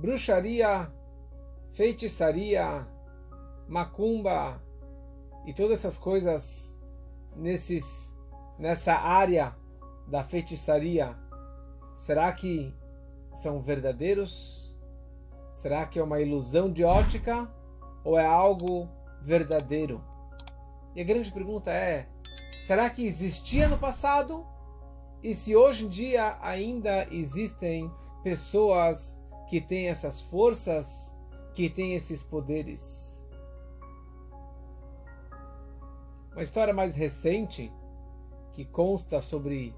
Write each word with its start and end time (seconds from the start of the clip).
bruxaria, 0.00 0.90
feitiçaria, 1.72 2.88
macumba 3.68 4.60
e 5.44 5.52
todas 5.52 5.78
essas 5.78 5.98
coisas 5.98 6.78
nesses, 7.36 8.16
nessa 8.58 8.94
área 8.94 9.54
da 10.06 10.24
feitiçaria, 10.24 11.14
será 11.94 12.32
que 12.32 12.74
são 13.30 13.60
verdadeiros? 13.60 14.74
Será 15.52 15.84
que 15.84 15.98
é 15.98 16.02
uma 16.02 16.20
ilusão 16.20 16.72
de 16.72 16.82
ótica 16.82 17.46
ou 18.02 18.18
é 18.18 18.24
algo 18.24 18.88
verdadeiro? 19.20 20.02
E 20.96 21.02
a 21.02 21.04
grande 21.04 21.30
pergunta 21.30 21.70
é: 21.70 22.08
será 22.66 22.88
que 22.88 23.06
existia 23.06 23.68
no 23.68 23.76
passado? 23.76 24.46
E 25.22 25.34
se 25.34 25.54
hoje 25.54 25.84
em 25.84 25.88
dia 25.90 26.38
ainda 26.40 27.06
existem 27.10 27.92
pessoas 28.22 29.19
que 29.50 29.60
têm 29.60 29.88
essas 29.88 30.20
forças, 30.20 31.12
que 31.52 31.68
têm 31.68 31.94
esses 31.94 32.22
poderes? 32.22 33.28
Uma 36.30 36.44
história 36.44 36.72
mais 36.72 36.94
recente 36.94 37.72
que 38.52 38.64
consta 38.64 39.20
sobre 39.20 39.74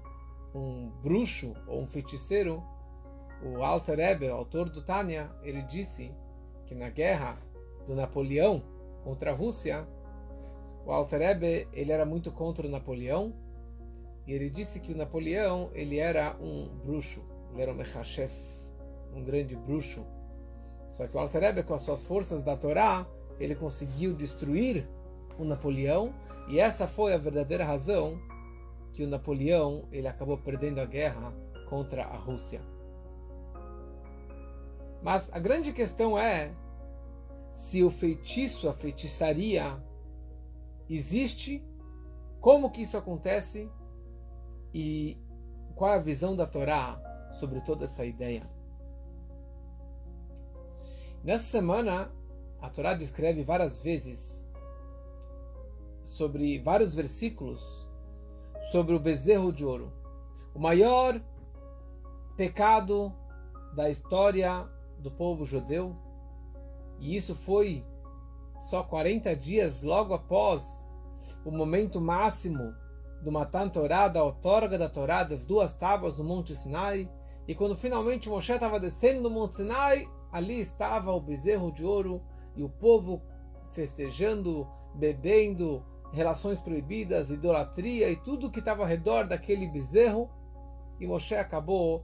um 0.53 0.91
bruxo 1.01 1.55
ou 1.65 1.81
um 1.81 1.87
feiticeiro, 1.87 2.63
o 3.41 3.63
Alter 3.63 3.99
Ebe, 3.99 4.29
autor 4.29 4.69
do 4.69 4.79
Tânia, 4.79 5.31
ele 5.41 5.63
disse 5.63 6.13
que 6.67 6.75
na 6.75 6.89
guerra 6.89 7.35
do 7.87 7.95
Napoleão 7.95 8.61
contra 9.03 9.31
a 9.31 9.35
Rússia, 9.35 9.87
o 10.85 10.91
Alter 10.91 11.23
Ebe, 11.23 11.67
ele 11.73 11.91
era 11.91 12.05
muito 12.05 12.31
contra 12.31 12.67
o 12.67 12.69
Napoleão 12.69 13.33
e 14.27 14.33
ele 14.33 14.51
disse 14.51 14.79
que 14.79 14.91
o 14.91 14.95
Napoleão 14.95 15.71
ele 15.73 15.97
era 15.97 16.37
um 16.39 16.67
bruxo, 16.85 17.23
ele 17.51 17.63
era 17.63 17.71
um 17.71 17.75
mechachef, 17.75 18.52
um 19.15 19.23
grande 19.23 19.55
bruxo. 19.55 20.05
Só 20.89 21.07
que 21.07 21.15
o 21.15 21.19
Alter 21.19 21.65
com 21.65 21.73
as 21.73 21.83
suas 21.83 22.03
forças 22.03 22.43
da 22.43 22.55
Torá, 22.55 23.07
ele 23.39 23.55
conseguiu 23.55 24.13
destruir 24.13 24.87
o 25.37 25.43
Napoleão 25.43 26.13
e 26.47 26.59
essa 26.59 26.87
foi 26.87 27.13
a 27.13 27.17
verdadeira 27.17 27.65
razão 27.65 28.19
que 28.93 29.03
o 29.03 29.07
Napoleão 29.07 29.87
ele 29.91 30.07
acabou 30.07 30.37
perdendo 30.37 30.79
a 30.79 30.85
guerra 30.85 31.33
contra 31.67 32.03
a 32.03 32.17
Rússia. 32.17 32.61
Mas 35.01 35.29
a 35.33 35.39
grande 35.39 35.73
questão 35.73 36.17
é 36.17 36.53
se 37.51 37.83
o 37.83 37.89
feitiço, 37.89 38.69
a 38.69 38.73
feitiçaria 38.73 39.83
existe, 40.89 41.65
como 42.39 42.71
que 42.71 42.81
isso 42.81 42.97
acontece 42.97 43.69
e 44.73 45.17
qual 45.75 45.91
é 45.91 45.95
a 45.95 45.99
visão 45.99 46.35
da 46.35 46.45
Torá 46.45 47.01
sobre 47.39 47.61
toda 47.61 47.85
essa 47.85 48.05
ideia. 48.05 48.49
Nessa 51.23 51.45
semana, 51.45 52.11
a 52.61 52.69
Torá 52.69 52.93
descreve 52.93 53.43
várias 53.43 53.77
vezes 53.79 54.45
sobre 56.03 56.59
vários 56.59 56.93
versículos 56.93 57.63
sobre 58.73 58.93
o 58.93 58.99
bezerro 58.99 59.53
de 59.53 59.63
ouro. 59.63 59.93
O 60.53 60.59
maior 60.59 61.21
pecado 62.35 63.13
da 63.73 63.89
história 63.89 64.67
do 64.99 65.09
povo 65.09 65.45
judeu. 65.45 65.95
E 66.99 67.15
isso 67.15 67.33
foi 67.35 67.85
só 68.59 68.83
40 68.83 69.33
dias 69.35 69.81
logo 69.81 70.13
após 70.13 70.85
o 71.45 71.51
momento 71.51 72.01
máximo 72.01 72.75
do 73.21 73.31
Matan 73.31 73.69
Torá, 73.69 74.09
da 74.09 74.21
outorga 74.21 74.77
da 74.77 74.89
Torá, 74.89 75.23
das 75.23 75.45
duas 75.45 75.71
tábuas 75.71 76.17
no 76.17 76.23
Monte 76.25 76.53
Sinai. 76.53 77.09
E 77.47 77.55
quando 77.55 77.77
finalmente 77.77 78.27
Moshe 78.27 78.51
estava 78.51 78.77
descendo 78.77 79.21
no 79.21 79.29
Monte 79.29 79.57
Sinai, 79.57 80.09
ali 80.33 80.59
estava 80.59 81.11
o 81.11 81.21
bezerro 81.21 81.71
de 81.71 81.85
ouro 81.85 82.19
e 82.55 82.63
o 82.63 82.67
povo 82.67 83.21
festejando, 83.71 84.67
bebendo, 84.95 85.85
relações 86.11 86.59
proibidas, 86.59 87.29
idolatria 87.29 88.09
e 88.09 88.15
tudo 88.15 88.49
que 88.49 88.57
estava 88.57 88.81
ao 88.81 88.87
redor 88.87 89.27
daquele 89.27 89.67
bezerro. 89.67 90.27
E 90.99 91.05
Moshe 91.05 91.35
acabou 91.35 92.03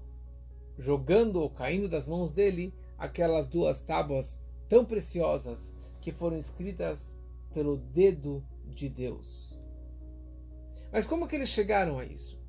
jogando 0.77 1.41
ou 1.41 1.49
caindo 1.49 1.89
das 1.89 2.07
mãos 2.07 2.31
dele 2.31 2.71
aquelas 2.99 3.47
duas 3.47 3.81
tábuas 3.81 4.39
tão 4.69 4.85
preciosas 4.85 5.73
que 5.99 6.11
foram 6.11 6.37
escritas 6.37 7.17
pelo 7.51 7.77
dedo 7.77 8.45
de 8.63 8.87
Deus. 8.87 9.59
Mas 10.91 11.05
como 11.05 11.27
que 11.27 11.35
eles 11.35 11.49
chegaram 11.49 11.97
a 11.97 12.05
isso? 12.05 12.39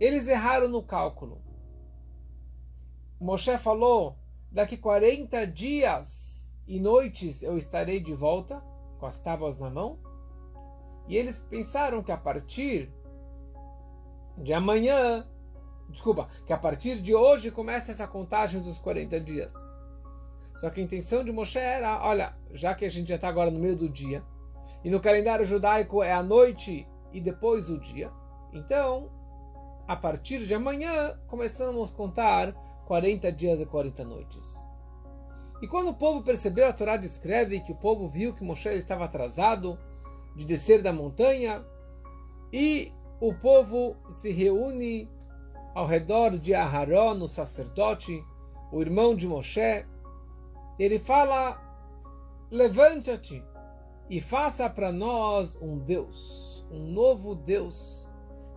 Eles 0.00 0.26
erraram 0.26 0.68
no 0.68 0.82
cálculo. 0.82 1.43
Moshe 3.24 3.56
falou: 3.56 4.18
daqui 4.52 4.76
40 4.76 5.46
dias 5.46 6.54
e 6.66 6.78
noites 6.78 7.42
eu 7.42 7.56
estarei 7.56 7.98
de 7.98 8.12
volta 8.12 8.62
com 8.98 9.06
as 9.06 9.18
tábuas 9.18 9.56
na 9.58 9.70
mão. 9.70 9.98
E 11.08 11.16
eles 11.16 11.38
pensaram 11.38 12.02
que 12.02 12.12
a 12.12 12.18
partir 12.18 12.92
de 14.36 14.52
amanhã, 14.52 15.26
desculpa, 15.88 16.28
que 16.44 16.52
a 16.52 16.58
partir 16.58 17.00
de 17.00 17.14
hoje 17.14 17.50
começa 17.50 17.92
essa 17.92 18.06
contagem 18.06 18.60
dos 18.60 18.78
40 18.78 19.18
dias. 19.20 19.54
Só 20.60 20.68
que 20.68 20.82
a 20.82 20.84
intenção 20.84 21.24
de 21.24 21.32
Moshe 21.32 21.58
era, 21.58 22.06
olha, 22.06 22.36
já 22.52 22.74
que 22.74 22.84
a 22.84 22.90
gente 22.90 23.08
já 23.08 23.14
está 23.14 23.28
agora 23.28 23.50
no 23.50 23.58
meio 23.58 23.74
do 23.74 23.88
dia, 23.88 24.22
e 24.84 24.90
no 24.90 25.00
calendário 25.00 25.46
judaico 25.46 26.02
é 26.02 26.12
a 26.12 26.22
noite 26.22 26.86
e 27.10 27.22
depois 27.22 27.70
o 27.70 27.78
dia, 27.78 28.12
então, 28.52 29.10
a 29.88 29.96
partir 29.96 30.46
de 30.46 30.52
amanhã, 30.52 31.18
começamos 31.26 31.90
a 31.90 31.94
contar 31.94 32.54
40 32.86 33.30
dias 33.32 33.60
e 33.60 33.66
40 33.66 34.04
noites. 34.04 34.64
E 35.62 35.66
quando 35.66 35.90
o 35.90 35.94
povo 35.94 36.22
percebeu, 36.22 36.68
a 36.68 36.72
Torá 36.72 36.96
descreve 36.96 37.60
que 37.60 37.72
o 37.72 37.76
povo 37.76 38.08
viu 38.08 38.34
que 38.34 38.44
Moshe 38.44 38.68
estava 38.70 39.04
atrasado 39.04 39.78
de 40.36 40.44
descer 40.44 40.82
da 40.82 40.92
montanha 40.92 41.64
e 42.52 42.92
o 43.20 43.32
povo 43.32 43.96
se 44.20 44.30
reúne 44.30 45.08
ao 45.74 45.86
redor 45.86 46.38
de 46.38 46.54
Aharon, 46.54 47.22
o 47.22 47.28
sacerdote, 47.28 48.22
o 48.70 48.80
irmão 48.80 49.14
de 49.14 49.26
Moshe. 49.26 49.86
Ele 50.78 50.98
fala: 50.98 51.60
Levanta-te 52.50 53.42
e 54.08 54.20
faça 54.20 54.68
para 54.68 54.92
nós 54.92 55.56
um 55.60 55.78
Deus, 55.78 56.64
um 56.70 56.80
novo 56.80 57.34
Deus, 57.34 58.08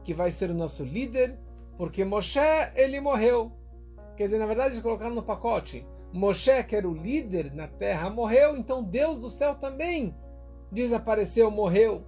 que 0.03 0.13
vai 0.13 0.29
ser 0.29 0.51
o 0.51 0.55
nosso 0.55 0.83
líder, 0.83 1.39
porque 1.77 2.03
Moshe 2.03 2.39
ele 2.75 2.99
morreu. 2.99 3.51
Quer 4.17 4.25
dizer, 4.25 4.39
na 4.39 4.47
verdade, 4.47 4.73
eles 4.73 4.81
colocaram 4.81 5.13
no 5.13 5.21
pacote 5.21 5.87
Moshe, 6.11 6.63
que 6.63 6.75
era 6.75 6.89
o 6.89 6.93
líder 6.93 7.53
na 7.53 7.67
terra, 7.67 8.09
morreu, 8.09 8.57
então 8.57 8.83
Deus 8.83 9.19
do 9.19 9.29
céu 9.29 9.53
também 9.53 10.15
desapareceu, 10.71 11.51
morreu. 11.51 12.03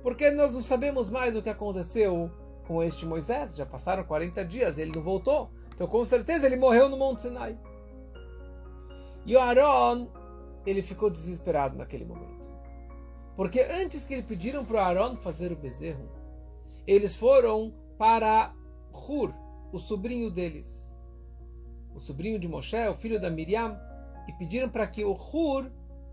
Porque 0.00 0.30
nós 0.30 0.54
não 0.54 0.62
sabemos 0.62 1.10
mais 1.10 1.34
o 1.34 1.42
que 1.42 1.50
aconteceu 1.50 2.30
com 2.68 2.82
este 2.82 3.04
Moisés. 3.04 3.56
Já 3.56 3.66
passaram 3.66 4.04
40 4.04 4.44
dias, 4.44 4.78
ele 4.78 4.92
não 4.92 5.02
voltou. 5.02 5.50
Então, 5.74 5.88
com 5.88 6.04
certeza, 6.04 6.46
ele 6.46 6.56
morreu 6.56 6.88
no 6.88 6.96
Monte 6.96 7.22
Sinai. 7.22 7.58
E 9.26 9.34
o 9.34 9.40
Aaron, 9.40 10.06
ele 10.64 10.82
ficou 10.82 11.10
desesperado 11.10 11.76
naquele 11.76 12.04
momento. 12.04 12.48
Porque 13.34 13.60
antes 13.60 14.04
que 14.04 14.14
ele 14.14 14.22
pediram 14.22 14.64
para 14.64 14.76
o 14.76 14.78
Aaron 14.78 15.16
fazer 15.16 15.50
o 15.50 15.56
bezerro, 15.56 16.08
eles 16.86 17.16
foram 17.16 17.74
para 17.98 18.54
Hur, 18.92 19.34
o 19.72 19.80
sobrinho 19.80 20.30
deles 20.30 20.93
o 21.94 22.00
sobrinho 22.00 22.38
de 22.38 22.48
Moshe, 22.48 22.88
o 22.88 22.94
filho 22.94 23.20
da 23.20 23.30
Miriam, 23.30 23.78
e 24.28 24.32
pediram 24.32 24.68
para 24.68 24.86
que 24.86 25.04
o 25.04 25.12
Hur 25.12 25.70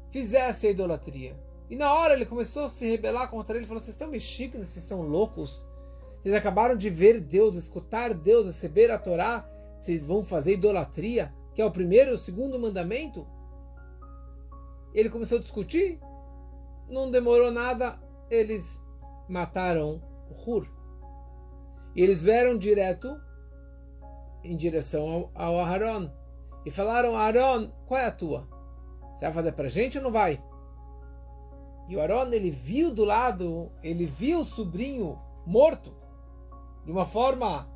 fizesse 0.10 0.68
a 0.68 0.72
idolatria. 0.72 1.36
E 1.70 1.76
na 1.76 1.94
hora 1.94 2.14
ele 2.14 2.26
começou 2.26 2.66
a 2.66 2.70
se 2.70 2.86
rebelar 2.86 3.30
contra 3.30 3.56
ele, 3.56 3.66
falou: 3.66 3.82
Vocês 3.82 3.96
estão 3.96 4.10
mexidos, 4.10 4.70
vocês 4.70 4.84
estão 4.84 5.02
loucos. 5.02 5.66
Vocês 6.22 6.36
acabaram 6.36 6.76
de 6.76 6.90
ver 6.90 7.20
Deus, 7.20 7.56
escutar 7.56 8.14
Deus, 8.14 8.46
receber 8.46 8.92
a 8.92 9.00
Torá, 9.00 9.50
vocês 9.80 10.06
vão 10.06 10.24
fazer 10.24 10.54
idolatria, 10.54 11.34
que 11.56 11.62
é 11.62 11.66
o 11.66 11.72
primeiro 11.72 12.12
e 12.12 12.14
o 12.14 12.18
segundo 12.18 12.60
mandamento? 12.60 13.26
Ele 14.94 15.10
começou 15.10 15.40
a 15.40 15.42
discutir, 15.42 16.00
não 16.88 17.10
demorou 17.10 17.50
nada, 17.50 17.98
eles 18.30 18.80
mataram 19.28 20.02
o 20.30 20.52
Hur. 20.52 20.68
E 21.96 22.04
eles 22.04 22.22
vieram 22.22 22.58
direto 22.58 23.20
em 24.44 24.56
direção 24.56 25.30
ao, 25.34 25.60
Aharon 25.60 26.10
e 26.66 26.72
falaram: 26.72 27.18
Aaron, 27.18 27.72
qual 27.86 28.00
é 28.00 28.06
a 28.06 28.12
tua? 28.12 28.48
Você 29.14 29.26
vai 29.26 29.34
fazer 29.34 29.52
para 29.54 29.68
gente 29.68 29.98
ou 29.98 30.04
não 30.04 30.12
vai? 30.12 30.42
E 31.88 31.96
o 31.96 32.02
Aaron 32.02 32.32
ele 32.32 32.52
viu 32.52 32.94
do 32.94 33.04
lado, 33.04 33.72
ele 33.84 34.06
viu 34.06 34.42
o 34.42 34.46
sobrinho 34.46 35.20
morto 35.46 35.94
de 36.86 36.92
uma 36.92 37.06
forma 37.06 37.68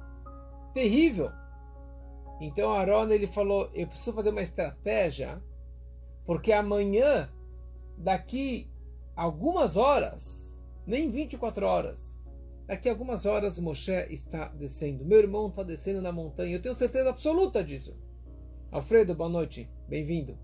terrível. 0.73 1.31
Então 2.39 2.73
Aaron 2.73 3.09
ele 3.09 3.27
falou: 3.27 3.69
Eu 3.73 3.87
preciso 3.87 4.13
fazer 4.13 4.29
uma 4.29 4.41
estratégia, 4.41 5.41
porque 6.25 6.51
amanhã, 6.51 7.29
daqui 7.97 8.69
algumas 9.15 9.77
horas, 9.77 10.59
nem 10.85 11.09
24 11.09 11.65
horas, 11.65 12.19
Daqui 12.67 12.89
a 12.89 12.91
algumas 12.93 13.27
horas 13.27 13.59
Moshe 13.59 13.91
está 14.09 14.47
descendo. 14.47 15.05
Meu 15.05 15.19
irmão 15.19 15.49
está 15.49 15.61
descendo 15.61 16.01
na 16.01 16.11
montanha. 16.11 16.55
Eu 16.55 16.61
tenho 16.61 16.73
certeza 16.73 17.11
absoluta 17.11 17.63
disso. 17.63 17.95
Alfredo, 18.71 19.13
boa 19.13 19.29
noite, 19.29 19.69
bem-vindo. 19.87 20.35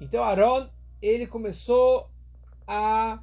Então 0.00 0.24
Aaron, 0.24 0.68
ele 1.00 1.28
começou 1.28 2.10
a 2.66 3.22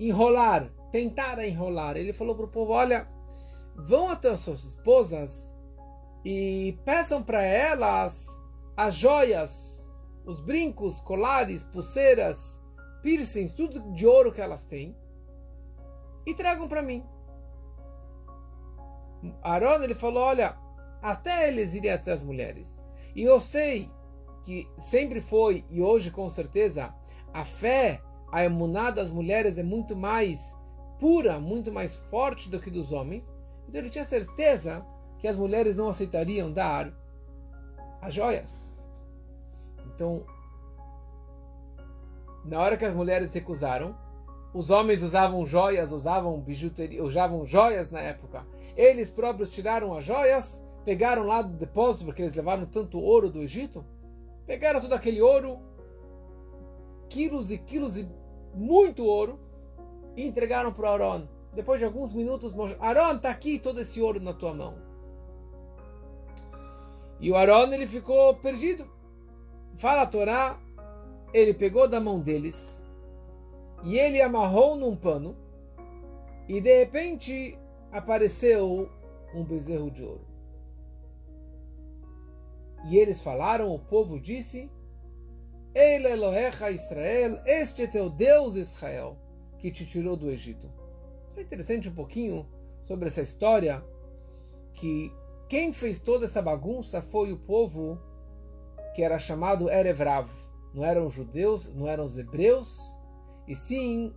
enrolar, 0.00 0.72
tentar 0.90 1.44
enrolar. 1.44 1.98
Ele 1.98 2.14
falou 2.14 2.34
para 2.34 2.46
o 2.46 2.50
povo: 2.50 2.72
olha, 2.72 3.06
vão 3.76 4.08
até 4.08 4.30
as 4.30 4.40
suas 4.40 4.64
esposas 4.64 5.54
e 6.24 6.78
peçam 6.86 7.22
para 7.22 7.42
elas 7.42 8.26
as 8.74 8.94
joias, 8.94 9.78
os 10.24 10.40
brincos, 10.40 11.00
colares, 11.00 11.62
pulseiras, 11.64 12.58
piercings, 13.02 13.52
tudo 13.52 13.92
de 13.92 14.06
ouro 14.06 14.32
que 14.32 14.40
elas 14.40 14.64
têm 14.64 14.96
e 16.28 16.34
tragam 16.34 16.68
para 16.68 16.82
mim. 16.82 17.02
Aaron 19.42 19.82
ele 19.82 19.94
falou: 19.94 20.22
olha, 20.22 20.56
até 21.02 21.48
eles 21.48 21.72
irem 21.72 21.90
até 21.90 22.12
as 22.12 22.22
mulheres. 22.22 22.80
E 23.14 23.22
eu 23.22 23.40
sei 23.40 23.90
que 24.42 24.68
sempre 24.78 25.20
foi 25.20 25.64
e 25.68 25.80
hoje 25.80 26.10
com 26.10 26.28
certeza 26.28 26.94
a 27.32 27.44
fé, 27.44 28.00
a 28.30 28.44
emuná 28.44 28.90
das 28.90 29.10
mulheres 29.10 29.58
é 29.58 29.62
muito 29.62 29.96
mais 29.96 30.54
pura, 31.00 31.40
muito 31.40 31.72
mais 31.72 31.96
forte 31.96 32.50
do 32.50 32.60
que 32.60 32.70
dos 32.70 32.92
homens. 32.92 33.34
Então 33.66 33.80
ele 33.80 33.90
tinha 33.90 34.04
certeza 34.04 34.86
que 35.18 35.26
as 35.26 35.36
mulheres 35.36 35.78
não 35.78 35.88
aceitariam 35.88 36.52
dar 36.52 36.92
as 38.00 38.12
joias. 38.14 38.72
Então, 39.86 40.24
na 42.44 42.60
hora 42.60 42.76
que 42.76 42.84
as 42.84 42.94
mulheres 42.94 43.32
recusaram, 43.32 43.96
os 44.52 44.70
homens 44.70 45.02
usavam 45.02 45.44
joias, 45.44 45.92
usavam 45.92 46.40
bijuteria, 46.40 47.04
usavam 47.04 47.44
joias 47.44 47.90
na 47.90 48.00
época. 48.00 48.46
Eles 48.76 49.10
próprios 49.10 49.50
tiraram 49.50 49.94
as 49.94 50.04
joias, 50.04 50.64
pegaram 50.84 51.24
lá 51.24 51.42
do 51.42 51.52
depósito, 51.52 52.04
porque 52.04 52.22
eles 52.22 52.34
levaram 52.34 52.64
tanto 52.66 52.98
ouro 52.98 53.30
do 53.30 53.42
Egito, 53.42 53.84
pegaram 54.46 54.80
todo 54.80 54.94
aquele 54.94 55.20
ouro, 55.20 55.58
quilos 57.08 57.50
e 57.50 57.58
quilos 57.58 57.98
e 57.98 58.08
muito 58.54 59.04
ouro, 59.04 59.38
e 60.16 60.26
entregaram 60.26 60.72
para 60.72 60.90
Aaron. 60.90 61.28
Depois 61.54 61.78
de 61.78 61.84
alguns 61.84 62.12
minutos, 62.12 62.52
Aaron, 62.80 63.16
está 63.16 63.30
aqui 63.30 63.58
todo 63.58 63.80
esse 63.80 64.00
ouro 64.00 64.20
na 64.20 64.32
tua 64.32 64.54
mão. 64.54 64.78
E 67.20 67.30
o 67.30 67.36
Aaron 67.36 67.72
ele 67.72 67.86
ficou 67.86 68.34
perdido. 68.34 68.86
Fala 69.76 70.02
a 70.02 70.06
Torá, 70.06 70.58
ele 71.32 71.52
pegou 71.52 71.86
da 71.86 72.00
mão 72.00 72.20
deles 72.20 72.77
e 73.84 73.96
ele 73.96 74.20
amarrou 74.20 74.76
num 74.76 74.96
pano 74.96 75.36
e 76.48 76.60
de 76.60 76.78
repente 76.78 77.58
apareceu 77.92 78.90
um 79.34 79.44
bezerro 79.44 79.90
de 79.90 80.02
ouro. 80.02 80.26
E 82.86 82.96
eles 82.96 83.20
falaram, 83.20 83.74
o 83.74 83.78
povo 83.78 84.20
disse: 84.20 84.70
Ele 85.74 86.08
Elohecha 86.08 86.70
Israel, 86.70 87.40
este 87.44 87.82
é 87.82 87.86
teu 87.86 88.08
Deus 88.08 88.56
Israel, 88.56 89.16
que 89.58 89.70
te 89.70 89.84
tirou 89.84 90.16
do 90.16 90.30
Egito. 90.30 90.70
Isso 91.28 91.40
é 91.40 91.42
interessante 91.42 91.88
um 91.88 91.94
pouquinho 91.94 92.46
sobre 92.86 93.08
essa 93.08 93.20
história, 93.20 93.84
que 94.72 95.12
quem 95.48 95.72
fez 95.72 95.98
toda 95.98 96.24
essa 96.24 96.40
bagunça 96.40 97.02
foi 97.02 97.32
o 97.32 97.38
povo 97.38 98.00
que 98.94 99.02
era 99.02 99.18
chamado 99.18 99.70
Erevrav. 99.70 100.28
Não 100.72 100.84
eram 100.84 101.06
os 101.06 101.12
judeus, 101.12 101.72
não 101.74 101.88
eram 101.88 102.04
os 102.04 102.16
hebreus, 102.16 102.97
e 103.48 103.54
sim 103.54 104.14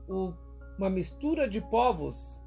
uma 0.77 0.89
mistura 0.89 1.47
de 1.47 1.61
povos 1.61 2.43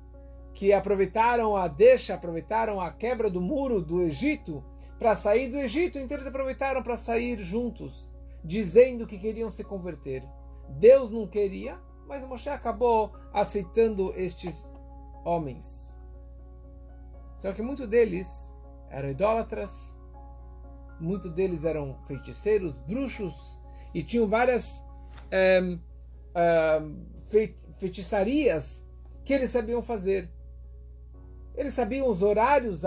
que 0.52 0.72
aproveitaram 0.72 1.56
a 1.56 1.66
deixa, 1.66 2.14
aproveitaram 2.14 2.80
a 2.80 2.92
quebra 2.92 3.30
do 3.30 3.40
muro 3.40 3.80
do 3.80 4.02
Egito 4.02 4.62
para 4.98 5.16
sair 5.16 5.48
do 5.48 5.56
Egito, 5.56 5.98
então 5.98 6.16
eles 6.16 6.26
aproveitaram 6.26 6.82
para 6.82 6.96
sair 6.96 7.42
juntos, 7.42 8.12
dizendo 8.44 9.06
que 9.06 9.18
queriam 9.18 9.50
se 9.50 9.64
converter. 9.64 10.22
Deus 10.78 11.10
não 11.10 11.26
queria, 11.26 11.80
mas 12.06 12.24
Moshe 12.24 12.48
acabou 12.48 13.12
aceitando 13.32 14.12
estes 14.16 14.70
homens. 15.24 15.96
Só 17.38 17.52
que 17.52 17.62
muitos 17.62 17.88
deles 17.88 18.54
eram 18.90 19.10
idólatras, 19.10 19.98
muitos 21.00 21.32
deles 21.32 21.64
eram 21.64 21.98
feiticeiros, 22.06 22.78
bruxos 22.78 23.58
e 23.92 24.02
tinham 24.02 24.28
várias 24.28 24.84
é, 25.30 25.60
é, 26.34 26.82
feitiçarias 27.78 28.86
que 29.24 29.32
eles 29.32 29.50
sabiam 29.50 29.82
fazer. 29.82 30.30
Eles 31.56 31.74
sabiam 31.74 32.08
os 32.10 32.22
horários 32.22 32.82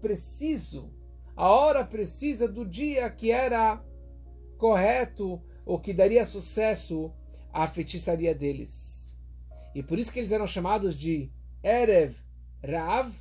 preciso 0.00 0.90
a 1.36 1.50
hora 1.50 1.84
precisa 1.84 2.48
do 2.48 2.64
dia 2.64 3.10
que 3.10 3.30
era 3.30 3.84
correto 4.56 5.42
ou 5.66 5.78
que 5.78 5.92
daria 5.92 6.24
sucesso 6.24 7.12
à 7.52 7.68
feitiçaria 7.68 8.34
deles. 8.34 9.14
E 9.74 9.82
por 9.82 9.98
isso 9.98 10.10
que 10.10 10.18
eles 10.18 10.32
eram 10.32 10.46
chamados 10.46 10.94
de 10.94 11.30
Erev 11.62 12.16
Rav, 12.64 13.12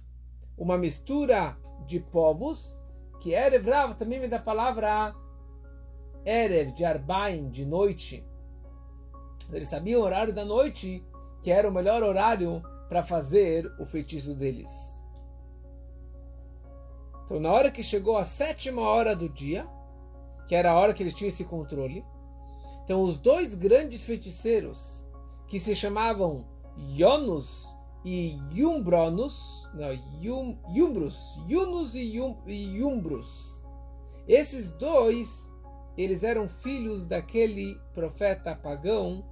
uma 0.57 0.77
mistura 0.77 1.57
de 1.85 1.99
povos, 1.99 2.79
que 3.19 3.33
Erev 3.33 3.69
Rav 3.69 3.95
também 3.95 4.21
vem 4.21 4.29
da 4.29 4.39
palavra 4.39 5.13
Erev, 6.25 6.71
de 6.71 6.85
Arbaim, 6.85 7.49
de 7.49 7.65
noite. 7.65 8.25
Eles 9.51 9.69
sabiam 9.69 10.01
o 10.01 10.03
horário 10.03 10.33
da 10.33 10.43
noite, 10.43 11.03
que 11.41 11.51
era 11.51 11.69
o 11.69 11.73
melhor 11.73 12.03
horário 12.03 12.61
para 12.89 13.03
fazer 13.03 13.71
o 13.79 13.85
feitiço 13.85 14.33
deles. 14.33 14.69
Então, 17.23 17.39
na 17.39 17.51
hora 17.51 17.71
que 17.71 17.81
chegou 17.81 18.17
a 18.17 18.25
sétima 18.25 18.81
hora 18.81 19.15
do 19.15 19.27
dia, 19.27 19.67
que 20.47 20.55
era 20.55 20.71
a 20.71 20.75
hora 20.75 20.93
que 20.93 21.01
eles 21.01 21.13
tinham 21.13 21.29
esse 21.29 21.43
controle, 21.43 22.05
então 22.83 23.01
os 23.03 23.17
dois 23.17 23.55
grandes 23.55 24.03
feiticeiros, 24.03 25.03
que 25.47 25.59
se 25.59 25.73
chamavam 25.73 26.45
Ionus 26.95 27.67
e 28.03 28.37
Yumbronus, 28.53 29.35
não, 29.73 29.91
Yum, 30.21 30.57
Yumbrus, 30.69 31.17
Yunus 31.49 31.95
e, 31.95 32.17
Yum, 32.17 32.37
e 32.45 32.77
Yumbrus, 32.77 33.63
esses 34.27 34.69
dois, 34.69 35.49
eles 35.97 36.23
eram 36.23 36.47
filhos 36.47 37.05
daquele 37.05 37.75
profeta 37.93 38.55
pagão, 38.55 39.23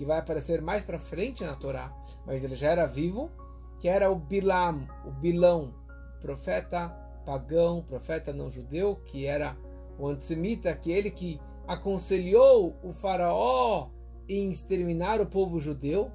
que 0.00 0.04
vai 0.06 0.18
aparecer 0.18 0.62
mais 0.62 0.82
para 0.82 0.98
frente 0.98 1.44
na 1.44 1.54
Torá, 1.54 1.94
mas 2.24 2.42
ele 2.42 2.54
já 2.54 2.70
era 2.70 2.86
vivo, 2.86 3.30
que 3.78 3.86
era 3.86 4.10
o 4.10 4.14
Bilam, 4.14 4.88
o 5.04 5.10
Bilão, 5.10 5.74
profeta 6.22 6.88
pagão, 7.26 7.82
profeta 7.82 8.32
não 8.32 8.50
judeu, 8.50 8.96
que 9.04 9.26
era 9.26 9.54
o 9.98 10.08
antissemita, 10.08 10.70
aquele 10.70 11.10
que 11.10 11.38
aconselhou 11.68 12.74
o 12.82 12.94
faraó 12.94 13.90
em 14.26 14.50
exterminar 14.50 15.20
o 15.20 15.26
povo 15.26 15.60
judeu. 15.60 16.10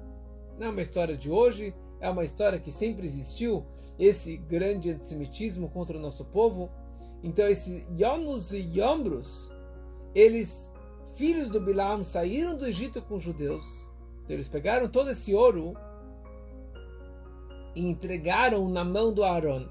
Não 0.58 0.66
é 0.66 0.70
uma 0.70 0.82
história 0.82 1.16
de 1.16 1.30
hoje, 1.30 1.72
é 2.00 2.10
uma 2.10 2.24
história 2.24 2.58
que 2.58 2.72
sempre 2.72 3.06
existiu, 3.06 3.64
esse 3.96 4.36
grande 4.36 4.90
antissemitismo 4.90 5.68
contra 5.68 5.96
o 5.96 6.00
nosso 6.00 6.24
povo. 6.24 6.68
Então, 7.22 7.46
esses 7.46 7.86
Yonus 7.96 8.50
e 8.50 8.80
Yombrus, 8.80 9.48
eles, 10.12 10.72
filhos 11.16 11.48
do 11.48 11.60
Bilam, 11.60 12.04
saíram 12.04 12.56
do 12.56 12.66
Egito 12.66 13.02
com 13.02 13.16
os 13.16 13.22
judeus. 13.22 13.66
Então, 14.22 14.36
eles 14.36 14.48
pegaram 14.48 14.88
todo 14.88 15.10
esse 15.10 15.34
ouro 15.34 15.74
e 17.74 17.84
entregaram 17.84 18.68
na 18.68 18.84
mão 18.84 19.12
do 19.12 19.24
Aaron. 19.24 19.66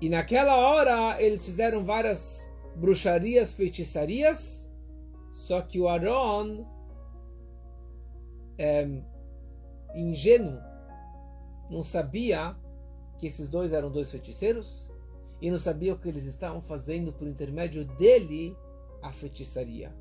E 0.00 0.08
naquela 0.08 0.56
hora 0.56 1.20
eles 1.22 1.44
fizeram 1.44 1.84
várias 1.84 2.50
bruxarias, 2.74 3.52
feitiçarias, 3.52 4.68
só 5.34 5.60
que 5.60 5.78
o 5.78 5.88
Aaron, 5.88 6.66
é, 8.56 8.88
ingênuo, 9.94 10.58
não 11.68 11.82
sabia 11.82 12.56
que 13.18 13.26
esses 13.26 13.48
dois 13.48 13.72
eram 13.72 13.90
dois 13.90 14.10
feiticeiros 14.10 14.90
e 15.40 15.50
não 15.50 15.58
sabia 15.58 15.92
o 15.92 15.98
que 15.98 16.08
eles 16.08 16.24
estavam 16.24 16.62
fazendo 16.62 17.12
por 17.12 17.28
intermédio 17.28 17.84
dele 17.84 18.56
a 19.02 19.10
feitiçaria. 19.10 19.94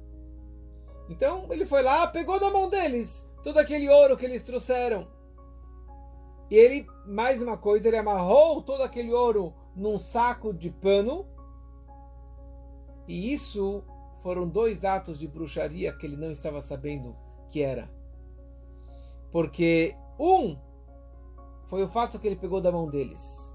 Então 1.10 1.48
ele 1.52 1.66
foi 1.66 1.82
lá, 1.82 2.08
pegou 2.08 2.40
da 2.40 2.50
mão 2.52 2.70
deles 2.70 3.28
todo 3.44 3.58
aquele 3.58 3.90
ouro 3.90 4.18
que 4.18 4.26
eles 4.26 4.44
trouxeram. 4.44 5.08
E 6.50 6.56
ele, 6.56 6.88
mais 7.06 7.42
uma 7.42 7.58
coisa, 7.58 7.88
ele 7.88 7.98
amarrou 7.98 8.62
todo 8.62 8.82
aquele 8.82 9.14
ouro 9.14 9.54
num 9.76 10.00
saco 10.00 10.54
de 10.54 10.70
pano. 10.70 11.26
E 13.08 13.34
isso 13.34 13.84
foram 14.22 14.48
dois 14.48 14.84
atos 14.84 15.18
de 15.18 15.28
bruxaria 15.28 15.94
que 15.94 16.06
ele 16.06 16.18
não 16.18 16.32
estava 16.32 16.62
sabendo 16.62 17.16
que 17.50 17.62
era. 17.62 17.90
Porque 19.32 19.96
um 20.20 20.58
foi 21.68 21.84
o 21.84 21.90
fato 21.90 22.20
que 22.20 22.28
ele 22.28 22.36
pegou 22.36 22.60
da 22.60 22.72
mão 22.72 22.90
deles. 22.90 23.54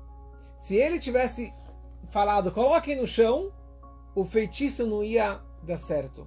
Se 0.56 0.76
ele 0.76 1.00
tivesse 1.00 1.52
falado, 2.08 2.52
coloquem 2.52 2.96
no 2.96 3.06
chão, 3.06 3.52
o 4.14 4.24
feitiço 4.24 4.86
não 4.86 5.02
ia 5.02 5.40
dar 5.62 5.76
certo. 5.76 6.26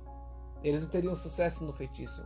Eles 0.64 0.82
não 0.82 0.90
teriam 0.90 1.16
sucesso 1.16 1.64
no 1.64 1.72
feitiço. 1.72 2.26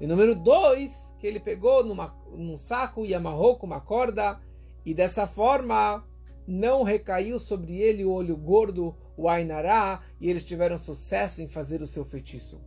E 0.00 0.06
número 0.06 0.34
dois, 0.34 1.14
que 1.18 1.26
ele 1.26 1.40
pegou 1.40 1.84
numa, 1.84 2.14
num 2.32 2.56
saco 2.56 3.04
e 3.04 3.14
amarrou 3.14 3.58
com 3.58 3.66
uma 3.66 3.80
corda, 3.80 4.40
e 4.84 4.94
dessa 4.94 5.26
forma 5.26 6.06
não 6.46 6.82
recaiu 6.82 7.38
sobre 7.38 7.80
ele 7.80 8.04
o 8.04 8.10
olho 8.10 8.36
gordo, 8.36 8.96
o 9.16 9.28
Ainará, 9.28 10.02
e 10.20 10.30
eles 10.30 10.44
tiveram 10.44 10.78
sucesso 10.78 11.42
em 11.42 11.48
fazer 11.48 11.82
o 11.82 11.86
seu 11.86 12.04
feitiço. 12.04 12.60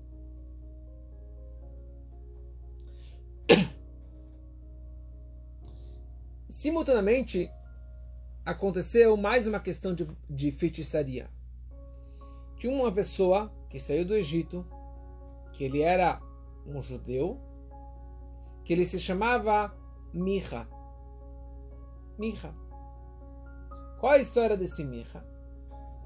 Simultaneamente, 6.48 7.50
aconteceu 8.46 9.18
mais 9.18 9.48
uma 9.48 9.60
questão 9.60 9.96
de, 9.96 10.08
de 10.30 10.52
feitiçaria. 10.52 11.30
Tinha 12.64 12.74
uma 12.74 12.94
pessoa 12.94 13.52
que 13.70 13.78
saiu 13.78 14.08
do 14.08 14.16
Egito, 14.16 14.66
que 15.52 15.66
ele 15.66 15.82
era 15.82 16.22
um 16.66 16.82
judeu, 16.82 17.38
que 18.64 18.72
ele 18.72 18.86
se 18.86 19.02
chamava 19.02 19.76
Mirra. 20.14 20.66
Mirra. 22.18 22.56
Qual 24.00 24.14
a 24.14 24.18
história 24.18 24.56
desse 24.56 24.82
Mirra? 24.82 25.28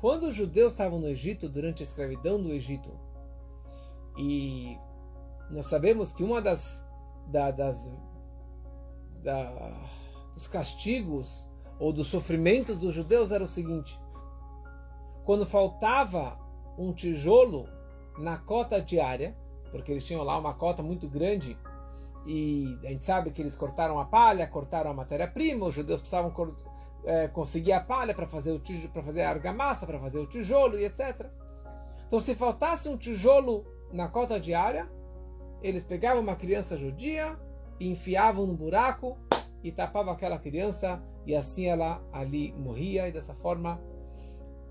Quando 0.02 0.30
os 0.30 0.34
judeus 0.34 0.74
estavam 0.74 1.00
no 1.00 1.08
Egito, 1.08 1.48
durante 1.48 1.84
a 1.84 1.86
escravidão 1.86 2.42
do 2.42 2.52
Egito, 2.52 2.90
e 4.18 4.80
nós 5.52 5.68
sabemos 5.68 6.12
que 6.12 6.24
uma 6.24 6.42
das, 6.42 6.84
da, 7.28 7.52
das 7.52 7.88
da, 9.22 9.90
dos 10.34 10.48
castigos 10.48 11.48
ou 11.80 11.94
do 11.94 12.04
sofrimento 12.04 12.76
dos 12.76 12.96
judeus 12.96 13.30
era 13.30 13.44
o 13.44 13.48
seguinte: 13.48 13.96
quando 15.24 15.46
faltava 15.46 16.47
um 16.78 16.94
tijolo 16.94 17.68
na 18.18 18.38
cota 18.38 18.82
diária, 18.82 19.36
porque 19.72 19.92
eles 19.92 20.06
tinham 20.06 20.24
lá 20.24 20.38
uma 20.38 20.54
cota 20.54 20.82
muito 20.82 21.08
grande 21.08 21.58
e 22.26 22.78
a 22.84 22.90
gente 22.90 23.06
sabe 23.06 23.32
que 23.32 23.42
eles 23.42 23.56
cortaram 23.56 24.00
a 24.00 24.06
palha, 24.06 24.46
cortaram 24.48 24.92
a 24.92 24.94
matéria-prima, 24.94 25.66
os 25.66 25.74
judeus 25.74 26.02
precisavam 26.02 26.34
é, 27.06 27.28
conseguir 27.30 27.72
a 27.72 27.80
palha 27.80 28.14
para 28.14 28.28
fazer 28.28 28.52
o 28.52 28.62
para 28.90 29.02
fazer 29.02 29.22
a 29.22 29.30
argamassa, 29.30 29.86
para 29.86 30.00
fazer 30.00 30.20
o 30.20 30.28
tijolo 30.28 30.78
e 30.78 30.86
etc. 30.86 31.28
Então, 32.06 32.20
se 32.20 32.36
faltasse 32.36 32.90
um 32.90 32.98
tijolo 32.98 33.66
na 33.92 34.08
cota 34.08 34.40
diária, 34.40 34.90
eles 35.62 35.84
pegavam 35.84 36.22
uma 36.22 36.36
criança 36.36 36.78
judia 36.78 37.38
e 37.80 37.90
enfiavam 37.90 38.46
no 38.46 38.54
buraco 38.54 39.18
e 39.64 39.72
tapavam 39.72 40.14
aquela 40.14 40.38
criança 40.38 41.02
e 41.26 41.36
assim 41.36 41.66
ela 41.66 42.02
ali 42.12 42.54
morria 42.54 43.08
e 43.08 43.12
dessa 43.12 43.34
forma 43.36 43.82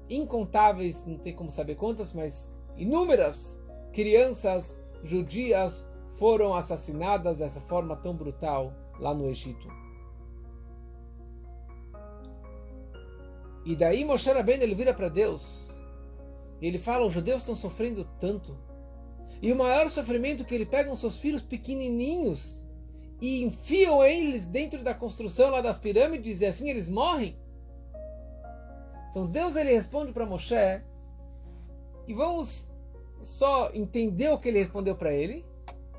incontáveis, 0.09 1.05
não 1.07 1.19
tem 1.19 1.35
como 1.35 1.51
saber 1.51 1.77
quantas, 1.77 2.13
mas 2.13 2.51
inúmeras 2.77 3.59
crianças 3.93 4.79
judias 5.03 5.85
foram 6.19 6.55
assassinadas 6.55 7.39
dessa 7.39 7.61
forma 7.61 7.97
tão 7.97 8.15
brutal 8.15 8.73
lá 8.99 9.15
no 9.15 9.29
Egito. 9.29 9.69
E 13.65 13.75
daí 13.75 14.05
Moshe 14.05 14.31
Rabbeinu 14.31 14.63
ele 14.63 14.75
vira 14.75 14.95
para 14.95 15.09
Deus. 15.09 15.77
E 16.61 16.67
ele 16.67 16.79
fala: 16.79 17.05
os 17.05 17.13
judeus 17.13 17.43
estão 17.43 17.57
sofrendo 17.57 18.09
tanto. 18.19 18.57
E 19.43 19.53
o 19.53 19.57
maior 19.57 19.91
sofrimento 19.91 20.43
é 20.43 20.47
que 20.47 20.55
ele 20.55 20.65
pega 20.65 20.91
os 20.91 21.01
seus 21.01 21.19
filhos 21.19 21.43
pequenininhos 21.43 22.65
e 23.21 23.43
enfiam 23.43 24.03
eles 24.05 24.47
dentro 24.47 24.83
da 24.83 24.95
construção 24.95 25.51
lá 25.51 25.61
das 25.61 25.79
pirâmides 25.79 26.41
e 26.41 26.47
assim 26.47 26.71
eles 26.71 26.89
morrem. 26.89 27.37
Então 29.11 29.27
Deus 29.27 29.57
ele 29.57 29.73
responde 29.73 30.13
para 30.13 30.27
Moshe 30.27 30.83
e 32.07 32.15
vamos 32.15 32.71
só 33.21 33.71
entender 33.73 34.31
o 34.31 34.39
que 34.39 34.49
ele 34.49 34.59
respondeu 34.59 34.95
para 34.95 35.13
ele 35.13 35.45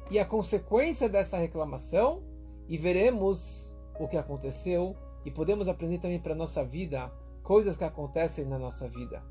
e 0.10 0.20
a 0.20 0.26
consequência 0.26 1.10
dessa 1.10 1.38
reclamação 1.38 2.24
e 2.68 2.78
veremos 2.78 3.76
o 4.00 4.08
que 4.08 4.18
aconteceu 4.18 4.96
e 5.26 5.32
podemos 5.32 5.68
aprender 5.68 6.00
também 6.00 6.20
para 6.20 6.36
nossa 6.36 6.64
vida 6.64 7.12
coisas 7.44 7.76
que 7.76 7.84
acontecem 7.84 8.46
na 8.46 8.60
nossa 8.60 8.88
vida, 8.88 9.24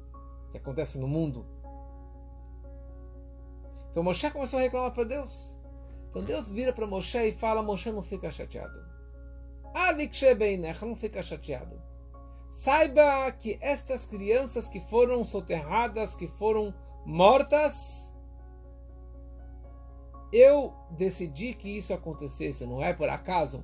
que 0.51 0.59
acontecem 0.59 1.01
no 1.01 1.09
mundo. 1.09 1.47
Então 3.91 4.03
Moshe 4.03 4.31
começou 4.31 4.59
a 4.59 4.63
reclamar 4.63 4.93
para 4.93 5.05
Deus. 5.05 5.59
Então 6.11 6.23
Deus 6.23 6.51
vira 6.51 6.73
para 6.73 6.87
Moshe 6.87 7.19
e 7.19 7.33
fala: 7.33 7.63
Moshe 7.63 7.91
não 7.91 8.03
fica 8.03 8.31
chateado. 8.31 8.85
não 10.87 10.97
fica 10.97 11.23
chateado. 11.23 11.81
Saiba 12.49 13.31
que 13.33 13.59
estas 13.61 14.05
crianças 14.05 14.69
que 14.69 14.81
foram 14.81 15.25
soterradas, 15.25 16.15
que 16.15 16.27
foram 16.27 16.75
mortas, 17.05 18.13
eu 20.33 20.75
decidi 20.91 21.55
que 21.55 21.79
isso 21.79 21.93
acontecesse, 21.93 22.67
não 22.67 22.83
é 22.83 22.93
por 22.93 23.09
acaso. 23.09 23.63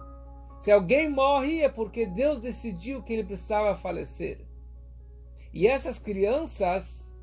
Se 0.58 0.70
alguém 0.70 1.08
morre 1.08 1.62
é 1.62 1.68
porque 1.68 2.06
Deus 2.06 2.40
decidiu 2.40 3.02
que 3.02 3.12
ele 3.12 3.24
precisava 3.24 3.74
falecer. 3.74 4.46
E 5.52 5.66
essas 5.66 5.98
crianças, 5.98 7.14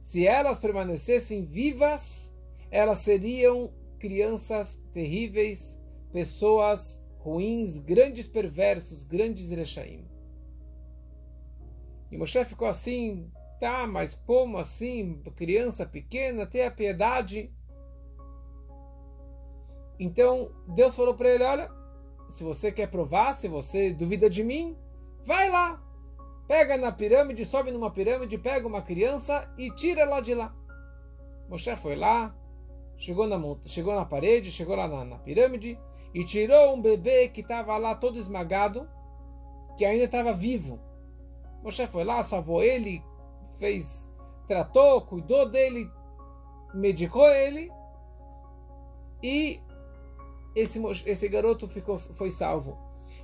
se 0.00 0.26
elas 0.26 0.58
permanecessem 0.58 1.44
vivas, 1.44 2.32
elas 2.70 2.98
seriam 2.98 3.72
crianças 3.98 4.80
terríveis, 4.92 5.78
pessoas 6.12 7.02
ruins, 7.18 7.78
grandes 7.78 8.26
perversos, 8.26 9.04
grandes 9.04 9.50
rechaim. 9.50 10.11
E 12.12 12.18
Moshe 12.18 12.44
ficou 12.44 12.68
assim, 12.68 13.32
tá, 13.58 13.86
mas 13.86 14.14
como 14.14 14.58
assim? 14.58 15.22
Criança 15.34 15.86
pequena, 15.86 16.44
tenha 16.44 16.70
piedade. 16.70 17.50
Então 19.98 20.52
Deus 20.68 20.94
falou 20.94 21.14
para 21.14 21.30
ele: 21.30 21.42
Olha, 21.42 21.70
se 22.28 22.44
você 22.44 22.70
quer 22.70 22.88
provar, 22.88 23.34
se 23.34 23.48
você 23.48 23.94
duvida 23.94 24.28
de 24.28 24.44
mim, 24.44 24.76
vai 25.24 25.48
lá, 25.48 25.82
pega 26.46 26.76
na 26.76 26.92
pirâmide, 26.92 27.46
sobe 27.46 27.70
numa 27.70 27.90
pirâmide, 27.90 28.36
pega 28.36 28.68
uma 28.68 28.82
criança 28.82 29.50
e 29.56 29.70
tira 29.70 30.02
ela 30.02 30.20
de 30.20 30.34
lá. 30.34 30.54
Moshe 31.48 31.74
foi 31.76 31.96
lá, 31.96 32.36
chegou 32.98 33.26
na, 33.26 33.40
chegou 33.64 33.94
na 33.94 34.04
parede, 34.04 34.52
chegou 34.52 34.76
lá 34.76 34.86
na, 34.86 35.02
na 35.02 35.18
pirâmide 35.18 35.78
e 36.12 36.24
tirou 36.26 36.74
um 36.74 36.82
bebê 36.82 37.28
que 37.28 37.40
estava 37.40 37.78
lá 37.78 37.94
todo 37.94 38.18
esmagado, 38.18 38.86
que 39.78 39.84
ainda 39.86 40.04
estava 40.04 40.34
vivo. 40.34 40.91
Moshe 41.62 41.86
foi 41.86 42.04
lá, 42.04 42.22
salvou 42.24 42.62
ele, 42.62 43.02
fez, 43.58 44.10
tratou, 44.48 45.02
cuidou 45.02 45.48
dele, 45.48 45.90
medicou 46.74 47.28
ele 47.28 47.70
e 49.22 49.60
esse, 50.54 50.80
esse 51.06 51.28
garoto 51.28 51.68
ficou, 51.68 51.96
foi 51.96 52.30
salvo. 52.30 52.76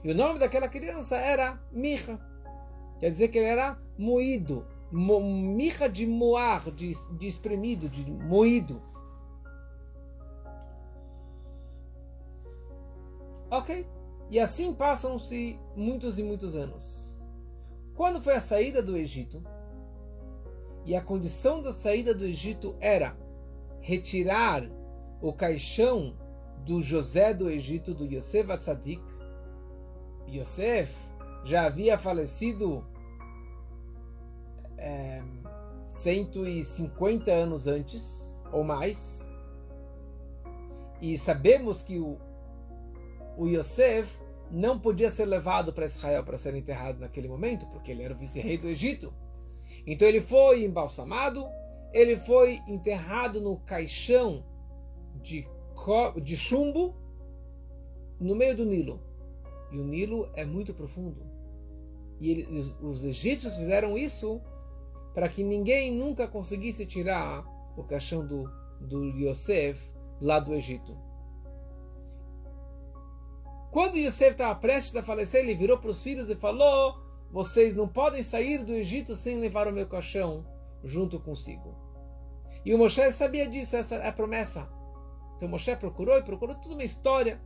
E 0.02 0.10
o 0.10 0.14
nome 0.14 0.38
daquela 0.38 0.68
criança 0.68 1.16
era 1.16 1.60
Mirra. 1.72 2.20
Quer 3.00 3.10
dizer 3.10 3.28
que 3.28 3.38
ele 3.38 3.48
era 3.48 3.78
moído. 3.96 4.66
Mo, 4.90 5.20
mirra 5.20 5.86
de 5.88 6.06
moar, 6.06 6.70
de, 6.70 6.92
de 7.16 7.26
espremido, 7.26 7.88
de 7.88 8.10
moído. 8.10 8.82
Ok? 13.50 13.86
E 14.30 14.38
assim 14.40 14.72
passam-se 14.72 15.58
muitos 15.76 16.18
e 16.18 16.22
muitos 16.22 16.54
anos. 16.54 17.07
Quando 17.98 18.20
foi 18.20 18.36
a 18.36 18.40
saída 18.40 18.80
do 18.80 18.96
Egito? 18.96 19.42
E 20.86 20.94
a 20.94 21.02
condição 21.02 21.60
da 21.60 21.72
saída 21.72 22.14
do 22.14 22.24
Egito 22.24 22.76
era 22.78 23.16
retirar 23.80 24.62
o 25.20 25.32
caixão 25.32 26.16
do 26.64 26.80
José 26.80 27.34
do 27.34 27.50
Egito, 27.50 27.92
do 27.92 28.04
Yosef 28.04 28.52
Atzadik. 28.52 29.02
Yosef 30.28 30.94
já 31.44 31.66
havia 31.66 31.98
falecido 31.98 32.86
é, 34.76 35.20
150 35.84 37.32
anos 37.32 37.66
antes, 37.66 38.40
ou 38.52 38.62
mais. 38.62 39.28
E 41.02 41.18
sabemos 41.18 41.82
que 41.82 41.98
o, 41.98 42.16
o 43.36 43.48
Yosef 43.48 44.08
não 44.50 44.78
podia 44.78 45.10
ser 45.10 45.26
levado 45.26 45.72
para 45.72 45.86
Israel 45.86 46.24
para 46.24 46.38
ser 46.38 46.54
enterrado 46.54 47.00
naquele 47.00 47.28
momento, 47.28 47.66
porque 47.66 47.92
ele 47.92 48.02
era 48.02 48.14
o 48.14 48.16
vice-rei 48.16 48.56
do 48.56 48.68
Egito. 48.68 49.12
Então 49.86 50.06
ele 50.06 50.20
foi 50.20 50.64
embalsamado, 50.64 51.46
ele 51.92 52.16
foi 52.16 52.60
enterrado 52.66 53.40
no 53.40 53.56
caixão 53.58 54.44
de, 55.22 55.46
de 56.22 56.36
chumbo 56.36 56.94
no 58.20 58.34
meio 58.34 58.56
do 58.56 58.64
Nilo. 58.64 59.00
E 59.70 59.78
o 59.78 59.84
Nilo 59.84 60.30
é 60.34 60.44
muito 60.44 60.74
profundo. 60.74 61.22
E 62.20 62.30
ele, 62.30 62.74
os 62.82 63.04
egípcios 63.04 63.54
fizeram 63.56 63.96
isso 63.96 64.40
para 65.14 65.28
que 65.28 65.42
ninguém 65.42 65.92
nunca 65.92 66.26
conseguisse 66.26 66.84
tirar 66.86 67.44
o 67.76 67.84
caixão 67.84 68.26
do, 68.26 68.50
do 68.80 69.04
Yosef 69.04 69.90
lá 70.20 70.40
do 70.40 70.54
Egito. 70.54 71.07
Quando 73.70 73.98
Yosef 73.98 74.32
estava 74.32 74.54
prestes 74.54 74.96
a 74.96 75.02
falecer, 75.02 75.40
ele 75.40 75.54
virou 75.54 75.78
para 75.78 75.90
os 75.90 76.02
filhos 76.02 76.30
e 76.30 76.36
falou: 76.36 76.98
Vocês 77.30 77.76
não 77.76 77.86
podem 77.86 78.22
sair 78.22 78.64
do 78.64 78.72
Egito 78.72 79.14
sem 79.14 79.38
levar 79.38 79.68
o 79.68 79.72
meu 79.72 79.86
caixão 79.86 80.46
junto 80.82 81.20
consigo. 81.20 81.74
E 82.64 82.74
o 82.74 82.78
Moshe 82.78 83.10
sabia 83.12 83.46
disso, 83.46 83.76
essa 83.76 83.96
é 83.96 84.08
a 84.08 84.12
promessa. 84.12 84.68
Então 85.36 85.48
Moshe 85.48 85.74
procurou 85.76 86.16
e 86.16 86.22
procurou 86.22 86.56
toda 86.56 86.74
uma 86.74 86.84
história. 86.84 87.40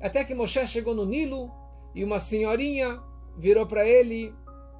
Até 0.00 0.24
que 0.24 0.34
Moshe 0.34 0.66
chegou 0.66 0.94
no 0.94 1.06
Nilo 1.06 1.50
e 1.94 2.02
uma 2.04 2.18
senhorinha, 2.18 3.00
virou 3.36 3.66
para 3.66 3.86
ele 3.86 4.34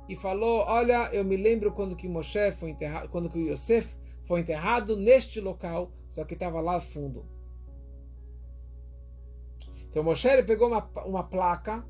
e 0.09 0.17
falou: 0.17 0.65
Olha, 0.67 1.09
eu 1.13 1.25
me 1.25 1.37
lembro 1.37 1.73
quando 1.73 1.97
que 1.97 2.09
Moshe 2.09 2.53
foi 2.53 2.71
enterrado, 2.71 3.09
quando 3.09 3.31
que 3.31 3.39
Yosef 3.39 3.97
foi 4.25 4.41
enterrado 4.41 4.97
neste 4.97 5.41
local, 5.41 5.93
só 6.11 6.25
que 6.25 6.35
estava 6.35 6.61
lá 6.61 6.81
fundo. 6.81 7.27
Então 9.91 10.05
Moshe 10.05 10.29
ele 10.29 10.45
pegou 10.45 10.69
uma, 10.69 10.89
uma 11.05 11.25
placa, 11.25 11.85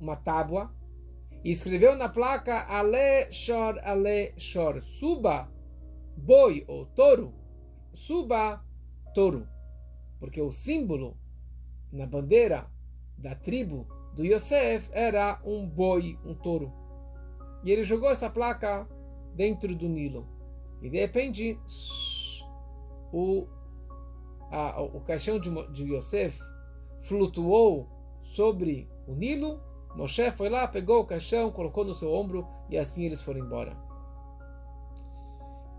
uma 0.00 0.16
tábua, 0.16 0.74
e 1.44 1.52
escreveu 1.52 1.96
na 1.96 2.08
placa 2.08 2.66
Ale 2.68 3.30
Shor 3.30 3.78
Ale 3.82 4.34
Shor, 4.36 4.80
suba 4.80 5.48
boi 6.16 6.64
ou 6.66 6.86
touro, 6.86 7.32
suba 7.92 8.64
touro, 9.14 9.46
porque 10.18 10.40
o 10.40 10.50
símbolo 10.50 11.16
na 11.92 12.06
bandeira 12.06 12.66
da 13.16 13.36
tribo 13.36 13.86
do 14.14 14.24
Yosef 14.24 14.88
era 14.92 15.40
um 15.44 15.68
boi, 15.68 16.18
um 16.24 16.34
touro. 16.34 16.72
E 17.62 17.70
ele 17.70 17.84
jogou 17.84 18.10
essa 18.10 18.28
placa 18.28 18.88
dentro 19.34 19.74
do 19.74 19.88
Nilo. 19.88 20.28
E 20.82 20.90
de 20.90 20.98
repente, 20.98 21.58
o, 23.12 23.46
a, 24.50 24.82
o 24.82 25.00
caixão 25.00 25.38
de, 25.38 25.50
de 25.72 25.94
Yosef 25.94 26.38
flutuou 27.04 27.88
sobre 28.22 28.88
o 29.06 29.14
Nilo. 29.14 29.60
Moshe 29.94 30.30
foi 30.32 30.48
lá, 30.48 30.66
pegou 30.66 31.00
o 31.00 31.06
caixão, 31.06 31.52
colocou 31.52 31.84
no 31.84 31.94
seu 31.94 32.12
ombro 32.12 32.46
e 32.68 32.76
assim 32.76 33.04
eles 33.04 33.20
foram 33.20 33.40
embora. 33.40 33.76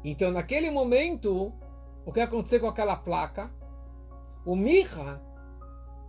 Então, 0.04 0.32
naquele 0.32 0.70
momento, 0.70 1.52
o 2.06 2.14
que 2.14 2.22
aconteceu 2.22 2.60
com 2.60 2.68
aquela 2.68 2.96
placa? 2.96 3.52
O 4.46 4.56
Mirra, 4.56 5.22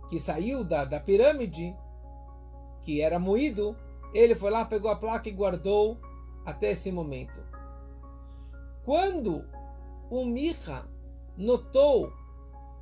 que 0.07 0.19
saiu 0.19 0.63
da, 0.63 0.85
da 0.85 0.99
pirâmide, 0.99 1.75
que 2.81 3.01
era 3.01 3.17
moído, 3.19 3.75
ele 4.13 4.35
foi 4.35 4.51
lá, 4.51 4.63
pegou 4.63 4.91
a 4.91 4.95
placa 4.95 5.27
e 5.27 5.31
guardou 5.31 5.99
até 6.45 6.71
esse 6.71 6.91
momento. 6.91 7.43
Quando 8.85 9.43
o 10.09 10.23
Mirra 10.23 10.87
notou 11.35 12.13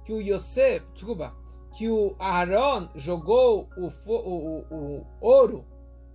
que 0.04 0.14
o 0.14 0.22
Yosef, 0.22 0.86
desculpa, 0.94 1.34
que 1.76 1.90
o 1.90 2.16
Aaron 2.18 2.88
jogou 2.96 3.68
o, 3.78 3.90
o, 4.10 4.66
o, 4.74 5.06
ouro 5.20 5.66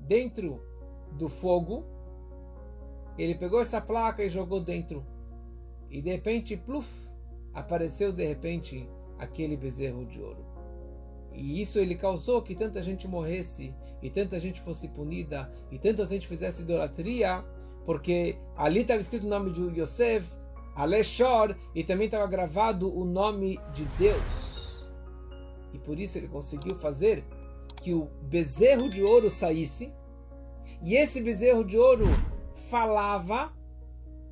dentro 0.01 0.65
do 1.13 1.29
fogo, 1.29 1.85
ele 3.19 3.35
pegou 3.35 3.61
essa 3.61 3.79
placa 3.79 4.25
e 4.25 4.31
jogou 4.31 4.59
dentro. 4.59 5.05
E 5.91 6.01
de 6.01 6.11
repente, 6.11 6.57
pluf, 6.57 6.89
apareceu 7.53 8.11
de 8.11 8.25
repente 8.25 8.89
aquele 9.19 9.55
bezerro 9.55 10.07
de 10.07 10.23
ouro. 10.23 10.43
E 11.35 11.61
isso 11.61 11.79
ele 11.79 11.95
causou 11.95 12.41
que 12.41 12.55
tanta 12.55 12.83
gente 12.83 13.07
morresse, 13.07 13.75
e 14.03 14.09
tanta 14.09 14.39
gente 14.39 14.63
fosse 14.63 14.89
punida, 14.89 15.53
e 15.71 15.79
tanta 15.79 16.07
gente 16.07 16.27
fizesse 16.27 16.63
idolatria, 16.63 17.45
porque 17.85 18.39
ali 18.57 18.81
estava 18.81 19.01
escrito 19.01 19.27
o 19.27 19.29
nome 19.29 19.51
de 19.51 19.79
Yosef, 19.79 20.27
Aleshor, 20.75 21.55
e 21.75 21.85
também 21.85 22.07
estava 22.07 22.27
gravado 22.27 22.91
o 22.91 23.05
nome 23.05 23.61
de 23.75 23.85
Deus. 23.99 24.50
Por 25.91 25.99
isso 25.99 26.17
ele 26.17 26.29
conseguiu 26.29 26.77
fazer 26.77 27.25
que 27.83 27.93
o 27.93 28.05
bezerro 28.23 28.89
de 28.89 29.03
ouro 29.03 29.29
saísse, 29.29 29.93
e 30.81 30.95
esse 30.95 31.21
bezerro 31.21 31.65
de 31.65 31.77
ouro 31.77 32.07
falava, 32.71 33.53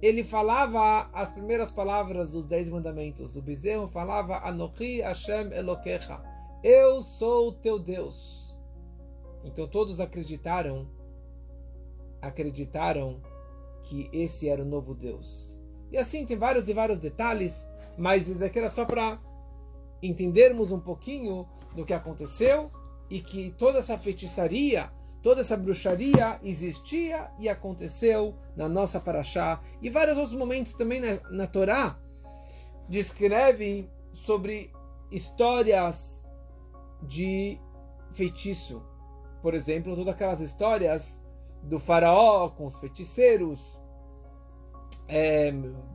ele 0.01 0.23
falava 0.23 1.11
as 1.13 1.33
primeiras 1.33 1.69
palavras 1.69 2.31
dos 2.31 2.47
Dez 2.47 2.69
Mandamentos. 2.69 3.35
O 3.35 3.43
bezerro 3.43 3.89
falava 3.89 4.37
Anochi 4.47 5.01
Hashem 5.01 5.53
Elokecha 5.53 6.23
eu 6.63 7.03
sou 7.03 7.49
o 7.49 7.53
teu 7.53 7.77
Deus. 7.77 8.57
Então 9.43 9.67
todos 9.67 9.99
acreditaram, 9.99 10.89
acreditaram 12.23 13.21
que 13.83 14.09
esse 14.13 14.49
era 14.49 14.63
o 14.63 14.65
novo 14.65 14.95
Deus. 14.95 15.61
E 15.91 15.99
assim 15.99 16.25
tem 16.25 16.39
vários 16.39 16.69
e 16.69 16.73
vários 16.73 17.01
detalhes, 17.01 17.67
mas 17.99 18.29
isso 18.29 18.45
aqui 18.45 18.61
era 18.61 18.71
só 18.71 18.85
para 18.85 19.27
entendermos 20.03 20.71
um 20.71 20.81
pouquinho 20.81 21.47
do 21.75 21.85
que 21.85 21.93
aconteceu 21.93 22.71
e 23.11 23.21
que 23.21 23.51
toda 23.59 23.79
essa 23.79 23.99
feitiçaria, 23.99 24.91
toda 25.23 25.41
essa 25.41 25.57
bruxaria 25.57 26.39
existia 26.43 27.31
e 27.39 27.49
aconteceu 27.49 28.35
na 28.57 28.69
nossa 28.69 29.01
paraxá 29.01 29.61
e 29.81 29.91
vários 29.91 30.17
outros 30.17 30.37
momentos 30.37 30.73
também 30.75 31.01
na, 31.01 31.21
na 31.31 31.47
Torá 31.47 31.99
descreve 32.89 33.91
sobre 34.13 34.73
histórias 35.11 36.27
de 37.03 37.59
feitiço. 38.13 38.83
Por 39.43 39.55
exemplo, 39.55 39.95
todas 39.95 40.15
aquelas 40.15 40.41
histórias 40.41 41.23
do 41.63 41.79
faraó 41.79 42.49
com 42.51 42.67
os 42.67 42.77
feiticeiros, 42.79 43.79
é, 45.07 45.53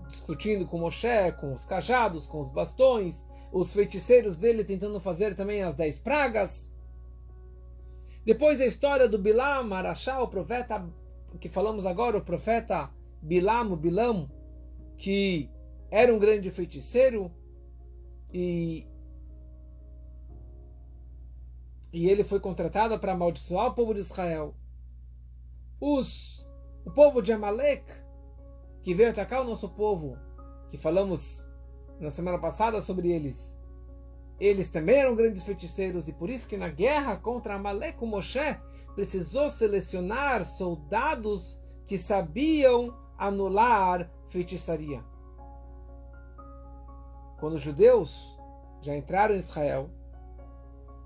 discutindo 0.10 0.66
com 0.66 0.78
Moshe, 0.78 1.32
com 1.40 1.54
os 1.54 1.66
cajados, 1.66 2.26
com 2.26 2.42
os 2.42 2.50
bastões, 2.50 3.26
os 3.54 3.72
feiticeiros 3.72 4.36
dele 4.36 4.64
tentando 4.64 5.00
fazer 5.00 5.36
também 5.36 5.62
as 5.62 5.76
dez 5.76 6.00
pragas. 6.00 6.74
Depois 8.26 8.60
a 8.60 8.66
história 8.66 9.08
do 9.08 9.20
Bilam, 9.20 9.64
Marachá, 9.66 10.20
o 10.22 10.28
profeta 10.28 10.84
que 11.40 11.48
falamos 11.48 11.86
agora, 11.86 12.18
o 12.18 12.26
profeta 12.26 12.90
Bilam, 13.22 13.76
Bilam, 13.76 14.28
que 14.98 15.52
era 15.92 16.14
um 16.14 16.18
grande 16.18 16.50
feiticeiro 16.50 17.32
e 18.34 18.88
e 21.92 22.10
ele 22.10 22.24
foi 22.24 22.40
contratado 22.40 22.98
para 22.98 23.12
amaldiçoar 23.12 23.68
o 23.68 23.76
povo 23.76 23.94
de 23.94 24.00
Israel. 24.00 24.56
Os, 25.80 26.44
o 26.84 26.90
povo 26.90 27.22
de 27.22 27.32
Amalek, 27.32 27.86
que 28.82 28.96
veio 28.96 29.12
atacar 29.12 29.42
o 29.42 29.48
nosso 29.48 29.70
povo, 29.70 30.18
que 30.70 30.78
falamos 30.78 31.46
na 32.04 32.12
semana 32.12 32.38
passada 32.38 32.82
sobre 32.82 33.12
eles, 33.12 33.58
eles 34.40 34.70
também 34.70 34.98
eram 34.98 35.16
grandes 35.16 35.44
feiticeiros 35.44 36.08
e 36.08 36.14
por 36.14 36.30
isso 36.30 36.48
que 36.48 36.58
na 36.58 36.70
guerra 36.70 37.16
contra 37.16 37.56
Amalek, 37.56 38.04
o 38.04 38.08
Moshe 38.08 38.58
precisou 38.96 39.50
selecionar 39.50 40.46
soldados 40.46 41.62
que 41.86 41.98
sabiam 41.98 42.96
anular 43.18 44.12
feitiçaria. 44.28 45.04
Quando 47.40 47.56
os 47.56 47.62
judeus 47.62 48.38
já 48.82 48.96
entraram 48.96 49.36
em 49.36 49.40
Israel, 49.40 49.90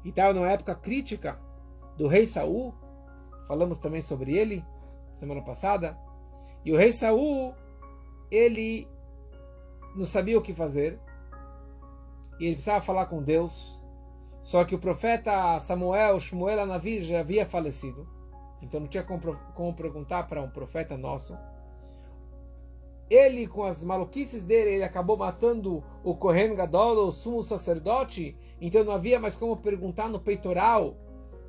e 0.03 0.10
estava 0.10 0.33
numa 0.33 0.49
época 0.49 0.73
crítica 0.73 1.38
do 1.97 2.07
rei 2.07 2.25
Saul. 2.25 2.73
Falamos 3.47 3.77
também 3.77 4.01
sobre 4.01 4.38
ele 4.38 4.63
semana 5.13 5.41
passada. 5.41 5.97
E 6.63 6.71
o 6.71 6.77
rei 6.77 6.93
Saul, 6.93 7.53
ele 8.31 8.88
não 9.95 10.06
sabia 10.06 10.38
o 10.38 10.41
que 10.41 10.54
fazer. 10.54 11.00
E 12.39 12.45
ele 12.45 12.54
precisava 12.54 12.84
falar 12.84 13.06
com 13.08 13.21
Deus. 13.21 13.78
Só 14.43 14.63
que 14.63 14.76
o 14.76 14.80
profeta 14.80 15.60
Samuel, 15.60 16.19
Shmuel 16.19 16.62
Anavi, 16.62 17.02
já 17.04 17.19
havia 17.19 17.45
falecido. 17.45 18.08
Então 18.62 18.80
não 18.80 18.88
tinha 18.88 19.04
como, 19.04 19.19
como 19.54 19.73
perguntar 19.73 20.23
para 20.28 20.41
um 20.41 20.50
profeta 20.50 20.97
nosso. 20.97 21.38
Ele, 23.10 23.47
com 23.47 23.63
as 23.63 23.84
maluquices 23.84 24.43
dele, 24.43 24.71
ele 24.71 24.84
acabou 24.84 25.15
matando 25.15 25.84
o 26.04 26.15
Kohen 26.15 26.56
Gadol, 26.56 27.08
o 27.08 27.12
sumo 27.12 27.41
sacerdote, 27.41 28.36
então 28.60 28.84
não 28.84 28.91
havia 28.91 29.17
mais 29.17 29.34
como 29.34 29.56
perguntar 29.56 30.10
no 30.10 30.19
peitoral, 30.19 30.97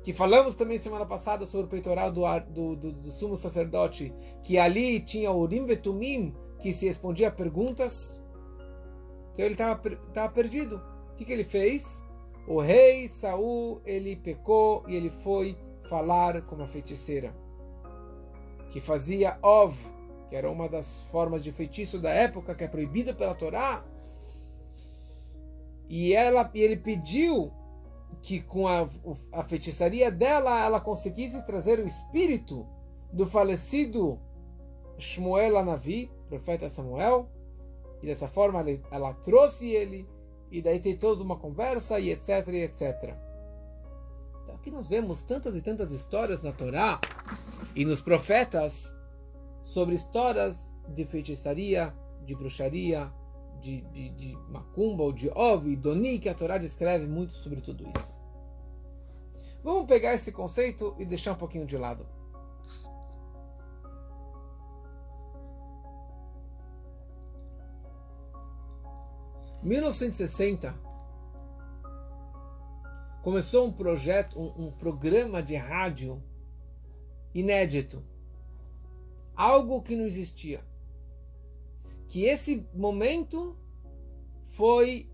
que 0.01 0.13
falamos 0.13 0.55
também 0.55 0.77
semana 0.77 1.05
passada 1.05 1.45
sobre 1.45 1.65
o 1.65 1.69
peitoral 1.69 2.11
do, 2.11 2.21
do, 2.39 2.75
do, 2.77 2.91
do 2.93 3.11
sumo 3.11 3.35
sacerdote, 3.35 4.13
que 4.43 4.57
ali 4.57 5.01
tinha 5.01 5.31
o 5.31 5.39
Urim 5.41 5.65
Vetumim, 5.65 6.33
que 6.59 6.71
se 6.71 6.87
respondia 6.87 7.27
a 7.27 7.31
perguntas. 7.31 8.23
Então 9.39 9.45
ele 9.45 9.97
estava 10.09 10.29
perdido. 10.33 10.81
O 11.13 11.15
que, 11.15 11.23
que 11.23 11.31
ele 11.31 11.45
fez? 11.45 12.03
O 12.45 12.59
rei 12.59 13.07
Saul 13.07 13.81
ele 13.85 14.17
pecou 14.17 14.83
e 14.85 14.93
ele 14.93 15.09
foi 15.09 15.57
falar 15.89 16.41
com 16.41 16.55
uma 16.55 16.67
feiticeira 16.67 17.33
que 18.69 18.81
fazia 18.81 19.39
ov, 19.41 19.77
que 20.27 20.35
era 20.35 20.51
uma 20.51 20.67
das 20.67 20.99
formas 21.03 21.41
de 21.41 21.53
feitiço 21.53 21.99
da 21.99 22.09
época 22.09 22.53
que 22.53 22.65
é 22.65 22.67
proibida 22.67 23.13
pela 23.13 23.33
Torá. 23.33 23.81
E, 25.87 26.13
ela, 26.13 26.51
ele 26.53 26.75
pediu 26.75 27.49
que 28.21 28.41
com 28.41 28.67
a, 28.67 28.89
a 29.31 29.41
feitiçaria 29.41 30.11
dela 30.11 30.65
ela 30.65 30.81
conseguisse 30.81 31.41
trazer 31.45 31.79
o 31.79 31.87
espírito 31.87 32.67
do 33.09 33.25
falecido 33.25 34.19
Shmuel 34.97 35.57
Anavi, 35.57 36.11
profeta 36.27 36.69
Samuel, 36.69 37.29
e 38.01 38.07
dessa 38.07 38.27
forma 38.27 38.63
ela, 38.91 39.13
trouxe 39.13 39.69
ele, 39.69 40.07
e 40.51 40.61
daí 40.61 40.79
tem 40.79 40.95
toda 40.95 41.23
uma 41.23 41.37
conversa, 41.37 41.99
e 41.99 42.09
etc, 42.09 42.47
etc. 42.47 43.15
Então 44.43 44.55
aqui 44.55 44.71
nós 44.71 44.87
vemos 44.87 45.21
tantas 45.21 45.55
e 45.55 45.61
tantas 45.61 45.91
histórias 45.91 46.41
na 46.41 46.51
Torá 46.51 46.99
e 47.75 47.85
nos 47.85 48.01
profetas 48.01 48.95
sobre 49.63 49.95
histórias 49.95 50.73
de 50.87 51.05
feitiçaria, 51.05 51.93
de 52.25 52.35
bruxaria, 52.35 53.11
de, 53.61 53.81
de, 53.81 54.09
de 54.09 54.37
Macumba 54.49 55.03
ou 55.03 55.11
de 55.11 55.29
Ov, 55.29 55.75
Doni, 55.75 56.19
que 56.19 56.29
a 56.29 56.33
Torá 56.33 56.57
descreve 56.57 57.05
muito 57.05 57.33
sobre 57.35 57.61
tudo 57.61 57.83
isso. 57.83 58.19
Vamos 59.63 59.85
pegar 59.85 60.13
esse 60.13 60.31
conceito 60.31 60.95
e 60.97 61.05
deixar 61.05 61.33
um 61.33 61.37
pouquinho 61.37 61.65
de 61.65 61.77
lado. 61.77 62.05
1960 69.63 70.73
começou 73.21 73.67
um 73.67 73.71
projeto, 73.71 74.39
um, 74.39 74.67
um 74.67 74.71
programa 74.71 75.43
de 75.43 75.55
rádio 75.55 76.23
inédito, 77.33 78.03
algo 79.35 79.81
que 79.81 79.95
não 79.95 80.05
existia. 80.05 80.63
Que 82.07 82.23
esse 82.23 82.67
momento 82.73 83.57
foi 84.41 85.09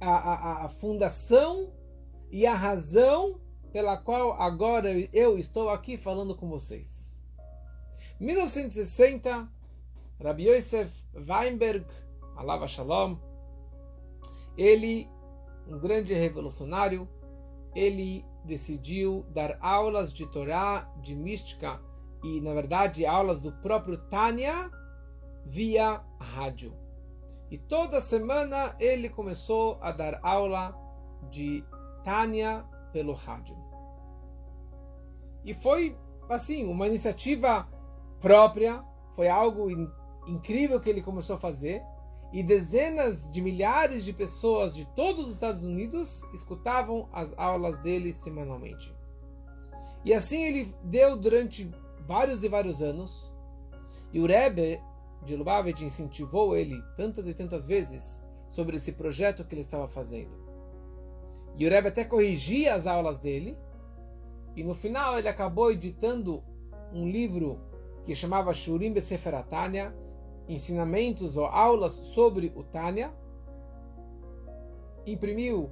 a, 0.00 0.10
a, 0.10 0.64
a 0.64 0.68
fundação 0.68 1.72
e 2.30 2.46
a 2.46 2.54
razão 2.54 3.40
pela 3.72 3.96
qual 3.96 4.32
agora 4.40 4.90
eu 5.12 5.38
estou 5.38 5.70
aqui 5.70 5.96
falando 5.96 6.34
com 6.34 6.48
vocês. 6.48 7.16
1960, 8.18 9.48
Rabbi 10.22 10.48
Yosef 10.48 10.92
Weinberg, 11.14 11.86
Alava 12.36 12.66
Shalom, 12.66 13.16
ele, 14.58 15.08
um 15.66 15.78
grande 15.78 16.12
revolucionário, 16.12 17.08
ele 17.74 18.26
decidiu 18.44 19.24
dar 19.30 19.56
aulas 19.60 20.12
de 20.12 20.26
Torá, 20.26 20.92
de 21.00 21.14
mística 21.14 21.80
e, 22.24 22.40
na 22.40 22.52
verdade, 22.52 23.06
aulas 23.06 23.40
do 23.40 23.52
próprio 23.52 23.96
Tânia 24.08 24.70
via 25.46 26.02
rádio. 26.20 26.74
E 27.50 27.56
toda 27.56 28.00
semana 28.00 28.74
ele 28.80 29.08
começou 29.08 29.78
a 29.80 29.92
dar 29.92 30.18
aula 30.22 30.76
de 31.30 31.64
Tânia 32.02 32.64
pelo 32.92 33.12
rádio. 33.12 33.56
E 35.44 35.54
foi, 35.54 35.96
assim, 36.28 36.68
uma 36.68 36.86
iniciativa 36.86 37.68
própria, 38.20 38.84
foi 39.14 39.28
algo 39.28 39.70
in 39.70 39.88
incrível 40.26 40.78
que 40.78 40.90
ele 40.90 41.00
começou 41.00 41.36
a 41.36 41.38
fazer. 41.38 41.82
E 42.32 42.42
dezenas 42.42 43.30
de 43.30 43.40
milhares 43.40 44.04
de 44.04 44.12
pessoas 44.12 44.74
de 44.74 44.84
todos 44.94 45.26
os 45.26 45.32
Estados 45.32 45.62
Unidos 45.62 46.22
escutavam 46.34 47.08
as 47.12 47.32
aulas 47.36 47.78
dele 47.78 48.12
semanalmente. 48.12 48.94
E 50.04 50.12
assim 50.12 50.44
ele 50.44 50.74
deu 50.84 51.16
durante 51.16 51.70
vários 52.06 52.44
e 52.44 52.48
vários 52.48 52.82
anos. 52.82 53.32
E 54.12 54.20
o 54.20 54.26
Rebbe 54.26 54.80
de 55.24 55.36
Lubavitch 55.36 55.80
incentivou 55.80 56.56
ele 56.56 56.82
tantas 56.96 57.26
e 57.26 57.34
tantas 57.34 57.66
vezes 57.66 58.22
sobre 58.50 58.76
esse 58.76 58.92
projeto 58.92 59.44
que 59.44 59.54
ele 59.54 59.62
estava 59.62 59.88
fazendo. 59.88 60.48
E 61.56 61.66
o 61.66 61.70
Rebbe 61.70 61.88
até 61.88 62.04
corrigia 62.04 62.74
as 62.74 62.86
aulas 62.86 63.18
dele. 63.18 63.56
E 64.54 64.62
no 64.62 64.74
final 64.74 65.18
ele 65.18 65.28
acabou 65.28 65.70
editando 65.70 66.42
um 66.92 67.08
livro 67.08 67.60
que 68.04 68.14
chamava 68.14 68.54
Shurim 68.54 68.92
Beseferatania, 68.92 69.94
ensinamentos 70.48 71.36
ou 71.36 71.44
aulas 71.46 71.92
sobre 71.92 72.52
o 72.56 72.62
Tânia. 72.64 73.12
Imprimiu 75.06 75.70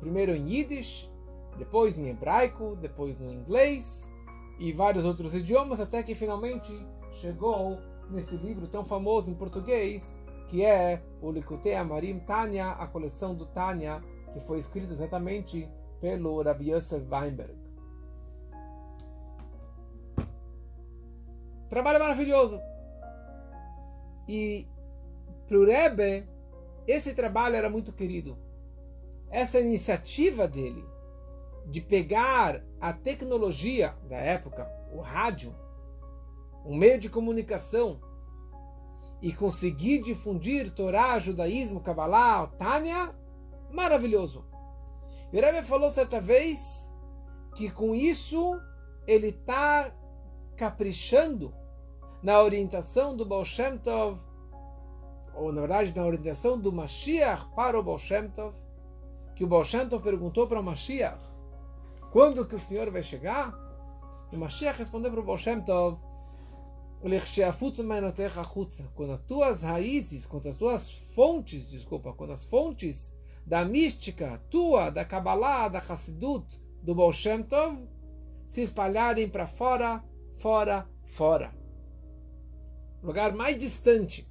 primeiro 0.00 0.32
em 0.34 0.48
Yiddish, 0.48 1.10
depois 1.56 1.98
em 1.98 2.08
hebraico, 2.08 2.76
depois 2.76 3.18
no 3.18 3.32
inglês 3.32 4.12
e 4.58 4.72
vários 4.72 5.04
outros 5.04 5.34
idiomas, 5.34 5.80
até 5.80 6.02
que 6.02 6.14
finalmente 6.14 6.72
chegou 7.12 7.78
nesse 8.10 8.36
livro 8.36 8.66
tão 8.68 8.84
famoso 8.84 9.30
em 9.30 9.34
português, 9.34 10.16
que 10.48 10.64
é 10.64 11.02
o 11.20 11.30
Likutei 11.30 11.74
Amarim 11.74 12.18
Tânia, 12.20 12.70
a 12.70 12.86
coleção 12.86 13.34
do 13.34 13.46
Tânia, 13.46 14.02
que 14.32 14.40
foi 14.40 14.58
escrito 14.58 14.92
exatamente 14.92 15.68
pelo 16.00 16.42
Rabbi 16.42 16.70
Yosef 16.70 17.04
Weinberg. 17.10 17.56
Trabalho 21.68 21.98
maravilhoso. 21.98 22.58
E 24.28 24.68
para 25.46 25.58
o 25.58 25.64
Rebbe, 25.64 26.28
esse 26.86 27.14
trabalho 27.14 27.56
era 27.56 27.70
muito 27.70 27.92
querido. 27.92 28.38
Essa 29.30 29.58
iniciativa 29.58 30.46
dele 30.46 30.84
de 31.66 31.80
pegar 31.80 32.62
a 32.80 32.92
tecnologia 32.92 33.94
da 34.08 34.16
época, 34.16 34.70
o 34.92 35.00
rádio, 35.00 35.54
um 36.64 36.76
meio 36.76 36.98
de 36.98 37.08
comunicação, 37.08 38.00
e 39.20 39.32
conseguir 39.32 40.02
difundir 40.02 40.70
Torá, 40.70 41.18
judaísmo, 41.18 41.80
Kabbalah, 41.80 42.46
Tânia, 42.58 43.14
maravilhoso. 43.72 44.44
E 45.32 45.38
o 45.38 45.40
Rebbe 45.40 45.66
falou 45.66 45.90
certa 45.90 46.20
vez 46.20 46.90
que 47.54 47.70
com 47.70 47.94
isso 47.94 48.58
ele 49.06 49.28
está 49.28 49.92
caprichando 50.56 51.52
na 52.22 52.42
orientação 52.42 53.16
do 53.16 53.24
Baal 53.24 53.44
Shem 53.44 53.78
Tov, 53.78 54.18
ou 55.34 55.52
na 55.52 55.60
verdade 55.60 55.94
na 55.94 56.04
orientação 56.04 56.58
do 56.58 56.72
Mashiach 56.72 57.46
para 57.54 57.78
o 57.78 57.82
Baal 57.82 57.98
Shem 57.98 58.28
Tov, 58.28 58.54
que 59.36 59.44
o 59.44 59.46
Baal 59.46 59.64
Shem 59.64 59.88
Tov 59.88 60.02
perguntou 60.02 60.46
para 60.46 60.60
o 60.60 60.62
Mashiach, 60.62 61.22
quando 62.10 62.44
que 62.44 62.56
o 62.56 62.60
Senhor 62.60 62.90
vai 62.90 63.02
chegar? 63.02 63.54
E 64.32 64.36
o 64.36 64.38
Mashiach 64.38 64.78
respondeu 64.78 65.10
para 65.10 65.20
o 65.20 65.24
Baal 65.24 65.38
Shem 65.38 65.60
Tov, 65.60 65.98
quando 68.94 69.12
as 69.12 69.20
tuas 69.20 69.62
raízes, 69.62 70.26
quando 70.26 70.48
as 70.48 70.56
tuas 70.56 70.90
fontes, 71.14 71.70
desculpa, 71.70 72.12
quando 72.12 72.32
as 72.32 72.42
fontes 72.42 73.16
da 73.46 73.64
mística 73.64 74.42
tua, 74.50 74.90
da 74.90 75.04
Kabbalah, 75.04 75.68
da 75.68 75.78
Hassidut, 75.78 76.60
do 76.82 76.94
Baal 76.96 77.12
Shem 77.12 77.44
Tov, 77.44 77.78
se 78.46 78.62
espalharem 78.62 79.28
para 79.28 79.46
fora, 79.46 80.02
fora, 80.38 80.88
fora. 81.06 81.57
Lugar 83.02 83.32
mais 83.32 83.58
distante. 83.58 84.28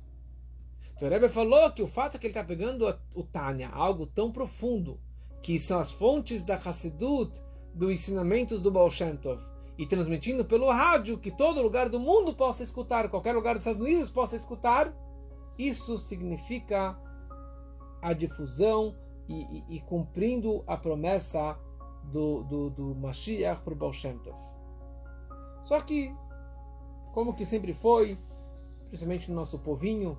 Então, 0.95 1.07
o 1.07 1.11
Rebbe 1.11 1.29
falou 1.29 1.71
que 1.71 1.81
o 1.81 1.87
fato 1.87 2.17
que 2.17 2.25
ele 2.25 2.31
está 2.31 2.43
pegando 2.43 2.87
o 3.13 3.23
Tânia, 3.23 3.69
algo 3.69 4.07
tão 4.07 4.31
profundo, 4.31 4.99
que 5.41 5.59
são 5.59 5.79
as 5.79 5.91
fontes 5.91 6.43
da 6.43 6.55
Hassidut, 6.55 7.39
do 7.73 7.91
ensinamento 7.91 8.59
do 8.59 8.71
Baal 8.71 8.89
Shem 8.89 9.15
Tov, 9.15 9.41
e 9.77 9.85
transmitindo 9.85 10.43
pelo 10.43 10.71
rádio 10.71 11.19
que 11.19 11.29
todo 11.29 11.61
lugar 11.61 11.87
do 11.87 11.99
mundo 11.99 12.33
possa 12.33 12.63
escutar, 12.63 13.09
qualquer 13.09 13.33
lugar 13.33 13.53
dos 13.53 13.61
Estados 13.61 13.79
Unidos 13.79 14.09
possa 14.09 14.35
escutar, 14.35 14.91
isso 15.57 15.99
significa 15.99 16.99
a 18.01 18.13
difusão 18.13 18.95
e, 19.27 19.33
e, 19.33 19.75
e 19.77 19.81
cumprindo 19.81 20.63
a 20.65 20.75
promessa 20.75 21.57
do, 22.05 22.43
do, 22.43 22.69
do 22.71 22.95
Mashiach 22.95 23.61
para 23.61 23.73
o 23.73 23.77
Baal 23.77 23.93
Shem 23.93 24.17
Tov. 24.19 24.37
Só 25.63 25.79
que, 25.81 26.11
como 27.13 27.35
que 27.35 27.45
sempre 27.45 27.73
foi, 27.73 28.17
principalmente 28.87 29.29
no 29.29 29.35
nosso 29.35 29.59
povinho, 29.59 30.17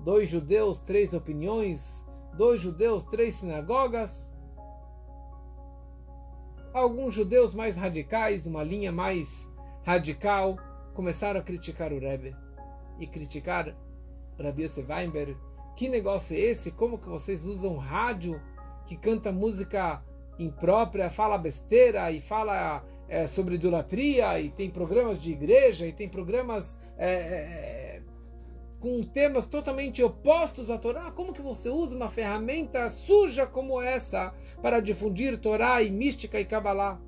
dois 0.00 0.28
judeus, 0.28 0.78
três 0.80 1.14
opiniões, 1.14 2.04
dois 2.36 2.60
judeus, 2.60 3.04
três 3.04 3.34
sinagogas, 3.34 4.32
alguns 6.72 7.14
judeus 7.14 7.54
mais 7.54 7.76
radicais, 7.76 8.46
uma 8.46 8.62
linha 8.62 8.90
mais 8.90 9.48
radical, 9.84 10.56
começaram 10.94 11.40
a 11.40 11.42
criticar 11.42 11.92
o 11.92 11.98
Rebbe 11.98 12.34
e 12.98 13.06
criticar 13.06 13.76
Rabbi 14.38 14.64
Yosef 14.64 14.90
Weinberg. 14.90 15.36
Que 15.76 15.88
negócio 15.88 16.36
é 16.36 16.40
esse? 16.40 16.70
Como 16.70 16.98
que 16.98 17.08
vocês 17.08 17.44
usam 17.44 17.76
rádio 17.76 18.40
que 18.86 18.96
canta 18.96 19.32
música 19.32 20.02
imprópria, 20.38 21.10
fala 21.10 21.38
besteira 21.38 22.10
e 22.10 22.20
fala 22.20 22.84
é, 23.08 23.26
sobre 23.26 23.54
idolatria 23.54 24.40
e 24.40 24.50
tem 24.50 24.70
programas 24.70 25.20
de 25.20 25.32
igreja 25.32 25.86
e 25.86 25.92
tem 25.92 26.08
programas 26.08 26.78
é, 26.96 27.08
é, 27.08 27.83
com 28.84 29.02
temas 29.02 29.46
totalmente 29.46 30.02
opostos 30.02 30.68
à 30.68 30.76
Torá? 30.76 31.10
Como 31.10 31.32
que 31.32 31.40
você 31.40 31.70
usa 31.70 31.96
uma 31.96 32.10
ferramenta 32.10 32.90
suja 32.90 33.46
como 33.46 33.80
essa 33.80 34.34
para 34.60 34.78
difundir 34.78 35.40
Torá 35.40 35.82
e 35.82 35.90
mística 35.90 36.38
e 36.38 36.44
Kabbalah? 36.44 37.00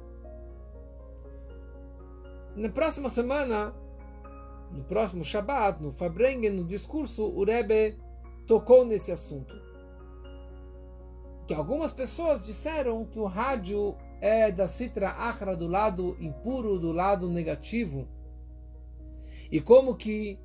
Na 2.56 2.70
próxima 2.70 3.10
semana, 3.10 3.74
no 4.72 4.84
próximo 4.84 5.22
Shabbat, 5.22 5.82
no 5.82 5.92
Fabrengen, 5.92 6.48
no 6.48 6.64
discurso, 6.64 7.26
o 7.26 7.44
Rebbe 7.44 7.98
tocou 8.46 8.82
nesse 8.82 9.12
assunto. 9.12 9.54
Que 11.46 11.52
algumas 11.52 11.92
pessoas 11.92 12.42
disseram 12.42 13.04
que 13.04 13.18
o 13.18 13.26
rádio 13.26 13.94
é 14.18 14.50
da 14.50 14.66
Citra 14.66 15.10
Achra 15.10 15.54
do 15.54 15.68
lado 15.68 16.16
impuro, 16.18 16.78
do 16.78 16.90
lado 16.90 17.28
negativo. 17.28 18.08
E 19.52 19.60
como 19.60 19.94
que 19.94 20.40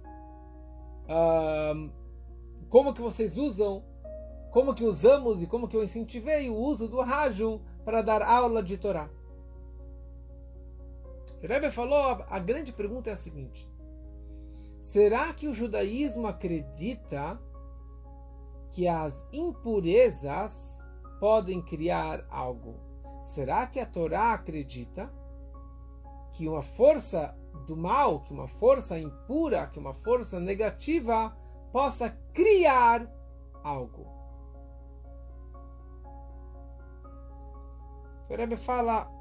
como 2.69 2.93
que 2.93 3.01
vocês 3.01 3.37
usam, 3.37 3.83
como 4.51 4.73
que 4.73 4.83
usamos 4.83 5.41
e 5.41 5.47
como 5.47 5.67
que 5.67 5.75
eu 5.75 5.83
incentivei 5.83 6.49
o 6.49 6.55
uso 6.55 6.87
do 6.87 7.01
rádio 7.01 7.61
para 7.83 8.01
dar 8.01 8.21
aula 8.21 8.61
de 8.61 8.77
Torá. 8.77 9.09
Rebbe 11.41 11.71
falou, 11.71 12.23
a 12.29 12.39
grande 12.39 12.71
pergunta 12.71 13.09
é 13.09 13.13
a 13.13 13.17
seguinte: 13.17 13.67
será 14.81 15.33
que 15.33 15.47
o 15.47 15.53
judaísmo 15.53 16.27
acredita 16.27 17.39
que 18.71 18.87
as 18.87 19.25
impurezas 19.33 20.79
podem 21.19 21.61
criar 21.61 22.25
algo? 22.29 22.79
Será 23.23 23.67
que 23.67 23.79
a 23.79 23.85
Torá 23.85 24.33
acredita 24.33 25.11
que 26.31 26.47
uma 26.47 26.61
força 26.61 27.35
do 27.61 27.75
mal, 27.77 28.21
que 28.21 28.33
uma 28.33 28.47
força 28.47 28.99
impura, 28.99 29.67
que 29.67 29.79
uma 29.79 29.93
força 29.93 30.39
negativa 30.39 31.35
possa 31.71 32.09
criar 32.33 33.07
algo. 33.63 34.05
O 38.29 38.35
Rebbe 38.35 38.55
fala, 38.55 39.11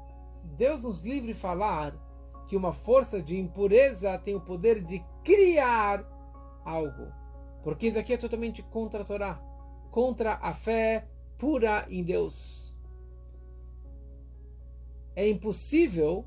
Deus 0.57 0.83
nos 0.83 1.01
livre 1.01 1.33
falar 1.33 1.93
que 2.47 2.55
uma 2.55 2.73
força 2.73 3.21
de 3.21 3.37
impureza 3.37 4.17
tem 4.17 4.35
o 4.35 4.41
poder 4.41 4.81
de 4.83 5.03
criar 5.23 6.05
algo. 6.65 7.11
Porque 7.63 7.87
isso 7.87 7.99
aqui 7.99 8.13
é 8.13 8.17
totalmente 8.17 8.63
contra 8.63 9.01
a 9.01 9.05
Torá, 9.05 9.41
contra 9.91 10.33
a 10.41 10.53
fé 10.53 11.07
pura 11.37 11.85
em 11.89 12.03
Deus. 12.03 12.73
É 15.15 15.27
impossível 15.27 16.25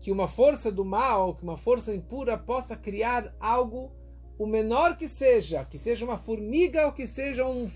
que 0.00 0.10
uma 0.10 0.26
força 0.26 0.72
do 0.72 0.84
mal, 0.84 1.34
que 1.34 1.42
uma 1.42 1.58
força 1.58 1.94
impura 1.94 2.38
possa 2.38 2.74
criar 2.74 3.34
algo, 3.38 3.92
o 4.38 4.46
menor 4.46 4.96
que 4.96 5.06
seja, 5.06 5.64
que 5.66 5.78
seja 5.78 6.04
uma 6.04 6.16
formiga 6.16 6.86
ou 6.86 6.92
que 6.92 7.06
seja 7.06 7.46
um, 7.46 7.66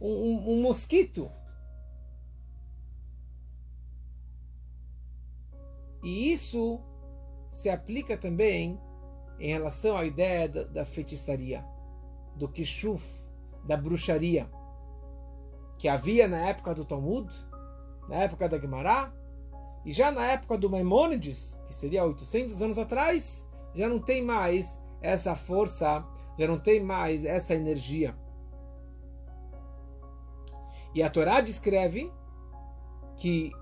um, 0.00 0.52
um 0.52 0.62
mosquito. 0.62 1.30
E 6.02 6.32
isso 6.32 6.80
se 7.48 7.68
aplica 7.68 8.16
também 8.16 8.80
em 9.38 9.52
relação 9.52 9.96
à 9.96 10.04
ideia 10.04 10.48
da, 10.48 10.64
da 10.64 10.84
feitiçaria, 10.84 11.64
do 12.34 12.48
kishuf, 12.48 13.30
da 13.64 13.76
bruxaria, 13.76 14.50
que 15.78 15.86
havia 15.86 16.26
na 16.26 16.38
época 16.48 16.74
do 16.74 16.84
Talmud, 16.84 17.32
na 18.08 18.16
época 18.16 18.48
da 18.48 18.58
Gemara, 18.58 19.14
e 19.84 19.92
já 19.92 20.10
na 20.10 20.24
época 20.26 20.58
do 20.58 20.68
Maimônides, 20.68 21.58
que 21.66 21.74
seria 21.74 22.04
800 22.04 22.60
anos 22.62 22.78
atrás, 22.78 23.48
já 23.74 23.88
não 23.88 23.98
tem 23.98 24.22
mais 24.22 24.80
essa 25.00 25.34
força, 25.34 26.04
já 26.38 26.46
não 26.46 26.58
tem 26.58 26.82
mais 26.82 27.24
essa 27.24 27.54
energia. 27.54 28.14
E 30.94 31.02
a 31.02 31.08
Torá 31.08 31.40
descreve 31.40 32.12
que 33.16 33.52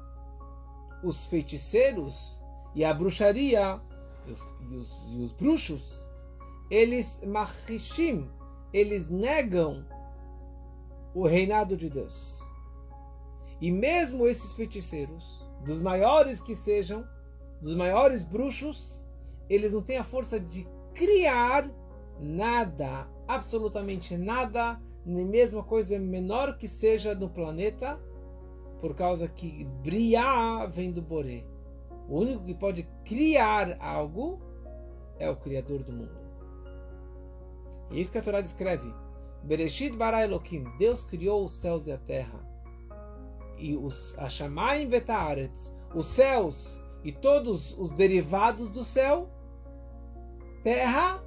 os 1.03 1.27
feiticeiros 1.27 2.43
e 2.75 2.85
a 2.85 2.93
bruxaria 2.93 3.81
e 4.27 4.33
os, 4.33 4.41
e 4.61 4.77
os, 4.77 4.89
e 5.09 5.23
os 5.23 5.33
bruxos, 5.33 6.09
eles 6.71 7.21
machishim, 7.27 8.31
eles 8.73 9.09
negam 9.09 9.87
o 11.15 11.27
reinado 11.27 11.77
de 11.77 11.89
Deus. 11.89 12.39
E 13.61 13.71
mesmo 13.71 14.27
esses 14.27 14.53
feiticeiros, 14.53 15.38
dos 15.65 15.81
maiores 15.81 16.41
que 16.41 16.55
sejam, 16.55 17.07
dos 17.61 17.75
maiores 17.75 18.23
bruxos, 18.23 19.07
eles 19.49 19.73
não 19.73 19.83
têm 19.83 19.99
a 19.99 20.05
força 20.05 20.39
de 20.39 20.67
criar 20.95 21.71
nada, 22.21 23.09
absolutamente 23.27 24.17
nada, 24.17 24.81
nem 25.05 25.27
mesmo 25.27 25.63
coisa 25.63 25.99
menor 25.99 26.59
que 26.59 26.69
seja 26.69 27.15
no 27.15 27.29
planeta, 27.31 27.99
por 28.81 28.95
causa 28.95 29.27
que 29.27 29.65
Briá 29.83 30.67
vem 30.67 30.93
do 30.93 31.03
Boré. 31.03 31.45
O 32.09 32.21
único 32.21 32.45
que 32.45 32.55
pode 32.55 32.89
criar 33.05 33.77
algo 33.81 34.41
é 35.19 35.29
o 35.29 35.37
Criador 35.37 35.83
do 35.83 35.93
mundo. 35.93 36.19
E 37.91 37.99
é 37.99 38.01
isso 38.01 38.13
que 38.13 38.19
a 38.19 38.23
Torá 38.23 38.41
descreve. 38.41 38.93
Bereshit 39.43 39.97
bara 39.97 40.25
Elohim. 40.25 40.65
Deus 40.79 41.05
criou 41.05 41.45
os 41.45 41.53
céus 41.61 41.87
e 41.87 41.93
a 41.93 41.99
terra. 41.99 42.48
E 43.59 43.77
os 43.77 44.15
Hashamayim 44.15 44.89
vetaretz. 44.89 45.75
Os 45.95 46.07
céus 46.07 46.83
e 47.03 47.13
todos 47.13 47.77
os 47.79 47.91
derivados 47.93 48.71
do 48.71 48.85
céu. 48.85 49.29
Terra 50.63 51.23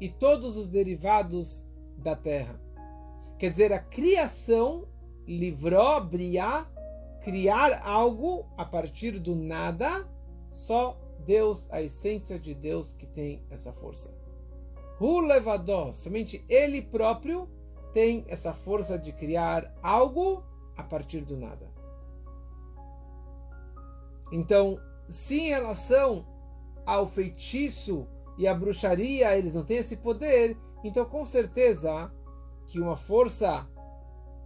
e 0.00 0.08
todos 0.08 0.56
os 0.56 0.68
derivados 0.68 1.66
da 1.96 2.14
terra. 2.14 2.60
Quer 3.38 3.50
dizer, 3.50 3.72
a 3.72 3.78
criação 3.78 4.86
livrou, 5.26 6.04
briá, 6.04 6.66
criar 7.22 7.80
algo 7.84 8.46
a 8.56 8.64
partir 8.64 9.18
do 9.18 9.34
nada, 9.34 10.06
só 10.50 11.00
Deus, 11.26 11.68
a 11.70 11.82
essência 11.82 12.38
de 12.38 12.54
Deus 12.54 12.92
que 12.92 13.06
tem 13.06 13.42
essa 13.50 13.72
força. 13.72 14.14
O 15.00 15.20
levador, 15.20 15.94
somente 15.94 16.44
ele 16.48 16.82
próprio 16.82 17.48
tem 17.92 18.24
essa 18.28 18.52
força 18.52 18.98
de 18.98 19.12
criar 19.12 19.72
algo 19.82 20.44
a 20.76 20.82
partir 20.82 21.20
do 21.20 21.36
nada. 21.36 21.70
Então, 24.32 24.78
se 25.08 25.40
em 25.40 25.48
relação 25.48 26.26
ao 26.84 27.08
feitiço 27.08 28.06
e 28.36 28.46
à 28.46 28.54
bruxaria 28.54 29.36
eles 29.36 29.54
não 29.54 29.64
têm 29.64 29.78
esse 29.78 29.96
poder, 29.96 30.56
então 30.82 31.04
com 31.04 31.24
certeza 31.24 32.12
que 32.66 32.80
uma 32.80 32.96
força 32.96 33.66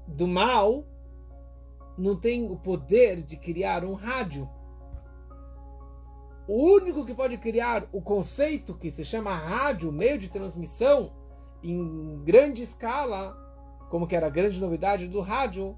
do 0.06 0.26
mal 0.26 0.84
não 1.96 2.16
tem 2.16 2.50
o 2.50 2.56
poder 2.56 3.22
de 3.22 3.36
criar 3.36 3.84
um 3.84 3.94
rádio. 3.94 4.48
O 6.46 6.74
único 6.76 7.04
que 7.04 7.14
pode 7.14 7.36
criar 7.36 7.86
o 7.92 8.00
conceito 8.00 8.74
que 8.74 8.90
se 8.90 9.04
chama 9.04 9.34
rádio, 9.34 9.92
meio 9.92 10.18
de 10.18 10.28
transmissão, 10.28 11.12
em 11.62 12.22
grande 12.24 12.62
escala, 12.62 13.36
como 13.90 14.06
que 14.06 14.16
era 14.16 14.28
a 14.28 14.30
grande 14.30 14.60
novidade 14.60 15.08
do 15.08 15.20
rádio, 15.20 15.76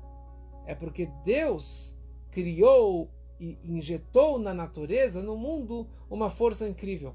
é 0.70 0.74
porque 0.76 1.06
Deus 1.24 1.96
criou 2.30 3.10
e 3.40 3.58
injetou 3.64 4.38
na 4.38 4.54
natureza, 4.54 5.20
no 5.20 5.36
mundo, 5.36 5.88
uma 6.08 6.30
força 6.30 6.68
incrível. 6.68 7.12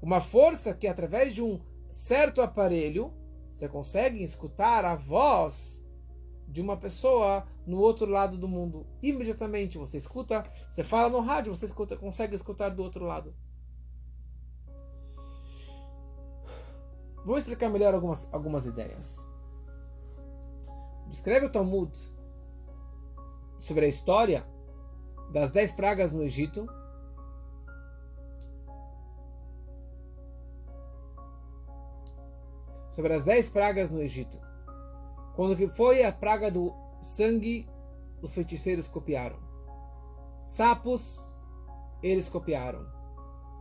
Uma 0.00 0.18
força 0.18 0.72
que, 0.72 0.88
através 0.88 1.34
de 1.34 1.42
um 1.42 1.60
certo 1.90 2.40
aparelho, 2.40 3.12
você 3.50 3.68
consegue 3.68 4.22
escutar 4.22 4.86
a 4.86 4.94
voz 4.94 5.84
de 6.48 6.62
uma 6.62 6.78
pessoa 6.78 7.46
no 7.66 7.78
outro 7.78 8.06
lado 8.06 8.38
do 8.38 8.48
mundo. 8.48 8.86
Imediatamente 9.02 9.76
você 9.76 9.98
escuta, 9.98 10.50
você 10.70 10.82
fala 10.82 11.10
no 11.10 11.20
rádio, 11.20 11.54
você 11.54 11.66
escuta, 11.66 11.94
consegue 11.94 12.34
escutar 12.34 12.70
do 12.70 12.82
outro 12.82 13.04
lado. 13.04 13.34
Vou 17.22 17.36
explicar 17.36 17.68
melhor 17.68 17.92
algumas, 17.92 18.26
algumas 18.32 18.64
ideias. 18.64 19.35
Descreve 21.08 21.46
o 21.46 21.50
Talmud 21.50 21.92
sobre 23.58 23.86
a 23.86 23.88
história 23.88 24.46
das 25.32 25.50
dez 25.50 25.72
pragas 25.72 26.12
no 26.12 26.22
Egito. 26.22 26.66
Sobre 32.94 33.12
as 33.12 33.24
dez 33.24 33.50
pragas 33.50 33.90
no 33.90 34.00
Egito. 34.00 34.38
Quando 35.34 35.56
foi 35.74 36.02
a 36.02 36.12
praga 36.12 36.50
do 36.50 36.72
sangue, 37.02 37.68
os 38.22 38.32
feiticeiros 38.32 38.88
copiaram. 38.88 39.38
Sapos, 40.42 41.20
eles 42.02 42.28
copiaram. 42.28 42.86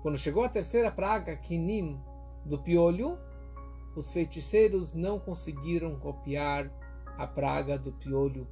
Quando 0.01 0.17
chegou 0.17 0.43
a 0.43 0.49
terceira 0.49 0.91
praga, 0.91 1.35
Kinim, 1.35 2.01
do 2.45 2.59
piolho, 2.59 3.17
os 3.95 4.11
feiticeiros 4.11 4.93
não 4.93 5.19
conseguiram 5.19 5.99
copiar 5.99 6.71
a 7.17 7.27
praga 7.27 7.77
do 7.77 7.91
piolho. 7.91 8.47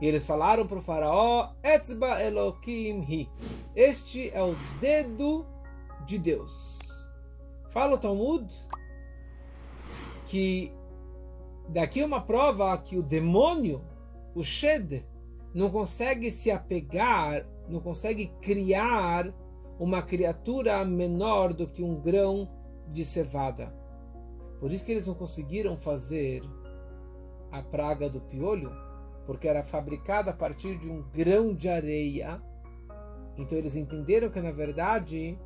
E 0.00 0.06
eles 0.06 0.24
falaram 0.24 0.66
para 0.66 0.78
o 0.78 0.82
faraó, 0.82 1.52
Etzba 1.62 2.22
Elohim 2.22 3.00
Hi. 3.02 3.28
Este 3.74 4.30
é 4.30 4.42
o 4.42 4.54
dedo 4.80 5.44
de 6.06 6.18
Deus. 6.18 6.78
Fala 7.70 7.94
o 7.94 7.98
Talmud 7.98 8.46
que 10.24 10.72
Daqui 11.68 12.02
uma 12.02 12.20
prova 12.20 12.76
que 12.78 12.96
o 12.96 13.02
demônio, 13.02 13.84
o 14.34 14.42
Shed, 14.42 15.04
não 15.54 15.68
consegue 15.68 16.30
se 16.30 16.50
apegar, 16.50 17.46
não 17.68 17.78
consegue 17.78 18.32
criar 18.40 19.30
uma 19.78 20.00
criatura 20.00 20.82
menor 20.86 21.52
do 21.52 21.68
que 21.68 21.82
um 21.82 22.00
grão 22.00 22.48
de 22.90 23.04
cevada. 23.04 23.70
Por 24.58 24.72
isso 24.72 24.82
que 24.82 24.92
eles 24.92 25.06
não 25.06 25.14
conseguiram 25.14 25.76
fazer 25.76 26.42
a 27.50 27.62
praga 27.62 28.08
do 28.08 28.20
piolho, 28.20 28.72
porque 29.26 29.48
era 29.48 29.62
fabricada 29.62 30.30
a 30.30 30.34
partir 30.34 30.78
de 30.78 30.88
um 30.90 31.02
grão 31.02 31.54
de 31.54 31.68
areia. 31.68 32.42
Então 33.36 33.56
eles 33.56 33.76
entenderam 33.76 34.30
que 34.30 34.40
na 34.40 34.50
verdade 34.50 35.38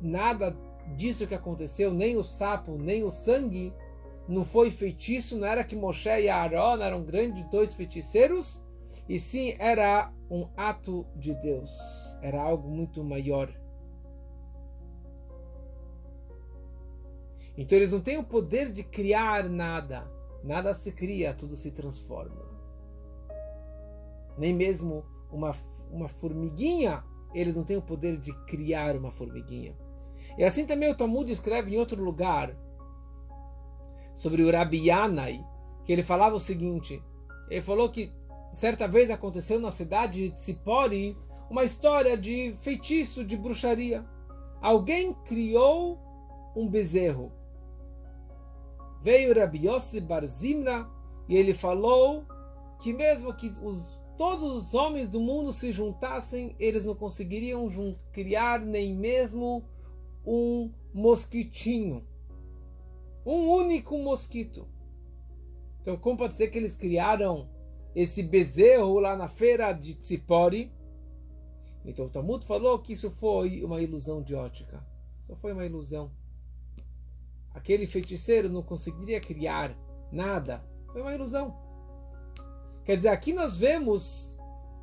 nada 0.00 0.56
disso 0.96 1.26
que 1.26 1.34
aconteceu, 1.34 1.92
nem 1.92 2.16
o 2.16 2.22
sapo, 2.22 2.78
nem 2.78 3.02
o 3.02 3.10
sangue, 3.10 3.72
não 4.26 4.44
foi 4.44 4.70
feitiço, 4.70 5.36
não 5.36 5.46
era 5.46 5.64
que 5.64 5.76
Moshe 5.76 6.08
e 6.08 6.28
Aaron 6.28 6.82
eram 6.82 7.02
grandes 7.02 7.44
dois 7.50 7.74
feiticeiros, 7.74 8.62
e 9.08 9.18
sim 9.18 9.54
era 9.58 10.12
um 10.30 10.48
ato 10.56 11.06
de 11.16 11.34
Deus, 11.34 11.70
era 12.22 12.40
algo 12.40 12.68
muito 12.68 13.02
maior. 13.02 13.50
Então 17.58 17.76
eles 17.76 17.90
não 17.90 18.00
têm 18.00 18.16
o 18.16 18.22
poder 18.22 18.70
de 18.70 18.84
criar 18.84 19.48
nada, 19.48 20.08
nada 20.44 20.72
se 20.72 20.92
cria, 20.92 21.34
tudo 21.34 21.56
se 21.56 21.72
transforma. 21.72 22.46
Nem 24.38 24.54
mesmo 24.54 25.04
uma, 25.32 25.52
uma 25.90 26.06
formiguinha, 26.06 27.02
eles 27.34 27.56
não 27.56 27.64
têm 27.64 27.76
o 27.76 27.82
poder 27.82 28.16
de 28.16 28.32
criar 28.44 28.94
uma 28.94 29.10
formiguinha. 29.10 29.76
E 30.38 30.44
assim 30.44 30.64
também 30.64 30.88
o 30.88 30.94
Talmud 30.94 31.32
escreve 31.32 31.74
em 31.74 31.78
outro 31.78 32.00
lugar 32.00 32.56
sobre 34.14 34.44
o 34.44 34.52
Rabi 34.52 34.86
Yanai, 34.86 35.44
que 35.84 35.92
ele 35.92 36.04
falava 36.04 36.36
o 36.36 36.40
seguinte: 36.40 37.02
Ele 37.50 37.60
falou 37.60 37.90
que 37.90 38.12
certa 38.52 38.86
vez 38.86 39.10
aconteceu 39.10 39.58
na 39.58 39.72
cidade 39.72 40.28
de 40.28 40.36
Tzipori 40.36 41.18
uma 41.50 41.64
história 41.64 42.16
de 42.16 42.54
feitiço, 42.60 43.24
de 43.24 43.36
bruxaria. 43.36 44.06
Alguém 44.62 45.12
criou 45.24 45.98
um 46.54 46.68
bezerro. 46.68 47.37
Veio 49.02 49.38
Rabi 49.38 49.66
Yossi 49.66 50.00
Barzimra 50.00 50.88
e 51.28 51.36
ele 51.36 51.54
falou 51.54 52.24
que 52.80 52.92
mesmo 52.92 53.32
que 53.34 53.52
os, 53.62 53.98
todos 54.16 54.42
os 54.42 54.74
homens 54.74 55.08
do 55.08 55.20
mundo 55.20 55.52
se 55.52 55.70
juntassem, 55.72 56.54
eles 56.58 56.86
não 56.86 56.94
conseguiriam 56.94 57.68
criar 58.12 58.60
nem 58.60 58.94
mesmo 58.94 59.64
um 60.26 60.72
mosquitinho. 60.92 62.06
Um 63.24 63.48
único 63.48 63.96
mosquito. 63.98 64.66
Então, 65.82 65.96
como 65.96 66.18
pode 66.18 66.34
ser 66.34 66.48
que 66.48 66.58
eles 66.58 66.74
criaram 66.74 67.48
esse 67.94 68.22
bezerro 68.22 68.98
lá 68.98 69.16
na 69.16 69.28
feira 69.28 69.72
de 69.72 69.94
Tzipori? 69.94 70.72
Então, 71.84 72.06
o 72.06 72.10
Talmud 72.10 72.44
falou 72.44 72.78
que 72.78 72.92
isso 72.92 73.10
foi 73.10 73.62
uma 73.62 73.80
ilusão 73.80 74.22
de 74.22 74.34
ótica. 74.34 74.84
Só 75.26 75.36
foi 75.36 75.52
uma 75.52 75.64
ilusão. 75.64 76.10
Aquele 77.58 77.88
feiticeiro 77.88 78.48
não 78.48 78.62
conseguiria 78.62 79.20
criar 79.20 79.76
nada. 80.12 80.64
Foi 80.92 81.02
uma 81.02 81.12
ilusão. 81.12 81.58
Quer 82.84 82.96
dizer, 82.96 83.08
aqui 83.08 83.32
nós 83.32 83.56
vemos 83.56 84.36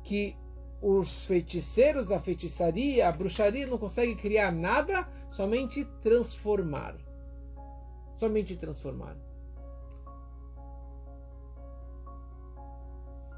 que 0.04 0.36
os 0.82 1.24
feiticeiros, 1.24 2.12
a 2.12 2.20
feitiçaria, 2.20 3.08
a 3.08 3.12
bruxaria 3.12 3.66
não 3.66 3.78
conseguem 3.78 4.14
criar 4.14 4.52
nada, 4.52 5.08
somente 5.30 5.86
transformar. 6.02 6.94
Somente 8.18 8.54
transformar. 8.56 9.16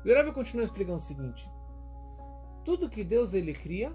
E 0.04 0.10
o 0.10 0.14
Rebbe 0.14 0.32
continua 0.32 0.64
explicando 0.64 0.98
o 0.98 1.00
seguinte: 1.00 1.48
tudo 2.64 2.90
que 2.90 3.04
Deus 3.04 3.32
ele 3.32 3.52
cria 3.52 3.94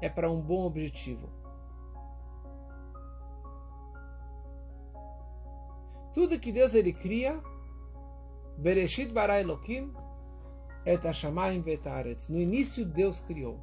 é 0.00 0.08
para 0.08 0.30
um 0.30 0.40
bom 0.40 0.64
objetivo. 0.64 1.28
Tudo 6.14 6.38
que 6.38 6.52
Deus 6.52 6.74
ele 6.74 6.92
cria, 6.92 7.42
Bereshit 8.56 9.12
bara 9.12 9.40
Elohim 9.40 9.92
et 10.86 11.04
hashamayim 11.04 11.60
vet 11.60 11.82
No 12.30 12.40
início 12.40 12.86
Deus 12.86 13.20
criou. 13.20 13.58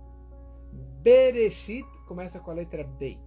Bereshit 1.02 1.88
começa 2.08 2.40
com 2.40 2.52
a 2.52 2.56
letra 2.56 2.84
Beit. 2.84 3.20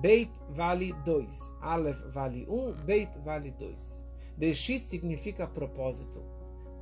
Beit 0.00 0.32
vale 0.50 0.92
2. 1.04 1.54
Aleph 1.60 2.02
vale 2.12 2.46
1. 2.48 2.52
Um, 2.52 2.72
Beit 2.72 3.16
vale 3.20 3.52
2. 3.52 4.06
Reshit 4.38 4.84
significa 4.84 5.46
propósito. 5.46 6.20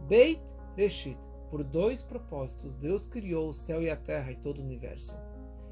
Beit 0.09 0.41
Reshit. 0.77 1.19
Por 1.51 1.65
dois 1.65 2.03
propósitos, 2.03 2.75
Deus 2.75 3.07
criou 3.07 3.49
o 3.49 3.55
céu 3.55 3.83
e 3.83 3.89
a 3.89 3.97
terra 3.97 4.31
e 4.31 4.37
todo 4.37 4.59
o 4.59 4.63
universo. 4.63 5.17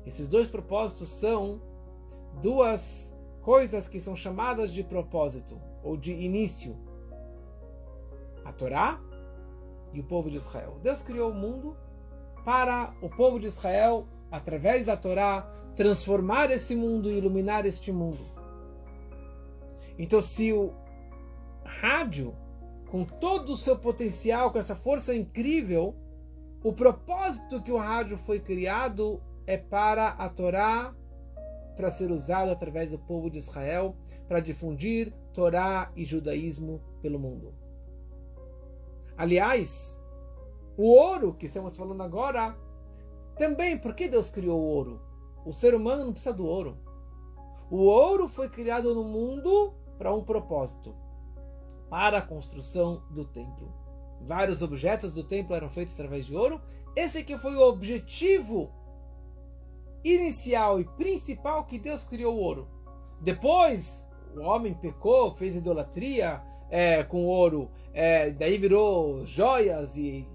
Esses 0.06 0.26
dois 0.26 0.48
propósitos 0.48 1.10
são 1.10 1.60
duas 2.40 3.15
coisas 3.46 3.86
que 3.86 4.00
são 4.00 4.16
chamadas 4.16 4.72
de 4.72 4.82
propósito 4.82 5.60
ou 5.80 5.96
de 5.96 6.12
início: 6.12 6.76
a 8.44 8.52
Torá 8.52 9.00
e 9.92 10.00
o 10.00 10.04
povo 10.04 10.28
de 10.28 10.34
Israel. 10.34 10.80
Deus 10.82 11.00
criou 11.00 11.30
o 11.30 11.34
mundo 11.34 11.76
para 12.44 12.92
o 13.00 13.08
povo 13.08 13.38
de 13.38 13.46
Israel, 13.46 14.08
através 14.32 14.84
da 14.84 14.96
Torá, 14.96 15.48
transformar 15.76 16.50
esse 16.50 16.74
mundo 16.74 17.08
e 17.08 17.18
iluminar 17.18 17.64
este 17.64 17.92
mundo. 17.92 18.26
Então, 19.96 20.20
se 20.20 20.52
o 20.52 20.74
rádio, 21.64 22.34
com 22.90 23.04
todo 23.04 23.52
o 23.52 23.56
seu 23.56 23.78
potencial, 23.78 24.50
com 24.50 24.58
essa 24.58 24.74
força 24.74 25.14
incrível, 25.14 25.94
o 26.64 26.72
propósito 26.72 27.62
que 27.62 27.70
o 27.70 27.78
rádio 27.78 28.18
foi 28.18 28.40
criado 28.40 29.22
é 29.46 29.56
para 29.56 30.08
a 30.08 30.28
Torá 30.28 30.92
para 31.76 31.90
ser 31.90 32.10
usado 32.10 32.50
através 32.50 32.90
do 32.90 32.98
povo 32.98 33.30
de 33.30 33.38
Israel 33.38 33.94
para 34.26 34.40
difundir 34.40 35.12
Torá 35.32 35.92
e 35.94 36.04
judaísmo 36.04 36.80
pelo 37.02 37.18
mundo. 37.18 37.54
Aliás, 39.16 40.00
o 40.76 40.84
ouro 40.84 41.34
que 41.34 41.46
estamos 41.46 41.76
falando 41.76 42.02
agora, 42.02 42.56
também, 43.38 43.78
por 43.78 43.94
que 43.94 44.08
Deus 44.08 44.30
criou 44.30 44.58
o 44.58 44.64
ouro? 44.66 45.00
O 45.44 45.52
ser 45.52 45.74
humano 45.74 46.06
não 46.06 46.12
precisa 46.12 46.34
do 46.34 46.46
ouro. 46.46 46.78
O 47.70 47.84
ouro 47.84 48.28
foi 48.28 48.48
criado 48.48 48.94
no 48.94 49.04
mundo 49.04 49.74
para 49.98 50.14
um 50.14 50.24
propósito 50.24 50.94
para 51.88 52.18
a 52.18 52.22
construção 52.22 53.02
do 53.10 53.24
templo. 53.24 53.72
Vários 54.20 54.62
objetos 54.62 55.12
do 55.12 55.22
templo 55.22 55.54
eram 55.54 55.68
feitos 55.68 55.94
através 55.94 56.26
de 56.26 56.34
ouro. 56.34 56.60
Esse 56.94 57.18
aqui 57.18 57.38
foi 57.38 57.54
o 57.54 57.68
objetivo 57.68 58.72
inicial 60.14 60.80
e 60.80 60.84
principal 60.84 61.64
que 61.64 61.78
Deus 61.78 62.04
criou 62.04 62.34
o 62.34 62.40
ouro. 62.40 62.68
Depois, 63.20 64.06
o 64.36 64.40
homem 64.40 64.74
pecou, 64.74 65.34
fez 65.34 65.56
idolatria 65.56 66.42
é, 66.70 67.02
com 67.02 67.26
ouro, 67.26 67.70
é, 67.92 68.30
daí 68.30 68.58
virou 68.58 69.24
joias 69.24 69.96
e, 69.96 70.28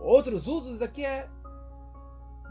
outros 0.00 0.46
usos. 0.46 0.78
Daqui 0.78 1.04
é 1.04 1.28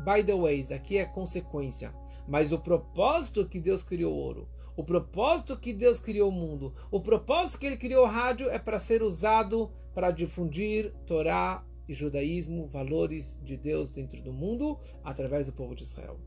by 0.04 0.24
the 0.24 0.36
way, 0.36 0.64
daqui 0.64 0.98
é 0.98 1.06
consequência. 1.06 1.94
Mas 2.28 2.52
o 2.52 2.60
propósito 2.60 3.48
que 3.48 3.60
Deus 3.60 3.84
criou 3.84 4.14
o 4.14 4.18
ouro, 4.18 4.48
o 4.76 4.84
propósito 4.84 5.58
que 5.58 5.74
Deus 5.74 6.00
criou 6.00 6.30
o 6.30 6.32
mundo, 6.32 6.74
o 6.90 7.00
propósito 7.00 7.60
que 7.60 7.66
Ele 7.66 7.78
criou 7.78 8.06
o 8.06 8.10
rádio 8.10 8.50
é 8.50 8.58
para 8.58 8.80
ser 8.80 9.04
usado 9.04 9.72
para 9.94 10.12
difundir 10.12 10.94
Torá 11.06 11.64
e 11.88 11.94
judaísmo, 11.94 12.68
valores 12.68 13.38
de 13.44 13.58
Deus 13.58 13.92
dentro 13.92 14.22
do 14.22 14.32
mundo, 14.32 14.80
através 15.04 15.46
do 15.46 15.54
povo 15.54 15.76
de 15.76 15.84
Israel. 15.84 16.18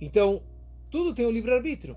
Então, 0.00 0.42
tudo 0.90 1.14
tem 1.14 1.26
o 1.26 1.30
livre-arbítrio. 1.30 1.96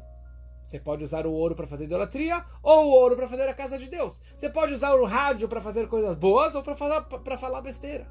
Você 0.63 0.79
pode 0.79 1.03
usar 1.03 1.25
o 1.25 1.31
ouro 1.31 1.55
para 1.55 1.67
fazer 1.67 1.85
idolatria 1.85 2.45
ou 2.61 2.87
o 2.87 2.91
ouro 2.91 3.15
para 3.15 3.27
fazer 3.27 3.47
a 3.47 3.53
casa 3.53 3.77
de 3.77 3.87
Deus. 3.87 4.19
Você 4.35 4.49
pode 4.49 4.73
usar 4.73 4.93
o 4.93 5.05
rádio 5.05 5.47
para 5.47 5.61
fazer 5.61 5.87
coisas 5.87 6.15
boas 6.15 6.55
ou 6.55 6.63
para 6.63 6.75
falar, 6.75 7.07
falar 7.39 7.61
besteira. 7.61 8.07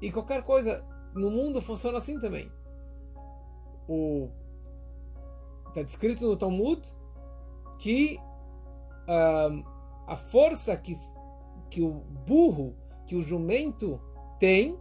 E 0.00 0.10
qualquer 0.10 0.42
coisa 0.42 0.84
no 1.14 1.30
mundo 1.30 1.62
funciona 1.62 1.98
assim 1.98 2.18
também. 2.18 2.50
O 3.88 4.28
está 5.68 5.82
descrito 5.82 6.26
no 6.26 6.36
Talmud 6.36 6.82
que 7.78 8.18
um, 9.08 9.64
a 10.06 10.16
força 10.16 10.76
que 10.76 10.98
que 11.76 11.82
o 11.82 11.92
burro, 12.26 12.74
que 13.06 13.14
o 13.14 13.20
jumento 13.20 14.00
tem, 14.40 14.80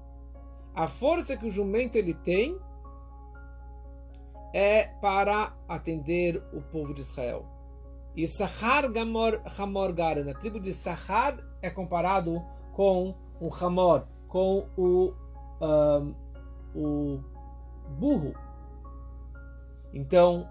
a 0.74 0.88
força 0.88 1.36
que 1.36 1.46
o 1.46 1.52
jumento 1.52 1.98
ele 1.98 2.14
tem 2.14 2.58
é 4.54 4.86
para 5.02 5.54
atender 5.68 6.42
o 6.54 6.62
povo 6.62 6.94
de 6.94 7.02
Israel. 7.02 7.46
E 8.16 8.26
Sahar 8.26 8.90
Gamor 8.90 9.42
Hamor 9.60 9.92
Garen, 9.92 10.32
a 10.32 10.34
tribo 10.36 10.58
de 10.58 10.74
Sahar 10.74 11.38
é 11.62 11.70
comparado 11.70 12.42
com 12.72 13.14
o 13.42 13.54
Hamor, 13.54 14.08
com 14.30 14.66
o, 14.78 15.14
um, 15.62 16.16
o 16.74 17.20
burro. 17.90 18.34
Então, 19.94 20.48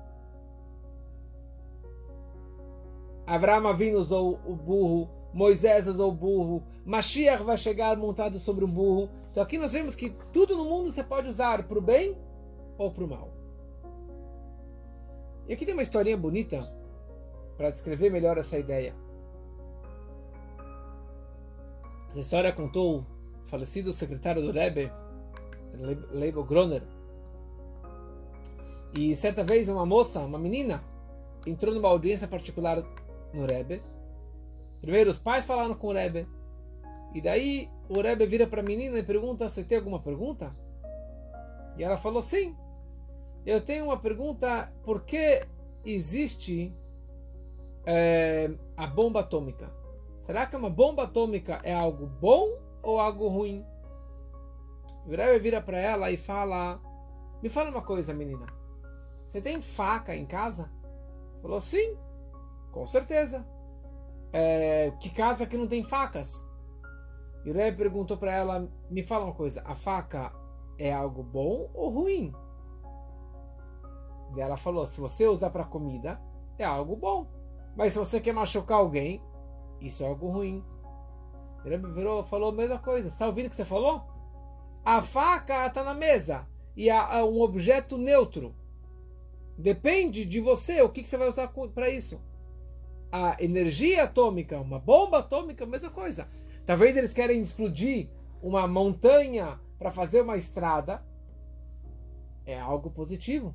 Avraham 3.26 3.66
Avinu 3.66 3.98
usou 3.98 4.38
o 4.44 4.54
burro 4.54 5.23
Moisés 5.34 5.88
usou 5.88 6.10
o 6.10 6.14
burro, 6.14 6.62
Mashiach 6.86 7.42
vai 7.42 7.58
chegar 7.58 7.96
montado 7.96 8.38
sobre 8.38 8.64
um 8.64 8.70
burro. 8.70 9.10
Então 9.32 9.42
aqui 9.42 9.58
nós 9.58 9.72
vemos 9.72 9.96
que 9.96 10.10
tudo 10.32 10.56
no 10.56 10.64
mundo 10.64 10.92
você 10.92 11.02
pode 11.02 11.28
usar 11.28 11.64
para 11.64 11.78
o 11.78 11.82
bem 11.82 12.16
ou 12.78 12.92
para 12.92 13.04
o 13.04 13.08
mal. 13.08 13.32
E 15.48 15.52
aqui 15.52 15.66
tem 15.66 15.74
uma 15.74 15.82
historinha 15.82 16.16
bonita 16.16 16.60
para 17.56 17.70
descrever 17.70 18.10
melhor 18.10 18.38
essa 18.38 18.56
ideia. 18.56 18.94
Essa 22.10 22.20
história 22.20 22.52
contou 22.52 23.00
o 23.00 23.06
falecido 23.46 23.92
secretário 23.92 24.40
do 24.40 24.52
Rebbe, 24.52 24.90
Leibel 26.12 26.44
Groner. 26.44 26.82
E 28.96 29.16
certa 29.16 29.42
vez 29.42 29.68
uma 29.68 29.84
moça, 29.84 30.20
uma 30.20 30.38
menina, 30.38 30.84
entrou 31.44 31.74
numa 31.74 31.88
audiência 31.88 32.28
particular 32.28 32.84
no 33.32 33.44
Rebbe 33.44 33.82
Primeiro 34.84 35.10
os 35.10 35.18
pais 35.18 35.46
falaram 35.46 35.74
com 35.74 35.86
o 35.86 35.92
Rebbe. 35.94 36.28
E 37.14 37.20
daí 37.22 37.70
o 37.88 38.02
Rebbe 38.02 38.26
vira 38.26 38.46
para 38.46 38.60
a 38.60 38.62
menina 38.62 38.98
e 38.98 39.02
pergunta: 39.02 39.48
Você 39.48 39.64
tem 39.64 39.78
alguma 39.78 39.98
pergunta? 39.98 40.54
E 41.78 41.82
ela 41.82 41.96
falou: 41.96 42.20
Sim. 42.20 42.54
Eu 43.46 43.62
tenho 43.62 43.86
uma 43.86 43.98
pergunta: 43.98 44.70
por 44.84 45.04
que 45.04 45.42
existe 45.86 46.70
é, 47.86 48.50
a 48.76 48.86
bomba 48.86 49.20
atômica? 49.20 49.72
Será 50.18 50.44
que 50.44 50.54
uma 50.54 50.68
bomba 50.68 51.04
atômica 51.04 51.62
é 51.62 51.72
algo 51.72 52.06
bom 52.06 52.46
ou 52.82 53.00
algo 53.00 53.26
ruim? 53.28 53.64
O 55.06 55.10
Rebbe 55.12 55.38
vira 55.38 55.62
para 55.62 55.78
ela 55.78 56.10
e 56.10 56.18
fala: 56.18 56.78
Me 57.42 57.48
fala 57.48 57.70
uma 57.70 57.80
coisa, 57.80 58.12
menina. 58.12 58.44
você 59.24 59.40
tem 59.40 59.62
faca 59.62 60.14
em 60.14 60.26
casa? 60.26 60.70
Falou, 61.40 61.58
sim, 61.58 61.96
com 62.70 62.86
certeza. 62.86 63.46
É, 64.36 64.92
que 64.98 65.10
casa 65.10 65.46
que 65.46 65.56
não 65.56 65.68
tem 65.68 65.84
facas? 65.84 66.44
E 67.44 67.50
o 67.52 67.54
Rebbe 67.54 67.76
perguntou 67.76 68.16
para 68.16 68.32
ela, 68.32 68.68
me 68.90 69.04
fala 69.04 69.26
uma 69.26 69.34
coisa, 69.34 69.62
a 69.64 69.76
faca 69.76 70.32
é 70.76 70.92
algo 70.92 71.22
bom 71.22 71.70
ou 71.72 71.88
ruim? 71.88 72.34
E 74.34 74.40
ela 74.40 74.56
falou, 74.56 74.84
se 74.86 75.00
você 75.00 75.24
usar 75.28 75.50
para 75.50 75.62
comida, 75.62 76.20
é 76.58 76.64
algo 76.64 76.96
bom. 76.96 77.28
Mas 77.76 77.92
se 77.92 77.98
você 78.00 78.20
quer 78.20 78.34
machucar 78.34 78.78
alguém, 78.78 79.22
isso 79.80 80.02
é 80.02 80.08
algo 80.08 80.28
ruim. 80.28 80.64
O 81.64 81.68
Rebbe 81.68 81.92
virou, 81.92 82.24
falou 82.24 82.48
a 82.48 82.52
mesma 82.52 82.80
coisa. 82.80 83.06
Está 83.06 83.28
ouvindo 83.28 83.46
o 83.46 83.50
que 83.50 83.56
você 83.56 83.64
falou? 83.64 84.02
A 84.84 85.00
faca 85.00 85.68
está 85.68 85.84
na 85.84 85.94
mesa 85.94 86.44
e 86.76 86.90
é 86.90 87.22
um 87.22 87.40
objeto 87.40 87.96
neutro. 87.96 88.52
Depende 89.56 90.24
de 90.24 90.40
você 90.40 90.82
o 90.82 90.88
que, 90.88 91.02
que 91.02 91.08
você 91.08 91.16
vai 91.16 91.28
usar 91.28 91.52
para 91.72 91.88
isso. 91.88 92.20
A 93.16 93.36
energia 93.38 94.02
atômica, 94.02 94.60
uma 94.60 94.80
bomba 94.80 95.20
atômica, 95.20 95.64
mesma 95.64 95.88
coisa. 95.88 96.28
Talvez 96.66 96.96
eles 96.96 97.12
querem 97.12 97.40
explodir 97.40 98.08
uma 98.42 98.66
montanha 98.66 99.60
para 99.78 99.92
fazer 99.92 100.22
uma 100.22 100.36
estrada. 100.36 101.00
É 102.44 102.58
algo 102.58 102.90
positivo. 102.90 103.54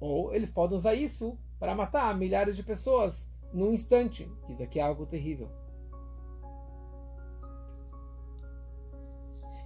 Ou 0.00 0.34
eles 0.34 0.48
podem 0.48 0.78
usar 0.78 0.94
isso 0.94 1.38
para 1.58 1.74
matar 1.74 2.16
milhares 2.16 2.56
de 2.56 2.62
pessoas 2.62 3.30
num 3.52 3.70
instante. 3.70 4.32
Isso 4.48 4.62
aqui 4.62 4.80
é 4.80 4.82
algo 4.82 5.04
terrível. 5.04 5.50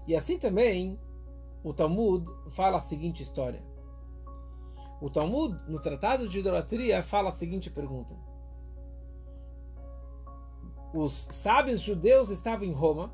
E 0.09 0.16
assim 0.16 0.40
também 0.40 0.99
o 1.62 1.72
Talmud 1.72 2.28
fala 2.51 2.78
a 2.78 2.80
seguinte 2.80 3.22
história. 3.22 3.62
O 5.01 5.09
Talmud, 5.09 5.57
no 5.68 5.80
Tratado 5.80 6.28
de 6.28 6.40
Idolatria, 6.40 7.01
fala 7.01 7.30
a 7.30 7.32
seguinte 7.32 7.70
pergunta. 7.70 8.26
Os 10.93 11.28
sábios 11.30 11.80
judeus 11.80 12.30
estavam 12.30 12.64
em 12.64 12.72
Roma 12.72 13.12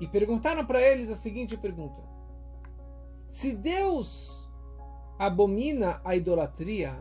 e 0.00 0.06
perguntaram 0.06 0.64
para 0.64 0.80
eles 0.80 1.10
a 1.10 1.16
seguinte 1.16 1.56
pergunta: 1.56 2.02
Se 3.28 3.54
Deus 3.54 4.48
abomina 5.18 6.00
a 6.04 6.16
idolatria, 6.16 6.94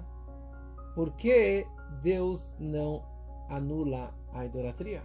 por 0.94 1.14
que 1.14 1.66
Deus 2.02 2.54
não 2.60 3.04
anula 3.50 4.14
a 4.34 4.46
idolatria? 4.46 5.02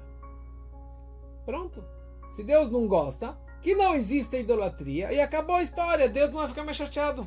Pronto. 1.44 1.84
Se 2.28 2.42
Deus 2.42 2.70
não 2.70 2.88
gosta, 2.88 3.38
que 3.60 3.74
não 3.74 3.94
existe 3.94 4.38
idolatria 4.38 5.12
e 5.12 5.20
acabou 5.20 5.56
a 5.56 5.62
história. 5.62 6.08
Deus 6.08 6.30
não 6.30 6.38
vai 6.38 6.48
ficar 6.48 6.64
mais 6.64 6.76
chateado. 6.76 7.26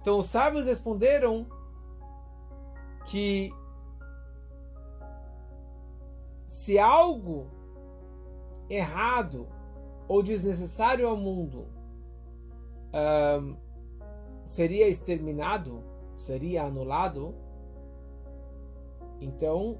Então 0.00 0.18
os 0.18 0.26
sábios 0.26 0.66
responderam 0.66 1.46
que 3.06 3.52
se 6.52 6.78
algo 6.78 7.46
errado 8.68 9.48
ou 10.06 10.22
desnecessário 10.22 11.08
ao 11.08 11.16
mundo 11.16 11.66
um, 12.92 13.56
seria 14.44 14.86
exterminado, 14.86 15.82
seria 16.18 16.64
anulado, 16.64 17.34
então 19.18 19.78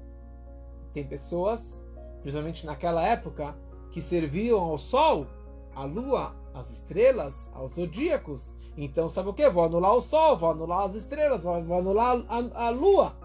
tem 0.95 1.05
pessoas, 1.05 1.79
principalmente 2.23 2.65
naquela 2.65 3.05
época, 3.07 3.55
que 3.91 4.01
serviam 4.01 4.59
ao 4.59 4.79
sol, 4.79 5.27
à 5.75 5.85
lua, 5.85 6.35
às 6.55 6.71
estrelas, 6.71 7.51
aos 7.53 7.73
zodíacos. 7.73 8.51
Então, 8.75 9.07
sabe 9.07 9.29
o 9.29 9.33
que? 9.33 9.47
Vou 9.47 9.63
anular 9.63 9.93
o 9.93 10.01
sol, 10.01 10.35
vou 10.35 10.49
anular 10.49 10.89
as 10.89 10.95
estrelas, 10.95 11.43
vou, 11.43 11.53
anular 11.53 12.25
a, 12.27 12.65
a, 12.65 12.69
lua. 12.71 13.15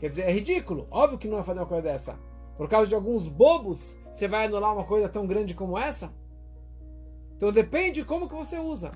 Quer 0.00 0.10
dizer, 0.10 0.22
é 0.22 0.32
ridículo. 0.32 0.88
Óbvio 0.90 1.16
que 1.16 1.28
não 1.28 1.36
vai 1.36 1.44
fazer 1.44 1.60
uma 1.60 1.66
coisa 1.66 1.82
dessa. 1.84 2.31
Por 2.56 2.68
causa 2.68 2.88
de 2.88 2.94
alguns 2.94 3.28
bobos, 3.28 3.96
você 4.12 4.28
vai 4.28 4.46
anular 4.46 4.74
uma 4.74 4.84
coisa 4.84 5.08
tão 5.08 5.26
grande 5.26 5.54
como 5.54 5.78
essa? 5.78 6.12
Então 7.36 7.50
depende 7.50 8.00
de 8.00 8.04
como 8.04 8.28
que 8.28 8.34
você 8.34 8.58
usa. 8.58 8.92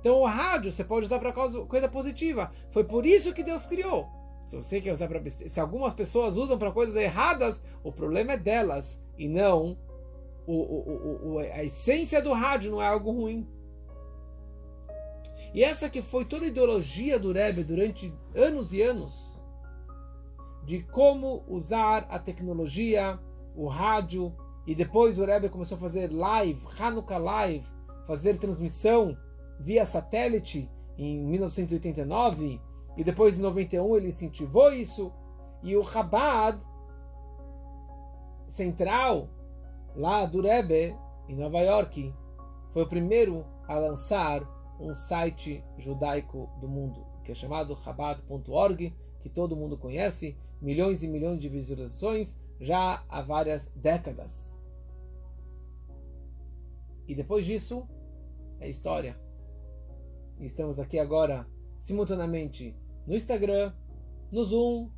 Então 0.00 0.20
o 0.20 0.26
rádio 0.26 0.72
você 0.72 0.82
pode 0.82 1.06
usar 1.06 1.18
para 1.18 1.32
coisa 1.32 1.88
positiva. 1.88 2.50
Foi 2.70 2.84
por 2.84 3.04
isso 3.04 3.34
que 3.34 3.42
Deus 3.42 3.66
criou. 3.66 4.08
Se 4.46 4.56
você 4.56 4.80
quer 4.80 4.92
usar 4.92 5.06
para 5.06 5.22
se 5.30 5.60
algumas 5.60 5.92
pessoas 5.92 6.36
usam 6.36 6.58
para 6.58 6.72
coisas 6.72 6.96
erradas, 6.96 7.60
o 7.84 7.92
problema 7.92 8.32
é 8.32 8.36
delas 8.36 8.98
e 9.18 9.28
não 9.28 9.76
o, 10.46 10.54
o, 10.54 11.34
o, 11.34 11.38
a 11.38 11.62
essência 11.62 12.20
do 12.20 12.32
rádio 12.32 12.70
não 12.70 12.82
é 12.82 12.86
algo 12.86 13.12
ruim. 13.12 13.46
E 15.52 15.62
essa 15.62 15.90
que 15.90 16.00
foi 16.00 16.24
toda 16.24 16.44
a 16.44 16.48
ideologia 16.48 17.18
do 17.18 17.32
Rebbe 17.32 17.64
durante 17.64 18.12
anos 18.34 18.72
e 18.72 18.82
anos 18.82 19.29
de 20.70 20.84
como 20.84 21.42
usar 21.48 22.06
a 22.08 22.16
tecnologia, 22.16 23.18
o 23.56 23.66
rádio, 23.66 24.32
e 24.64 24.72
depois 24.72 25.18
o 25.18 25.24
Rebbe 25.24 25.48
começou 25.48 25.74
a 25.74 25.80
fazer 25.80 26.12
live, 26.12 26.64
Hanukkah 26.78 27.18
Live, 27.18 27.66
fazer 28.06 28.38
transmissão 28.38 29.18
via 29.58 29.84
satélite 29.84 30.70
em 30.96 31.26
1989, 31.26 32.60
e 32.96 33.02
depois 33.02 33.36
em 33.36 33.42
91 33.42 33.96
ele 33.96 34.10
incentivou 34.10 34.72
isso, 34.72 35.12
e 35.60 35.76
o 35.76 35.82
Chabad 35.82 36.60
Central 38.46 39.28
lá 39.96 40.24
do 40.24 40.40
Rebbe, 40.40 40.94
em 41.28 41.34
Nova 41.34 41.58
York, 41.58 42.14
foi 42.70 42.84
o 42.84 42.88
primeiro 42.88 43.44
a 43.66 43.74
lançar 43.74 44.40
um 44.78 44.94
site 44.94 45.64
judaico 45.76 46.48
do 46.60 46.68
mundo, 46.68 47.04
que 47.24 47.32
é 47.32 47.34
chamado 47.34 47.76
Chabad.org, 47.82 48.96
que 49.20 49.28
todo 49.28 49.56
mundo 49.56 49.76
conhece, 49.76 50.38
milhões 50.60 51.02
e 51.02 51.08
milhões 51.08 51.40
de 51.40 51.48
visualizações 51.48 52.38
já 52.60 53.04
há 53.08 53.22
várias 53.22 53.68
décadas. 53.74 54.58
E 57.08 57.14
depois 57.14 57.44
disso, 57.44 57.88
é 58.60 58.68
história. 58.68 59.18
Estamos 60.38 60.78
aqui 60.78 60.98
agora 60.98 61.46
simultaneamente 61.76 62.76
no 63.06 63.14
Instagram, 63.14 63.72
no 64.30 64.44
Zoom, 64.44 64.90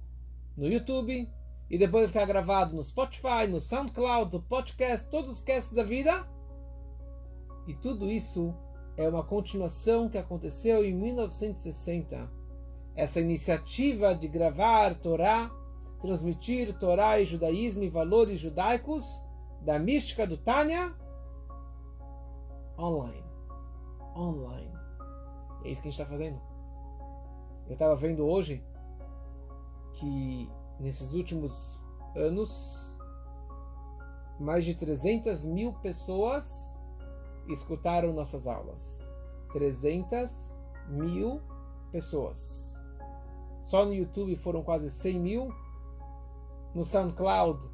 no 0.56 0.68
YouTube 0.68 1.30
e 1.70 1.78
depois 1.78 2.08
ficar 2.08 2.26
gravado 2.26 2.76
no 2.76 2.84
Spotify, 2.84 3.46
no 3.48 3.60
SoundCloud, 3.60 4.32
no 4.32 4.42
podcast, 4.42 5.08
todos 5.08 5.30
os 5.30 5.40
casts 5.40 5.72
da 5.72 5.82
vida. 5.82 6.28
E 7.66 7.74
tudo 7.74 8.10
isso 8.10 8.54
é 8.96 9.08
uma 9.08 9.24
continuação 9.24 10.08
que 10.08 10.18
aconteceu 10.18 10.84
em 10.84 10.92
1960. 10.92 12.41
Essa 12.95 13.20
iniciativa 13.20 14.14
de 14.14 14.28
gravar 14.28 14.95
Torá, 14.97 15.51
transmitir 16.01 16.76
Torá 16.78 17.20
e 17.20 17.26
judaísmo 17.26 17.82
e 17.82 17.88
valores 17.88 18.40
judaicos 18.40 19.22
da 19.61 19.78
mística 19.78 20.26
do 20.26 20.36
Tânia 20.36 20.95
online. 22.78 23.24
Online. 24.16 24.72
É 25.64 25.70
isso 25.70 25.80
que 25.80 25.88
a 25.88 25.90
gente 25.90 26.01
está 26.01 26.07
fazendo. 26.07 26.40
Eu 27.66 27.74
estava 27.74 27.95
vendo 27.97 28.26
hoje 28.26 28.62
que 29.95 30.51
nesses 30.80 31.12
últimos 31.12 31.78
anos, 32.14 32.95
mais 34.38 34.64
de 34.64 34.74
300 34.74 35.45
mil 35.45 35.72
pessoas 35.74 36.76
escutaram 37.49 38.12
nossas 38.12 38.47
aulas. 38.47 39.09
300 39.53 40.53
mil 40.88 41.40
pessoas. 41.90 42.71
Só 43.72 43.86
no 43.86 43.94
YouTube 43.94 44.36
foram 44.36 44.62
quase 44.62 44.90
100 44.90 45.18
mil. 45.18 45.54
No 46.74 46.84
SoundCloud, 46.84 47.66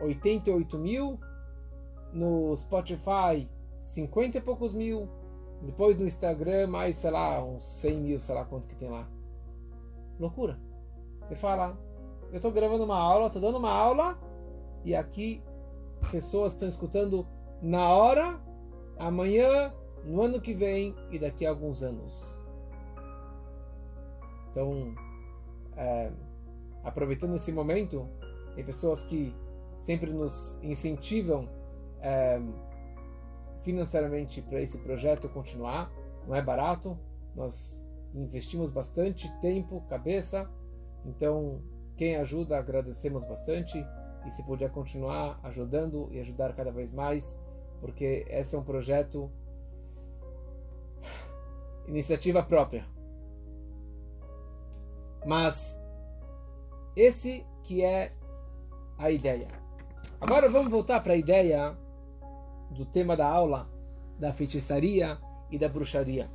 88 0.00 0.78
mil. 0.78 1.18
No 2.12 2.56
Spotify, 2.56 3.50
50 3.80 4.38
e 4.38 4.40
poucos 4.40 4.72
mil. 4.72 5.08
Depois 5.62 5.96
no 5.96 6.04
Instagram, 6.04 6.68
mais, 6.68 6.94
sei 6.94 7.10
lá, 7.10 7.42
uns 7.42 7.64
100 7.80 8.00
mil, 8.02 8.20
sei 8.20 8.36
lá 8.36 8.44
quanto 8.44 8.68
que 8.68 8.76
tem 8.76 8.88
lá. 8.88 9.10
Loucura. 10.16 10.60
Você 11.22 11.34
fala, 11.34 11.76
eu 12.30 12.36
estou 12.36 12.52
gravando 12.52 12.84
uma 12.84 12.96
aula, 12.96 13.26
estou 13.26 13.42
dando 13.42 13.58
uma 13.58 13.72
aula 13.72 14.16
e 14.84 14.94
aqui 14.94 15.42
pessoas 16.12 16.52
estão 16.52 16.68
escutando 16.68 17.26
na 17.60 17.88
hora, 17.88 18.40
amanhã, 18.96 19.74
no 20.04 20.22
ano 20.22 20.40
que 20.40 20.54
vem 20.54 20.94
e 21.10 21.18
daqui 21.18 21.44
a 21.44 21.50
alguns 21.50 21.82
anos. 21.82 22.43
Então, 24.54 24.94
é, 25.76 26.12
aproveitando 26.84 27.34
esse 27.34 27.50
momento, 27.50 28.08
tem 28.54 28.64
pessoas 28.64 29.02
que 29.02 29.34
sempre 29.78 30.12
nos 30.12 30.56
incentivam 30.62 31.48
é, 32.00 32.40
financeiramente 33.62 34.40
para 34.40 34.62
esse 34.62 34.78
projeto 34.78 35.28
continuar. 35.28 35.90
Não 36.24 36.36
é 36.36 36.40
barato, 36.40 36.96
nós 37.34 37.84
investimos 38.14 38.70
bastante 38.70 39.28
tempo, 39.40 39.80
cabeça, 39.88 40.48
então 41.04 41.60
quem 41.96 42.14
ajuda, 42.14 42.56
agradecemos 42.56 43.24
bastante 43.24 43.84
e 44.24 44.30
se 44.30 44.44
puder 44.44 44.70
continuar 44.70 45.40
ajudando 45.42 46.08
e 46.12 46.20
ajudar 46.20 46.54
cada 46.54 46.70
vez 46.70 46.92
mais, 46.92 47.36
porque 47.80 48.24
esse 48.28 48.54
é 48.54 48.58
um 48.58 48.64
projeto 48.64 49.28
iniciativa 51.88 52.40
própria. 52.40 52.93
Mas 55.24 55.80
esse 56.96 57.46
que 57.62 57.82
é 57.82 58.12
a 58.98 59.10
ideia. 59.10 59.48
Agora 60.20 60.48
vamos 60.48 60.70
voltar 60.70 61.00
para 61.00 61.14
a 61.14 61.16
ideia 61.16 61.76
do 62.70 62.84
tema 62.84 63.16
da 63.16 63.26
aula 63.26 63.68
da 64.18 64.32
feitiçaria 64.32 65.18
e 65.50 65.58
da 65.58 65.68
bruxaria. 65.68 66.30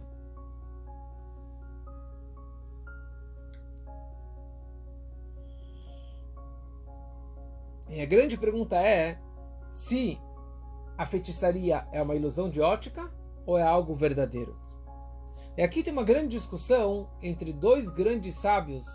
E 7.88 8.02
a 8.02 8.06
grande 8.06 8.38
pergunta 8.38 8.76
é 8.76 9.20
se 9.72 10.20
a 10.98 11.06
feitiçaria 11.06 11.88
é 11.92 12.02
uma 12.02 12.16
ilusão 12.16 12.50
de 12.50 12.62
ótica 12.62 13.12
ou 13.46 13.58
é 13.58 13.64
algo 13.64 13.96
verdadeiro. 13.96 14.69
E 15.60 15.62
aqui 15.62 15.84
tem 15.84 15.92
uma 15.92 16.06
grande 16.06 16.38
discussão 16.38 17.10
entre 17.22 17.52
dois 17.52 17.90
grandes 17.90 18.36
sábios 18.36 18.86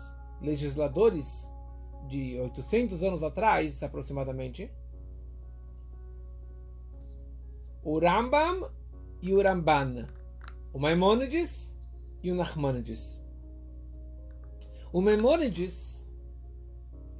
legisladores 0.41 1.47
de 2.07 2.39
800 2.39 3.03
anos 3.03 3.21
atrás, 3.21 3.83
aproximadamente, 3.83 4.73
o 7.83 7.99
Rambam 7.99 8.67
e 9.21 9.31
o 9.31 9.43
Ramban, 9.43 10.07
o 10.73 10.79
Maimonides 10.79 11.77
e 12.23 12.31
o 12.31 12.35
Nachmanides. 12.35 13.21
O 14.91 15.03
Maimonides 15.03 16.03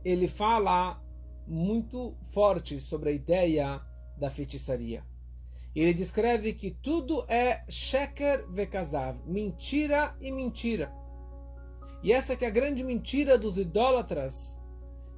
ele 0.03 0.27
fala 0.27 0.99
muito 1.45 2.17
forte 2.31 2.79
sobre 2.79 3.09
a 3.09 3.13
ideia 3.13 3.79
da 4.17 4.31
feitiçaria. 4.31 5.05
Ele 5.75 5.93
descreve 5.93 6.53
que 6.53 6.71
tudo 6.71 7.25
é 7.27 7.65
sheker 7.67 8.47
vekazav, 8.49 9.19
mentira 9.25 10.15
e 10.21 10.31
mentira. 10.31 10.93
E 12.01 12.13
essa 12.13 12.35
que 12.35 12.45
é 12.45 12.47
a 12.47 12.51
grande 12.51 12.81
mentira 12.81 13.37
dos 13.37 13.57
idólatras 13.57 14.57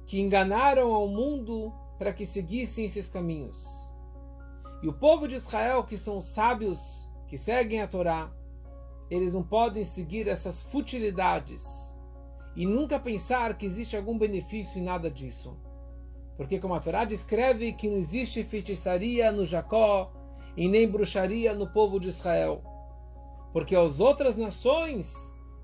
que 0.06 0.18
enganaram 0.20 0.92
ao 0.92 1.06
mundo 1.06 1.72
para 1.96 2.12
que 2.12 2.26
seguissem 2.26 2.86
esses 2.86 3.06
caminhos. 3.06 3.64
E 4.82 4.88
o 4.88 4.92
povo 4.92 5.28
de 5.28 5.36
Israel, 5.36 5.84
que 5.84 5.96
são 5.96 6.20
sábios, 6.20 7.08
que 7.28 7.38
seguem 7.38 7.80
a 7.80 7.86
Torá, 7.86 8.32
eles 9.10 9.34
não 9.34 9.42
podem 9.42 9.84
seguir 9.84 10.26
essas 10.26 10.60
futilidades 10.60 11.96
e 12.56 12.66
nunca 12.66 12.98
pensar 12.98 13.56
que 13.56 13.66
existe 13.66 13.96
algum 13.96 14.18
benefício 14.18 14.80
em 14.80 14.82
nada 14.82 15.08
disso. 15.08 15.56
Porque 16.36 16.58
como 16.58 16.74
a 16.74 16.80
Torá 16.80 17.04
descreve 17.04 17.72
que 17.72 17.88
não 17.88 17.96
existe 17.96 18.42
feitiçaria 18.42 19.30
no 19.30 19.46
Jacó 19.46 20.12
e 20.58 20.68
nem 20.68 20.88
bruxaria 20.88 21.54
no 21.54 21.68
povo 21.68 22.00
de 22.00 22.08
Israel. 22.08 22.64
Porque 23.52 23.76
as 23.76 24.00
outras 24.00 24.36
nações, 24.36 25.14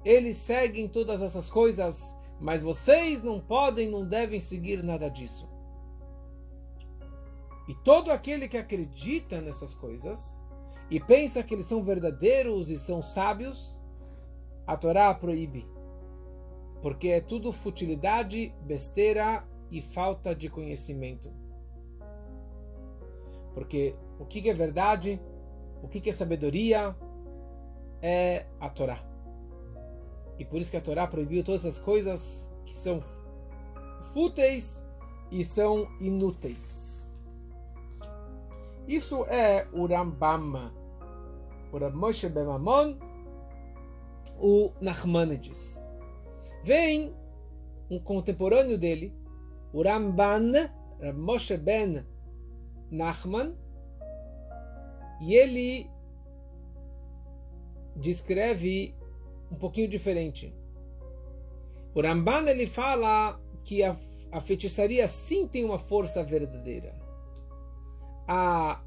eles 0.05 0.37
seguem 0.37 0.87
todas 0.87 1.21
essas 1.21 1.51
coisas, 1.51 2.17
mas 2.41 2.63
vocês 2.63 3.21
não 3.21 3.41
podem, 3.41 3.91
não 3.91 4.07
devem 4.07 4.39
seguir 4.39 4.85
nada 4.85 5.09
disso. 5.09 5.49
E 7.67 7.75
todo 7.83 8.13
aquele 8.13 8.47
que 8.47 8.57
acredita 8.57 9.41
nessas 9.41 9.75
coisas 9.75 10.39
e 10.89 11.01
pensa 11.01 11.43
que 11.43 11.55
eles 11.55 11.67
são 11.67 11.83
verdadeiros 11.83 12.71
e 12.71 12.79
são 12.79 13.03
sábios, 13.03 13.77
a 14.65 14.77
Torá 14.77 15.13
proíbe. 15.13 15.67
Porque 16.81 17.09
é 17.09 17.21
tudo 17.21 17.51
futilidade, 17.51 18.55
besteira 18.61 19.45
e 19.73 19.83
falta 19.83 20.37
de 20.37 20.49
conhecimento. 20.49 21.33
Porque 23.55 23.97
o 24.19 24.25
que 24.25 24.49
é 24.49 24.55
verdade, 24.55 25.21
o 25.83 25.89
que 25.89 26.09
é 26.09 26.13
sabedoria, 26.13 26.97
é 28.01 28.47
a 28.61 28.69
Torá. 28.69 29.03
E 30.39 30.45
por 30.45 30.61
isso 30.61 30.71
que 30.71 30.77
a 30.77 30.81
Torá 30.81 31.07
proibiu 31.07 31.45
todas 31.45 31.65
as 31.65 31.79
coisas 31.79 32.53
que 32.65 32.75
são 32.75 33.03
fúteis 34.13 34.85
e 35.31 35.45
são 35.45 35.89
inúteis. 36.01 37.15
Isso 38.87 39.25
é 39.25 39.67
o 39.73 39.87
Rambam, 39.87 40.71
o 41.73 41.79
Rav 41.79 41.95
Moshe 41.95 42.29
Bemamon, 42.29 42.97
o 44.39 44.73
Nachmanides. 44.81 45.79
Vem 46.63 47.15
um 47.91 47.99
contemporâneo 47.99 48.77
dele, 48.77 49.15
o 49.73 49.83
Ramban, 49.83 50.53
Rav 51.01 51.19
Moshe 51.19 51.57
Ben 51.57 52.05
Nachman, 52.91 53.57
e 55.21 55.35
ele 55.35 55.91
descreve 57.97 58.95
um 59.51 59.57
pouquinho 59.57 59.89
diferente. 59.89 60.55
O 61.95 62.01
Ramban 62.01 62.49
ele 62.49 62.67
fala 62.67 63.41
que 63.63 63.83
a, 63.83 63.97
a 64.33 64.41
feitiçaria 64.41 65.07
sim 65.07 65.47
tem 65.47 65.65
uma 65.65 65.79
força 65.79 66.23
verdadeira. 66.23 66.95
A 68.27 68.81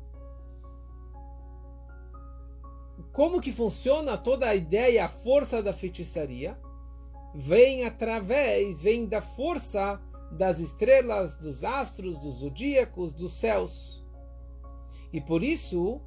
como 3.11 3.41
que 3.41 3.51
funciona 3.51 4.15
toda 4.15 4.47
a 4.47 4.55
ideia, 4.55 5.05
a 5.05 5.09
força 5.09 5.61
da 5.63 5.73
feitiçaria, 5.73 6.55
vem 7.33 7.83
através, 7.83 8.79
vem 8.79 9.07
da 9.07 9.21
força 9.21 9.99
das 10.31 10.59
estrelas, 10.59 11.35
dos 11.35 11.63
astros, 11.63 12.19
dos 12.19 12.35
zodíacos, 12.35 13.13
dos 13.13 13.33
céus. 13.33 14.03
E 15.11 15.19
por 15.19 15.43
isso 15.43 16.01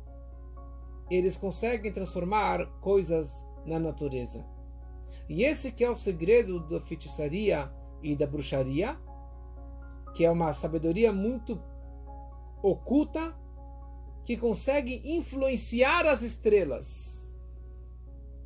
eles 1.11 1.37
conseguem 1.37 1.93
transformar 1.93 2.67
coisas 2.81 3.45
na 3.67 3.79
natureza. 3.79 4.47
E 5.29 5.45
esse 5.45 5.73
que 5.73 5.85
é 5.85 5.91
o 5.91 5.95
segredo 5.95 6.61
da 6.67 6.81
feitiçaria 6.81 7.71
e 8.03 8.17
da 8.17 8.27
bruxaria, 8.27 8.99
que 10.15 10.25
é 10.25 10.31
uma 10.31 10.53
sabedoria 10.53 11.13
muito 11.13 11.61
oculta 12.63 13.37
que 14.25 14.37
consegue 14.37 15.03
influenciar 15.17 16.07
as 16.07 16.23
estrelas. 16.23 17.39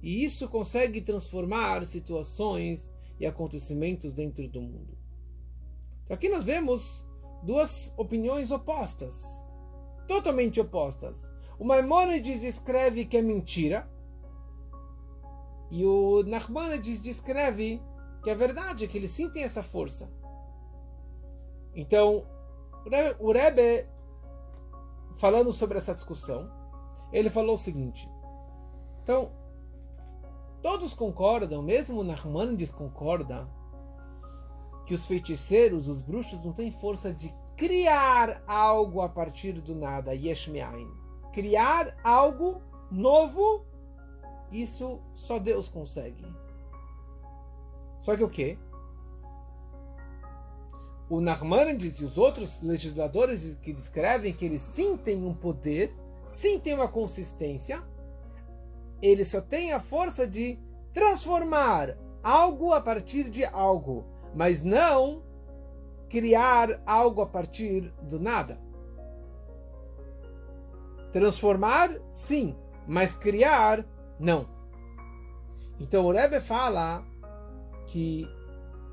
E 0.02 0.24
isso 0.24 0.48
consegue 0.48 1.00
transformar 1.00 1.84
situações 1.86 2.92
e 3.18 3.26
acontecimentos 3.26 4.12
dentro 4.12 4.46
do 4.48 4.60
mundo. 4.60 4.96
Então 6.04 6.14
aqui 6.14 6.28
nós 6.28 6.44
vemos 6.44 7.04
duas 7.42 7.92
opiniões 7.96 8.50
opostas, 8.50 9.46
totalmente 10.06 10.60
opostas. 10.60 11.32
O 11.58 11.64
Maimonides 11.64 12.42
escreve 12.42 13.04
que 13.04 13.16
é 13.16 13.22
mentira, 13.22 13.88
e 15.70 15.84
o 15.84 16.22
Nachmanides 16.24 17.00
descreve 17.00 17.82
que 18.22 18.30
é 18.30 18.34
verdade, 18.34 18.86
que 18.86 18.96
ele 18.96 19.08
sim 19.08 19.30
essa 19.36 19.62
força. 19.62 20.10
Então, 21.74 22.26
o 23.18 23.32
Rebbe, 23.32 23.86
falando 25.16 25.52
sobre 25.52 25.78
essa 25.78 25.94
discussão, 25.94 26.50
ele 27.12 27.28
falou 27.28 27.54
o 27.54 27.58
seguinte: 27.58 28.08
então, 29.02 29.32
todos 30.62 30.94
concordam, 30.94 31.60
mesmo 31.60 32.00
o 32.00 32.04
Nachmanides 32.04 32.70
concorda, 32.70 33.48
que 34.86 34.94
os 34.94 35.06
feiticeiros, 35.06 35.88
os 35.88 36.00
bruxos, 36.00 36.42
não 36.44 36.52
têm 36.52 36.70
força 36.70 37.12
de 37.12 37.34
criar 37.56 38.42
algo 38.46 39.00
a 39.00 39.08
partir 39.08 39.54
do 39.54 39.74
nada, 39.74 40.14
yesh 40.14 40.48
me'ain. 40.48 41.03
Criar 41.34 41.96
algo 42.02 42.62
novo, 42.90 43.66
isso 44.50 45.00
só 45.12 45.38
Deus 45.38 45.68
consegue. 45.68 46.24
Só 48.00 48.16
que 48.16 48.24
o 48.24 48.28
quê? 48.30 48.56
O 51.10 51.20
Nachmanides 51.20 52.00
e 52.00 52.04
os 52.04 52.16
outros 52.16 52.62
legisladores 52.62 53.54
que 53.60 53.72
descrevem 53.72 54.32
que 54.32 54.44
eles 54.44 54.62
sim 54.62 54.96
têm 54.96 55.24
um 55.24 55.34
poder, 55.34 55.94
sim 56.28 56.58
têm 56.58 56.74
uma 56.74 56.88
consistência, 56.88 57.82
eles 59.02 59.28
só 59.28 59.40
têm 59.40 59.72
a 59.72 59.80
força 59.80 60.26
de 60.26 60.58
transformar 60.92 61.98
algo 62.22 62.72
a 62.72 62.80
partir 62.80 63.28
de 63.28 63.44
algo 63.44 64.14
mas 64.34 64.62
não 64.62 65.22
criar 66.08 66.82
algo 66.84 67.22
a 67.22 67.26
partir 67.26 67.92
do 68.02 68.18
nada. 68.18 68.58
Transformar, 71.14 71.96
sim, 72.10 72.56
mas 72.88 73.14
criar, 73.14 73.86
não. 74.18 74.48
Então 75.78 76.06
o 76.06 76.10
Rebbe 76.10 76.40
fala 76.40 77.04
que 77.86 78.28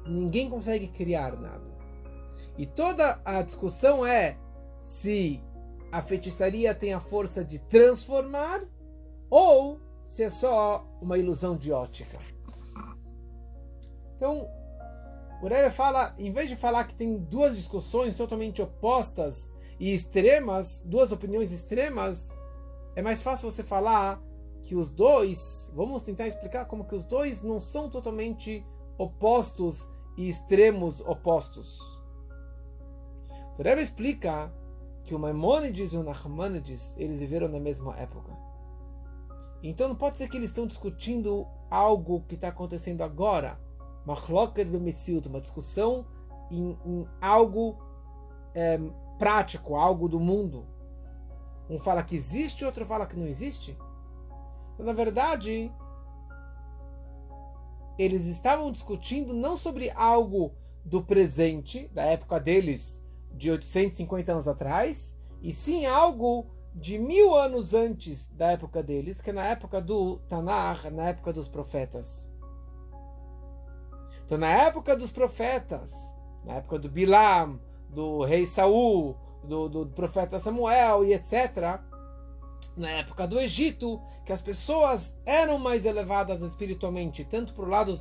ninguém 0.06 0.48
consegue 0.48 0.88
criar 0.88 1.36
nada. 1.36 1.66
E 2.60 2.68
toda 2.68 3.20
a 3.26 3.42
discussão 3.42 4.06
é 4.06 4.38
se 4.84 5.44
a 5.92 6.04
feitiçaria 6.04 6.76
tem 6.76 6.94
a 6.94 7.00
força 7.00 7.44
de 7.44 7.58
transformar 7.58 8.62
ou 9.28 9.80
se 10.06 10.22
é 10.22 10.30
só 10.30 10.88
uma 11.02 11.18
ilusão 11.18 11.58
de 11.58 11.72
ótica. 11.72 12.20
Então, 14.16 14.48
o 15.42 15.48
Rebbe 15.48 15.74
fala, 15.74 16.14
em 16.20 16.32
vez 16.32 16.48
de 16.48 16.56
falar 16.56 16.84
que 16.84 16.94
tem 16.94 17.18
duas 17.18 17.58
discussões 17.58 18.16
totalmente 18.16 18.62
opostas 18.62 19.51
e 19.82 19.96
extremas, 19.96 20.84
duas 20.86 21.12
opiniões 21.12 21.52
extremas, 21.52 22.38
é 22.96 23.02
mais 23.02 23.24
fácil 23.24 23.50
você 23.50 23.64
falar 23.64 24.22
que 24.62 24.76
os 24.76 24.92
dois, 24.92 25.72
vamos 25.74 26.04
tentar 26.04 26.28
explicar 26.28 26.66
como 26.66 26.86
que 26.86 26.94
os 26.94 27.04
dois 27.04 27.42
não 27.42 27.60
são 27.60 27.90
totalmente 27.90 28.64
opostos 28.96 29.90
e 30.16 30.30
extremos 30.30 31.02
opostos. 31.02 31.80
O 33.58 33.64
Rebbe 33.64 33.82
explica 33.82 34.54
que 35.04 35.16
o 35.16 35.20
Maimonides 35.20 35.94
e 35.94 35.98
o 35.98 36.04
Nachmanides 36.04 36.96
eles 36.98 37.18
viveram 37.18 37.48
na 37.48 37.60
mesma 37.60 37.96
época. 37.98 38.32
Então 39.64 39.88
não 39.88 39.96
pode 39.96 40.18
ser 40.18 40.30
que 40.30 40.38
eles 40.38 40.50
estão 40.50 40.68
discutindo 40.68 41.48
algo 41.72 42.22
que 42.28 42.36
está 42.36 42.50
acontecendo 42.50 43.02
agora, 43.02 43.60
uma 44.06 44.16
uma 45.28 45.42
discussão 45.42 46.06
em, 46.52 46.78
em 46.86 47.08
algo 47.20 47.78
é, 48.54 48.80
prático, 49.22 49.76
algo 49.76 50.10
do 50.10 50.20
mundo. 50.20 50.66
Um 51.70 51.78
fala 51.78 52.02
que 52.02 52.16
existe, 52.16 52.66
outro 52.66 52.84
fala 52.88 53.06
que 53.06 53.16
não 53.16 53.28
existe. 53.28 53.78
Então, 54.74 54.84
na 54.84 54.94
verdade, 54.94 55.72
eles 58.00 58.26
estavam 58.26 58.72
discutindo 58.72 59.32
não 59.32 59.56
sobre 59.56 59.92
algo 59.92 60.56
do 60.84 61.04
presente, 61.04 61.88
da 61.90 62.02
época 62.02 62.40
deles, 62.40 63.00
de 63.32 63.52
850 63.52 64.32
anos 64.32 64.48
atrás, 64.48 65.16
e 65.40 65.54
sim 65.54 65.86
algo 65.86 66.48
de 66.74 66.98
mil 66.98 67.36
anos 67.36 67.76
antes 67.76 68.26
da 68.26 68.54
época 68.54 68.82
deles, 68.82 69.22
que 69.22 69.30
é 69.30 69.34
na 69.34 69.46
época 69.46 69.80
do 69.80 70.18
Tanar, 70.28 70.90
na 70.90 71.10
época 71.10 71.32
dos 71.32 71.48
profetas. 71.48 72.28
Então, 74.26 74.40
na 74.40 74.50
época 74.50 74.98
dos 74.98 75.12
profetas, 75.12 75.94
na 76.44 76.54
época 76.56 76.80
do 76.80 76.90
Bilam, 76.90 77.60
do 77.92 78.24
rei 78.24 78.46
Saul, 78.46 79.18
do, 79.44 79.68
do 79.68 79.86
profeta 79.88 80.40
Samuel 80.40 81.04
e 81.04 81.14
etc., 81.14 81.80
na 82.76 82.90
época 82.90 83.28
do 83.28 83.40
Egito, 83.40 84.02
que 84.26 84.32
as 84.32 84.42
pessoas 84.42 85.20
eram 85.26 85.60
mais 85.60 85.86
elevadas 85.86 86.42
espiritualmente, 86.42 87.26
tanto 87.26 87.54
para 87.54 87.66
o 87.66 87.70
lado 87.70 87.94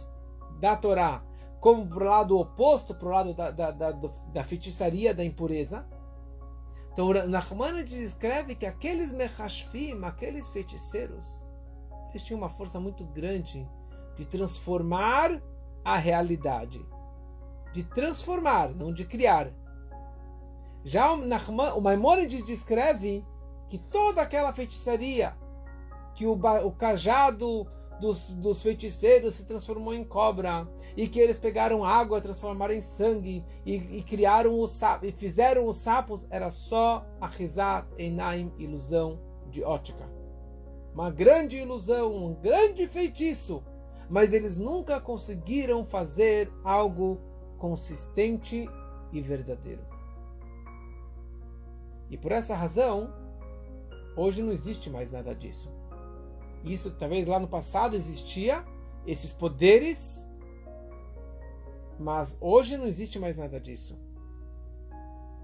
da 0.60 0.76
Torá, 0.76 1.22
como 1.60 1.86
para 1.86 2.04
o 2.04 2.06
lado 2.06 2.38
oposto, 2.38 2.94
para 2.94 3.08
o 3.08 3.10
lado 3.10 3.34
da, 3.34 3.50
da, 3.50 3.70
da, 3.70 3.92
da 3.92 4.44
feitiçaria, 4.44 5.12
da 5.12 5.24
impureza. 5.24 5.84
Então, 6.92 7.12
Nachmanides 7.28 7.98
descreve 7.98 8.54
que 8.54 8.66
aqueles 8.66 9.12
mechashfim, 9.12 10.02
aqueles 10.04 10.48
feiticeiros, 10.48 11.46
eles 12.10 12.22
tinham 12.22 12.38
uma 12.38 12.50
força 12.50 12.80
muito 12.80 13.04
grande 13.04 13.68
de 14.16 14.24
transformar 14.24 15.40
a 15.84 15.96
realidade. 15.96 16.84
De 17.72 17.84
transformar, 17.84 18.70
não 18.74 18.92
de 18.92 19.04
criar. 19.04 19.52
Já 20.84 21.12
o, 21.12 21.16
Nachman, 21.18 21.72
o 21.74 21.80
Maimonides 21.80 22.44
descreve 22.44 23.24
que 23.68 23.78
toda 23.78 24.22
aquela 24.22 24.52
feitiçaria, 24.52 25.36
que 26.14 26.26
o, 26.26 26.32
o 26.32 26.72
cajado 26.72 27.66
dos, 28.00 28.28
dos, 28.30 28.62
feiticeiros 28.62 29.34
se 29.34 29.44
transformou 29.44 29.94
em 29.94 30.02
cobra 30.02 30.66
e 30.96 31.06
que 31.06 31.20
eles 31.20 31.38
pegaram 31.38 31.84
água, 31.84 32.20
transformaram 32.20 32.74
em 32.74 32.80
sangue 32.80 33.44
e, 33.64 33.74
e 33.74 34.02
criaram 34.02 34.58
o 34.58 34.66
sapo 34.66 35.06
e 35.06 35.12
fizeram 35.12 35.66
os 35.66 35.76
sapos 35.76 36.26
era 36.30 36.50
só 36.50 37.06
a 37.20 37.26
Rizat 37.26 37.86
Enaim, 37.98 38.52
ilusão 38.58 39.20
de 39.50 39.62
ótica. 39.62 40.08
Uma 40.94 41.10
grande 41.10 41.58
ilusão, 41.58 42.14
um 42.14 42.34
grande 42.34 42.86
feitiço, 42.86 43.62
mas 44.08 44.32
eles 44.32 44.56
nunca 44.56 45.00
conseguiram 45.00 45.84
fazer 45.84 46.50
algo 46.64 47.20
consistente 47.58 48.68
e 49.12 49.20
verdadeiro. 49.20 49.89
E 52.10 52.18
por 52.18 52.32
essa 52.32 52.54
razão, 52.54 53.12
hoje 54.16 54.42
não 54.42 54.52
existe 54.52 54.90
mais 54.90 55.12
nada 55.12 55.34
disso. 55.34 55.70
Isso 56.64 56.90
talvez 56.90 57.26
lá 57.26 57.38
no 57.38 57.48
passado 57.48 57.94
existia, 57.94 58.64
esses 59.06 59.32
poderes, 59.32 60.28
mas 61.98 62.36
hoje 62.40 62.76
não 62.76 62.86
existe 62.86 63.18
mais 63.18 63.38
nada 63.38 63.60
disso. 63.60 63.96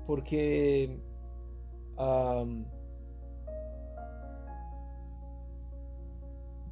Porque 0.05 0.99
um, 1.99 2.65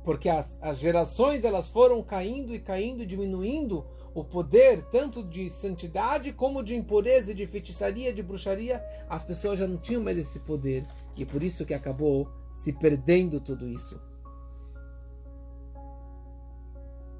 porque 0.02 0.28
as, 0.28 0.46
as 0.60 0.78
gerações 0.78 1.42
elas 1.44 1.68
foram 1.68 2.02
caindo 2.02 2.54
e 2.54 2.58
caindo, 2.58 3.06
diminuindo 3.06 3.86
o 4.14 4.24
poder 4.24 4.82
tanto 4.84 5.24
de 5.24 5.50
santidade 5.50 6.32
como 6.32 6.62
de 6.62 6.74
impureza, 6.76 7.34
de 7.34 7.46
feitiçaria, 7.46 8.12
de 8.12 8.22
bruxaria, 8.22 8.82
as 9.08 9.24
pessoas 9.24 9.58
já 9.58 9.66
não 9.66 9.76
tinham 9.76 10.02
mais 10.02 10.16
esse 10.16 10.38
poder 10.40 10.86
e 11.16 11.24
por 11.24 11.42
isso 11.42 11.66
que 11.66 11.74
acabou 11.74 12.30
se 12.52 12.72
perdendo 12.72 13.40
tudo 13.40 13.68
isso. 13.68 14.00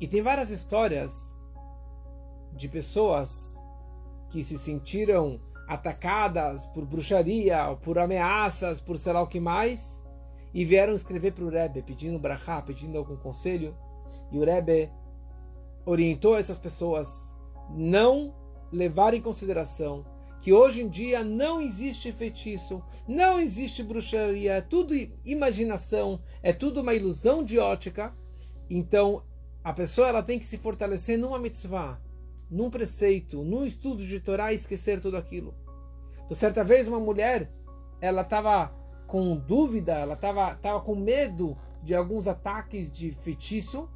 E 0.00 0.06
tem 0.06 0.22
várias 0.22 0.50
histórias 0.50 1.36
de 2.52 2.68
pessoas 2.68 3.60
que 4.30 4.44
se 4.44 4.56
sentiram 4.56 5.40
atacadas 5.66 6.66
por 6.66 6.84
bruxaria, 6.84 7.74
por 7.82 7.98
ameaças, 7.98 8.80
por 8.80 8.98
sei 8.98 9.12
lá 9.12 9.22
o 9.22 9.26
que 9.26 9.40
mais, 9.40 10.04
e 10.52 10.64
vieram 10.64 10.94
escrever 10.94 11.32
para 11.32 11.44
o 11.44 11.48
Rebbe 11.48 11.82
pedindo 11.82 12.18
brachá, 12.18 12.62
pedindo 12.62 12.98
algum 12.98 13.16
conselho, 13.16 13.76
e 14.30 14.38
o 14.38 14.44
Rebbe 14.44 14.90
orientou 15.84 16.36
essas 16.36 16.58
pessoas 16.58 17.36
não 17.70 18.34
levar 18.72 19.14
em 19.14 19.20
consideração 19.20 20.04
que 20.44 20.52
hoje 20.52 20.82
em 20.82 20.88
dia 20.90 21.24
não 21.24 21.58
existe 21.58 22.12
feitiço, 22.12 22.82
não 23.08 23.40
existe 23.40 23.82
bruxaria, 23.82 24.54
é 24.54 24.60
tudo 24.60 24.94
imaginação, 25.24 26.20
é 26.42 26.52
tudo 26.52 26.82
uma 26.82 26.92
ilusão 26.92 27.42
de 27.42 27.58
ótica. 27.58 28.14
Então, 28.68 29.24
a 29.62 29.72
pessoa 29.72 30.08
ela 30.08 30.22
tem 30.22 30.38
que 30.38 30.44
se 30.44 30.58
fortalecer 30.58 31.18
numa 31.18 31.38
mitzvah, 31.38 31.98
num 32.50 32.68
preceito, 32.68 33.42
num 33.42 33.64
estudo 33.64 34.04
de 34.04 34.20
Torá 34.20 34.52
e 34.52 34.56
esquecer 34.56 35.00
tudo 35.00 35.16
aquilo. 35.16 35.54
Então, 36.26 36.36
certa 36.36 36.62
vez 36.62 36.88
uma 36.88 37.00
mulher, 37.00 37.50
ela 37.98 38.20
estava 38.20 38.68
com 39.06 39.34
dúvida, 39.36 39.94
ela 39.94 40.12
estava 40.12 40.54
tava 40.56 40.80
com 40.82 40.94
medo 40.94 41.56
de 41.82 41.94
alguns 41.94 42.26
ataques 42.26 42.92
de 42.92 43.12
feitiço, 43.12 43.88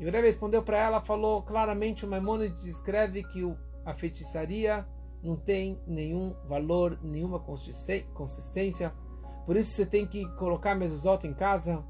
e 0.00 0.06
o 0.06 0.10
Rebbe 0.10 0.26
respondeu 0.26 0.62
para 0.62 0.78
ela, 0.78 1.02
falou 1.02 1.42
claramente, 1.42 2.06
o 2.06 2.08
Maimonides 2.08 2.58
descreve 2.58 3.22
que 3.22 3.46
a 3.84 3.92
feitiçaria 3.92 4.86
não 5.22 5.36
tem 5.36 5.78
nenhum 5.86 6.34
valor, 6.48 6.98
nenhuma 7.02 7.38
consistência. 7.38 8.94
Por 9.44 9.56
isso 9.56 9.72
você 9.72 9.84
tem 9.84 10.06
que 10.06 10.26
colocar 10.36 10.74
mezuzot 10.74 11.26
em 11.26 11.34
casa, 11.34 11.84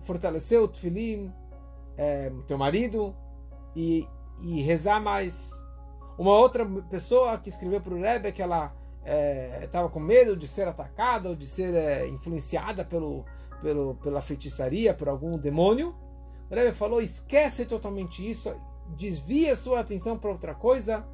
fortalecer 0.00 0.58
o 0.58 0.66
tefilim, 0.66 1.30
é, 1.98 2.32
teu 2.46 2.56
marido, 2.56 3.14
e, 3.76 4.08
e 4.40 4.62
rezar 4.62 4.98
mais. 4.98 5.50
Uma 6.16 6.32
outra 6.32 6.64
pessoa 6.88 7.36
que 7.36 7.50
escreveu 7.50 7.82
para 7.82 7.92
o 7.92 8.00
Rebbe 8.00 8.32
que 8.32 8.40
ela 8.40 8.74
estava 9.62 9.86
é, 9.86 9.90
com 9.90 10.00
medo 10.00 10.34
de 10.34 10.48
ser 10.48 10.66
atacada 10.66 11.28
ou 11.28 11.36
de 11.36 11.46
ser 11.46 11.74
é, 11.74 12.08
influenciada 12.08 12.86
pelo, 12.86 13.26
pelo, 13.60 13.96
pela 13.96 14.22
feitiçaria, 14.22 14.94
por 14.94 15.10
algum 15.10 15.32
demônio. 15.32 15.94
O 16.50 16.54
Rebbe 16.54 16.72
falou: 16.72 17.00
esquece 17.00 17.66
totalmente 17.66 18.28
isso, 18.28 18.54
desvia 18.96 19.56
sua 19.56 19.80
atenção 19.80 20.18
para 20.18 20.30
outra 20.30 20.54
coisa, 20.54 21.04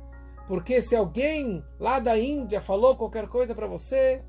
porque 0.47 0.81
se 0.81 0.95
alguém 0.95 1.65
lá 1.79 1.99
da 1.99 2.19
Índia 2.19 2.61
falou 2.61 2.97
qualquer 2.97 3.29
coisa 3.29 3.55
para 3.55 3.67
você, 3.67 4.23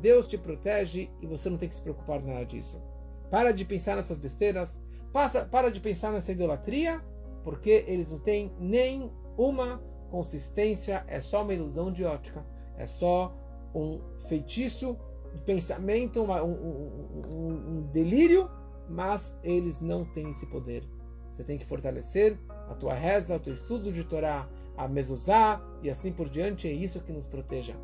Deus 0.00 0.26
te 0.26 0.36
protege 0.36 1.10
e 1.20 1.26
você 1.26 1.48
não 1.48 1.56
tem 1.56 1.68
que 1.68 1.74
se 1.74 1.82
preocupar 1.82 2.22
nada 2.22 2.44
disso. 2.44 2.80
Para 3.30 3.52
de 3.52 3.64
pensar 3.64 3.96
nessas 3.96 4.18
besteiras, 4.18 4.80
passa, 5.12 5.44
para 5.44 5.70
de 5.70 5.80
pensar 5.80 6.12
nessa 6.12 6.32
idolatria, 6.32 7.02
porque 7.42 7.84
eles 7.86 8.10
não 8.12 8.18
têm 8.18 8.52
nem 8.58 9.10
uma 9.36 9.82
consistência, 10.10 11.04
é 11.08 11.20
só 11.20 11.42
uma 11.42 11.54
ilusão 11.54 11.92
de 11.92 12.04
ótica, 12.04 12.44
é 12.76 12.86
só 12.86 13.34
um 13.74 14.00
feitiço 14.28 14.96
de 15.34 15.40
pensamento, 15.42 16.22
uma, 16.22 16.42
um, 16.42 16.52
um, 16.52 17.22
um, 17.34 17.78
um 17.78 17.82
delírio 17.92 18.48
mas 18.88 19.36
eles 19.42 19.80
não 19.80 20.04
têm 20.04 20.30
esse 20.30 20.46
poder. 20.46 20.84
Você 21.30 21.44
tem 21.44 21.58
que 21.58 21.66
fortalecer 21.66 22.38
a 22.48 22.74
tua 22.74 22.94
reza, 22.94 23.36
o 23.36 23.40
teu 23.40 23.52
estudo 23.52 23.92
de 23.92 24.04
Torá, 24.04 24.48
a 24.76 24.88
mezuzá 24.88 25.60
e 25.82 25.90
assim 25.90 26.12
por 26.12 26.28
diante. 26.28 26.66
É 26.66 26.72
isso 26.72 27.00
que 27.00 27.12
nos 27.12 27.26
proteja. 27.26 27.76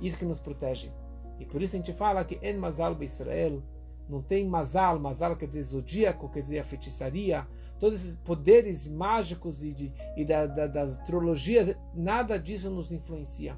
Isso 0.00 0.16
que 0.16 0.24
nos 0.24 0.38
protege. 0.38 0.92
E 1.38 1.44
por 1.44 1.60
isso 1.62 1.74
a 1.74 1.78
gente 1.78 1.92
fala 1.92 2.24
que 2.24 2.38
en 2.42 2.58
mazal 2.58 2.96
Israel 3.02 3.62
não 4.08 4.22
tem 4.22 4.46
mazal, 4.46 4.98
mazal 5.00 5.36
quer 5.36 5.48
dizer 5.48 5.62
zodíaco, 5.62 6.28
quer 6.28 6.42
dizer 6.42 6.60
a 6.60 6.64
feitiçaria, 6.64 7.46
todos 7.78 8.00
esses 8.00 8.16
poderes 8.16 8.86
mágicos 8.86 9.62
e, 9.62 9.72
de, 9.72 9.92
e 10.16 10.24
da, 10.24 10.46
da, 10.46 10.66
das 10.66 10.98
astrologias, 10.98 11.76
nada 11.92 12.38
disso 12.38 12.70
nos 12.70 12.92
influencia. 12.92 13.56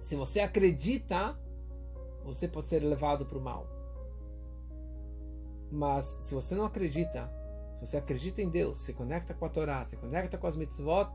Se 0.00 0.14
você 0.14 0.40
acredita, 0.40 1.36
você 2.24 2.46
pode 2.46 2.66
ser 2.66 2.82
levado 2.82 3.26
para 3.26 3.38
o 3.38 3.40
mal. 3.40 3.81
Mas 5.72 6.18
se 6.20 6.34
você 6.34 6.54
não 6.54 6.66
acredita, 6.66 7.32
se 7.78 7.86
você 7.86 7.96
acredita 7.96 8.42
em 8.42 8.50
Deus, 8.50 8.76
se 8.76 8.92
conecta 8.92 9.32
com 9.32 9.46
a 9.46 9.48
Torá, 9.48 9.82
se 9.86 9.96
conecta 9.96 10.36
com 10.36 10.46
as 10.46 10.54
mitzvot, 10.54 11.08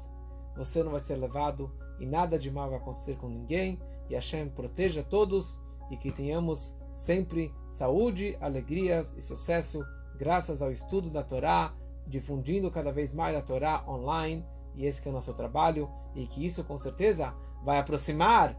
você 0.55 0.83
não 0.83 0.91
vai 0.91 0.99
ser 0.99 1.15
levado 1.15 1.71
e 1.99 2.05
nada 2.07 2.39
de 2.39 2.49
mal 2.49 2.67
vai 2.69 2.79
acontecer 2.79 3.15
com 3.17 3.29
ninguém. 3.29 3.79
E 4.09 4.15
Hashem 4.15 4.49
proteja 4.49 5.03
todos 5.03 5.61
e 5.91 5.95
que 5.95 6.11
tenhamos 6.11 6.75
sempre 6.95 7.53
saúde, 7.69 8.35
alegrias 8.41 9.13
e 9.15 9.21
sucesso 9.21 9.85
graças 10.17 10.59
ao 10.59 10.71
estudo 10.71 11.11
da 11.11 11.21
Torá, 11.21 11.75
difundindo 12.07 12.71
cada 12.71 12.91
vez 12.91 13.13
mais 13.13 13.35
a 13.35 13.41
Torá 13.41 13.83
online, 13.87 14.43
e 14.73 14.85
esse 14.85 15.05
é 15.07 15.11
o 15.11 15.13
nosso 15.13 15.33
trabalho, 15.35 15.87
e 16.15 16.25
que 16.25 16.43
isso 16.43 16.63
com 16.63 16.77
certeza 16.77 17.35
vai 17.63 17.77
aproximar 17.77 18.57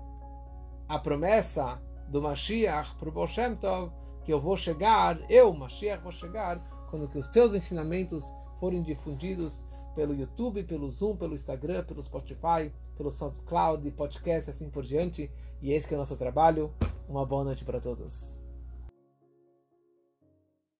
a 0.89 0.99
promessa 0.99 1.83
do 2.07 2.23
Mashiach 2.23 2.95
para 2.95 3.09
o 3.09 3.13
Baal 3.13 3.27
Shem 3.27 3.57
Tov, 3.57 3.91
que 4.29 4.33
eu 4.35 4.39
vou 4.39 4.59
chegar, 4.59 5.19
eu, 5.31 5.51
Mashiach, 5.55 6.03
vou 6.03 6.13
chegar, 6.13 6.59
quando 6.91 7.09
que 7.09 7.17
os 7.17 7.29
teus 7.29 7.55
ensinamentos 7.55 8.31
forem 8.61 8.83
difundidos 8.83 9.65
pelo 9.95 10.15
YouTube, 10.15 10.65
pelo 10.65 10.91
Zoom, 10.91 11.17
pelo 11.17 11.35
Instagram, 11.35 11.83
pelo 11.85 12.03
Spotify, 12.03 12.71
pelo 12.95 13.11
SoundCloud, 13.11 13.91
podcast, 13.93 14.51
assim 14.51 14.69
por 14.69 14.85
diante. 14.85 15.31
E 15.63 15.73
esse 15.73 15.89
que 15.89 15.95
é 15.95 15.97
o 15.97 16.01
nosso 16.01 16.15
trabalho. 16.15 16.71
Uma 17.09 17.25
boa 17.25 17.43
noite 17.43 17.65
para 17.65 17.81
todos. 17.81 18.38